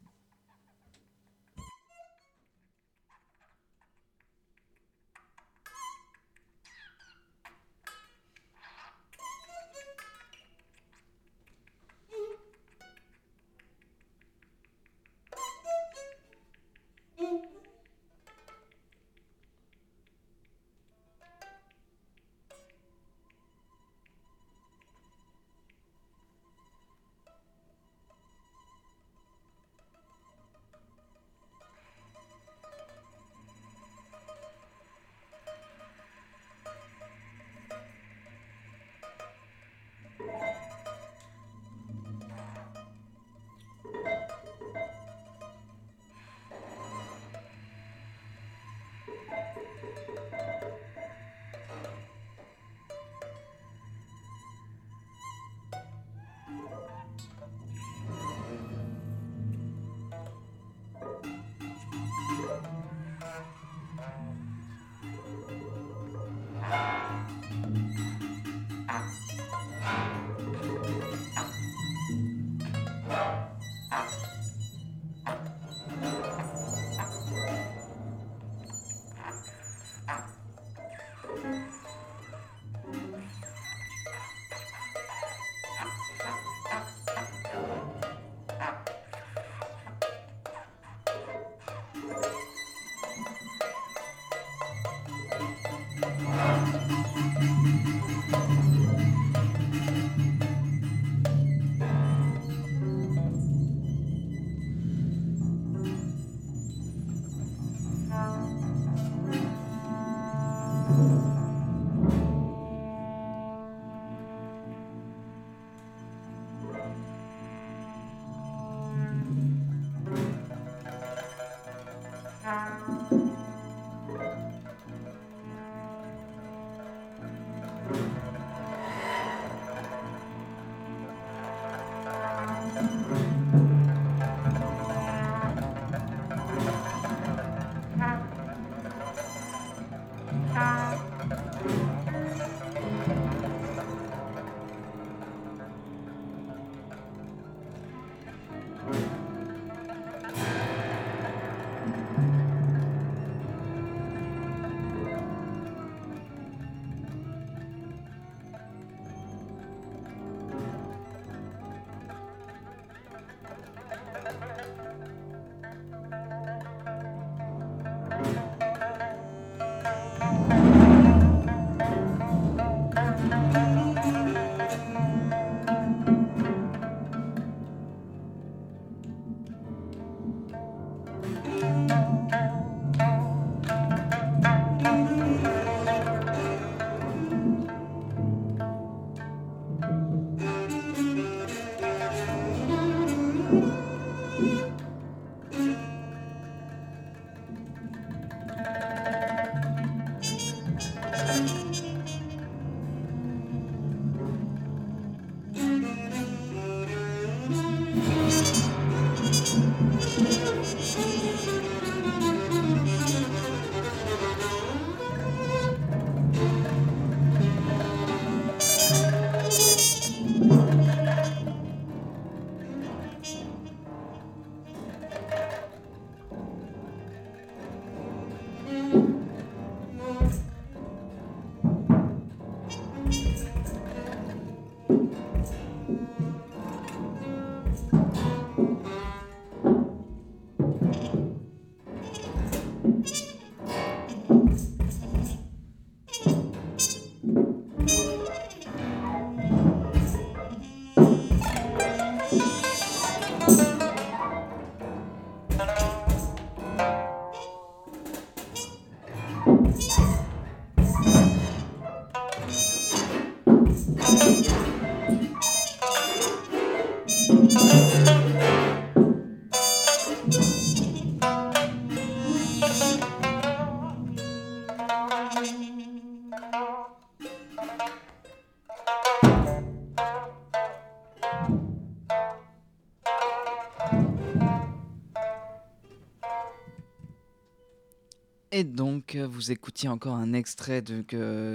Et 288.56 288.64
donc, 288.64 289.16
euh, 289.16 289.26
vous 289.26 289.52
écoutiez 289.52 289.90
encore 289.90 290.14
un 290.14 290.32
extrait 290.32 290.84
de, 290.84 291.04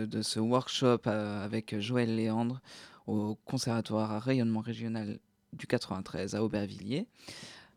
de 0.04 0.22
ce 0.22 0.40
workshop 0.40 1.02
euh, 1.06 1.44
avec 1.44 1.78
Joël 1.78 2.16
Léandre 2.16 2.60
au 3.06 3.36
Conservatoire 3.44 4.10
à 4.10 4.18
rayonnement 4.18 4.58
régional 4.58 5.20
du 5.52 5.68
93 5.68 6.34
à 6.34 6.42
Aubervilliers. 6.42 7.06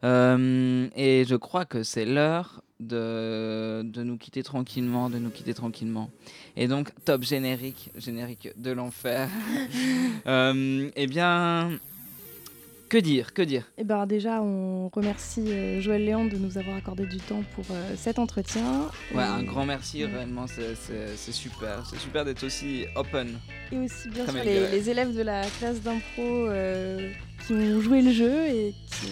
Euh, 0.04 0.88
et 0.96 1.24
je 1.26 1.36
crois 1.36 1.66
que 1.66 1.84
c'est 1.84 2.06
l'heure 2.06 2.64
de, 2.80 3.84
de 3.86 4.02
nous 4.02 4.18
quitter 4.18 4.42
tranquillement, 4.42 5.12
de 5.12 5.20
nous 5.20 5.30
quitter 5.30 5.54
tranquillement. 5.54 6.10
Et 6.56 6.68
donc, 6.68 6.90
top 7.06 7.22
générique, 7.22 7.92
générique 7.96 8.50
de 8.58 8.72
l'enfer. 8.72 9.30
Eh 10.26 11.08
bien, 11.08 11.80
que 12.92 12.98
dire, 12.98 13.34
que 13.34 13.42
dire? 13.42 13.64
Eh 13.78 13.86
ben 13.86 14.06
déjà, 14.06 14.42
on 14.42 14.90
remercie 14.90 15.46
euh, 15.48 15.80
Joël 15.80 16.04
Léon 16.04 16.26
de 16.26 16.36
nous 16.36 16.58
avoir 16.58 16.76
accordé 16.76 17.06
du 17.06 17.20
temps 17.20 17.42
pour 17.56 17.64
euh, 17.72 17.94
cet 17.96 18.20
entretien. 18.20 18.90
Ouais, 19.16 19.24
un 19.24 19.44
grand 19.44 19.66
merci, 19.66 20.04
Ouais. 20.04 20.12
réellement, 20.14 20.46
c'est- 20.46 21.32
super. 21.32 21.86
C'est 21.90 22.00
super 22.00 22.26
d'être 22.26 22.44
aussi 22.44 22.86
open. 22.98 23.30
Et 23.72 23.78
aussi, 23.78 24.10
bien 24.10 24.26
sûr, 24.26 24.44
les, 24.44 24.90
élèves 24.90 25.16
de 25.16 25.22
la 25.22 25.44
classe 25.60 25.80
d'impro 25.82 26.22
euh, 26.50 27.10
qui 27.48 27.54
ont 27.54 27.80
joué 27.80 28.02
le 28.02 28.12
jeu 28.12 28.46
et 28.50 28.74
qui. 28.88 29.08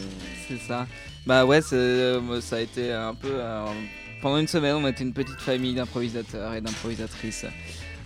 C'est 0.49 0.59
ça. 0.67 0.85
Bah 1.25 1.45
ouais, 1.45 1.61
ça 1.61 1.77
a 1.77 2.59
été 2.59 2.91
un 2.91 3.15
peu. 3.15 3.29
euh, 3.31 3.65
pendant 4.21 4.39
une 4.39 4.47
semaine, 4.47 4.75
on 4.75 4.85
était 4.89 5.05
une 5.05 5.13
petite 5.13 5.39
famille 5.39 5.73
d'improvisateurs 5.73 6.53
et 6.53 6.59
d'improvisatrices. 6.59 7.45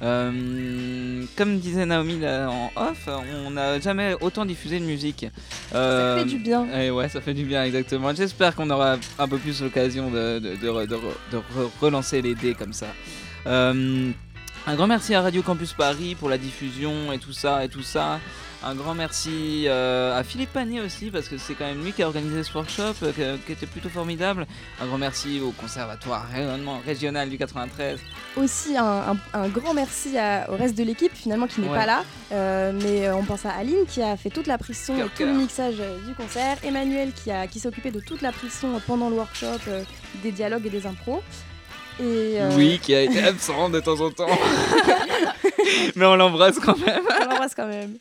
Euh, 0.02 1.24
comme 1.38 1.60
disait 1.60 1.86
Naomi 1.86 2.20
là, 2.20 2.50
en 2.50 2.72
off, 2.76 3.08
on 3.46 3.52
n'a 3.52 3.80
jamais 3.80 4.16
autant 4.22 4.46
diffusé 4.46 4.80
de 4.80 4.86
musique. 4.86 5.26
Ça 5.72 5.78
Euh, 5.78 6.20
fait 6.20 6.26
du 6.26 6.38
bien. 6.40 6.66
et 6.80 6.92
ouais, 6.92 7.10
ça 7.10 7.22
fait 7.22 7.34
du 7.34 7.46
bien, 7.46 7.64
exactement. 7.64 8.14
J'espère 8.14 8.56
qu'on 8.56 8.70
aura 8.70 8.98
un 9.20 9.28
peu 9.28 9.38
plus 9.38 9.62
l'occasion 9.62 10.10
de, 10.10 10.40
de, 10.40 10.56
de 10.56 10.70
re- 10.70 10.88
de 10.88 10.96
re- 10.96 11.32
de 11.32 11.38
re- 11.38 11.70
relancer 11.82 12.22
les 12.22 12.36
dés 12.36 12.54
comme 12.54 12.74
ça. 12.74 12.88
Euh, 13.48 14.12
Un 14.66 14.76
grand 14.76 14.88
merci 14.88 15.14
à 15.14 15.22
Radio 15.22 15.42
Campus 15.42 15.74
Paris 15.74 16.16
pour 16.16 16.30
la 16.30 16.38
diffusion 16.38 17.12
et 17.12 17.20
tout 17.20 17.34
ça 17.34 17.66
et 17.66 17.70
tout 17.70 17.84
ça. 17.84 18.20
Un 18.66 18.76
grand 18.76 18.94
merci 18.96 19.66
euh, 19.68 20.18
à 20.18 20.24
Philippe 20.24 20.54
Panier 20.54 20.80
aussi 20.80 21.12
parce 21.12 21.28
que 21.28 21.38
c'est 21.38 21.54
quand 21.54 21.66
même 21.66 21.84
lui 21.84 21.92
qui 21.92 22.02
a 22.02 22.08
organisé 22.08 22.44
ce 22.44 22.54
workshop 22.54 22.94
euh, 23.04 23.36
qui 23.46 23.52
était 23.52 23.66
plutôt 23.66 23.90
formidable. 23.90 24.48
Un 24.82 24.86
grand 24.88 24.98
merci 24.98 25.42
au 25.42 25.52
Conservatoire 25.52 26.26
rayonnement 26.34 26.80
régional 26.86 27.30
du 27.30 27.38
93. 27.38 28.00
Aussi 28.38 28.78
un, 28.78 28.86
un- 28.86 29.18
un 29.34 29.50
grand 29.50 29.74
merci 29.74 30.18
à- 30.18 30.50
au 30.50 30.56
reste 30.56 30.78
de 30.78 30.84
l'équipe 30.86 31.12
finalement 31.14 31.48
qui 31.48 31.60
n'est 31.60 31.68
Ouais. 31.68 31.78
pas 31.78 31.86
là, 31.86 32.04
Euh, 32.32 32.72
mais 32.82 33.12
on 33.12 33.24
pense 33.26 33.46
à 33.46 33.52
Aline 33.52 33.86
qui 33.86 34.02
a 34.02 34.16
fait 34.16 34.30
toute 34.30 34.48
la 34.48 34.58
prise 34.58 34.82
son 34.82 34.96
et 34.98 35.02
tout 35.16 35.24
le 35.26 35.34
mixage 35.34 35.76
du 36.08 36.14
concert, 36.16 36.58
Emmanuel 36.64 37.12
qui, 37.12 37.30
a, 37.32 37.48
qui 37.48 37.60
s'est 37.60 37.68
occupé 37.68 37.92
de 37.92 38.00
toute 38.00 38.22
la 38.22 38.32
prise 38.32 38.54
son 38.54 38.80
pendant 38.88 39.10
le 39.10 39.18
workshop, 39.18 39.60
des 40.24 40.32
dialogues 40.32 40.66
et 40.66 40.70
des 40.70 40.88
impros. 40.88 41.22
Et, 42.00 42.40
euh, 42.40 42.50
Louis 42.52 42.80
qui 42.80 42.94
a 42.94 43.02
été 43.02 43.20
absent 43.24 43.70
de 43.70 43.80
temps 43.80 44.00
en 44.00 44.12
temps. 44.12 44.28
Mais 45.96 46.06
on 46.06 46.16
l'embrasse 46.16 46.60
quand 46.60 46.78
même. 46.78 47.04
on 47.10 47.30
l'embrasse 47.30 47.56
quand 47.56 47.68
même. 47.68 47.98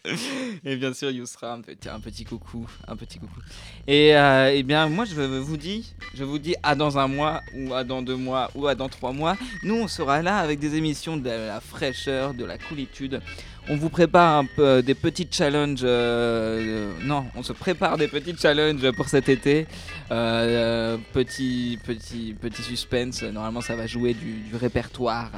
Et 0.65 0.77
bien 0.77 0.93
sûr, 0.93 1.11
Yousra, 1.11 1.53
un 1.53 1.61
petit, 1.61 1.89
un 1.89 2.01
petit 2.01 2.25
coucou, 2.25 2.67
un 2.89 2.97
petit 2.97 3.19
coucou. 3.19 3.41
Et 3.87 4.17
euh, 4.17 4.53
eh 4.53 4.63
bien, 4.63 4.89
moi, 4.89 5.05
je 5.05 5.15
vous 5.15 5.57
dis, 5.57 5.95
je 6.15 6.25
vous 6.25 6.39
dis 6.39 6.55
à 6.63 6.75
dans 6.75 6.99
un 6.99 7.09
mois, 7.09 7.41
ou 7.55 7.73
à 7.75 7.85
dans 7.85 8.03
deux 8.03 8.17
mois, 8.17 8.51
ou 8.55 8.67
à 8.67 8.75
dans 8.75 8.89
trois 8.89 9.13
mois. 9.13 9.37
Nous, 9.63 9.75
on 9.75 9.89
sera 9.89 10.23
là 10.23 10.39
avec 10.39 10.59
des 10.59 10.77
émissions 10.77 11.17
de 11.17 11.29
la 11.29 11.61
fraîcheur, 11.61 12.35
de 12.35 12.45
la 12.45 12.59
coolitude. 12.59 13.21
On 13.69 13.77
vous 13.77 13.91
prépare 13.91 14.39
un 14.39 14.45
peu 14.45 14.83
des 14.83 14.95
petits 14.95 15.29
challenges. 15.31 15.83
euh, 15.85 16.93
non, 17.05 17.27
on 17.37 17.43
se 17.43 17.53
prépare 17.53 17.97
des 17.97 18.09
petits 18.09 18.37
challenges 18.37 18.91
pour 18.93 19.09
cet 19.09 19.29
été. 19.29 19.67
Euh, 20.11 20.97
petit, 21.13 21.79
petit, 21.85 22.35
petit 22.41 22.63
suspense. 22.63 23.23
Normalement, 23.23 23.61
ça 23.61 23.77
va 23.77 23.87
jouer 23.87 24.15
du, 24.15 24.57
répertoire. 24.57 25.31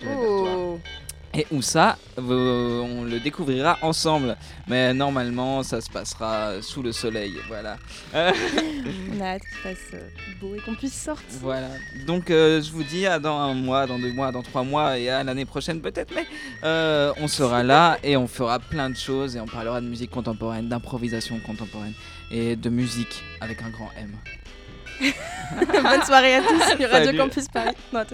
Du 0.00 0.08
répertoire. 0.08 0.78
Et 1.36 1.46
où 1.50 1.62
ça, 1.62 1.96
on 2.16 3.02
le 3.04 3.18
découvrira 3.18 3.78
ensemble. 3.82 4.36
Mais 4.68 4.94
normalement, 4.94 5.62
ça 5.62 5.80
se 5.80 5.90
passera 5.90 6.62
sous 6.62 6.82
le 6.82 6.92
soleil. 6.92 7.34
Voilà. 7.48 7.76
On 8.14 9.20
a 9.20 9.24
hâte 9.24 9.42
qu'il 9.42 9.58
fasse 9.58 9.94
euh, 9.94 10.08
beau 10.40 10.54
et 10.54 10.60
qu'on 10.60 10.74
puisse 10.74 10.94
sortir. 10.94 11.26
voilà. 11.40 11.68
Donc, 12.06 12.30
euh, 12.30 12.62
je 12.62 12.70
vous 12.70 12.84
dis 12.84 13.06
à 13.06 13.18
dans 13.18 13.36
un 13.36 13.54
mois, 13.54 13.86
dans 13.86 13.98
deux 13.98 14.12
mois, 14.12 14.30
dans 14.32 14.42
trois 14.42 14.62
mois 14.62 14.98
et 14.98 15.08
à 15.08 15.24
l'année 15.24 15.44
prochaine 15.44 15.80
peut-être. 15.80 16.14
Mais 16.14 16.26
euh, 16.62 17.12
on 17.20 17.26
sera 17.28 17.62
là 17.62 17.98
et 18.02 18.16
on 18.16 18.28
fera 18.28 18.58
plein 18.58 18.90
de 18.90 18.96
choses. 18.96 19.36
Et 19.36 19.40
on 19.40 19.46
parlera 19.46 19.80
de 19.80 19.86
musique 19.88 20.10
contemporaine, 20.10 20.68
d'improvisation 20.68 21.38
contemporaine 21.40 21.94
et 22.30 22.56
de 22.56 22.68
musique 22.70 23.22
avec 23.40 23.62
un 23.62 23.70
grand 23.70 23.90
M. 23.98 24.12
Bonne 25.82 26.02
soirée 26.04 26.36
à 26.36 26.42
tous 26.42 26.76
sur 26.76 26.90
Radio. 26.90 27.12
Campus 27.16 27.48
Paris. 27.48 27.74
Non. 27.92 28.04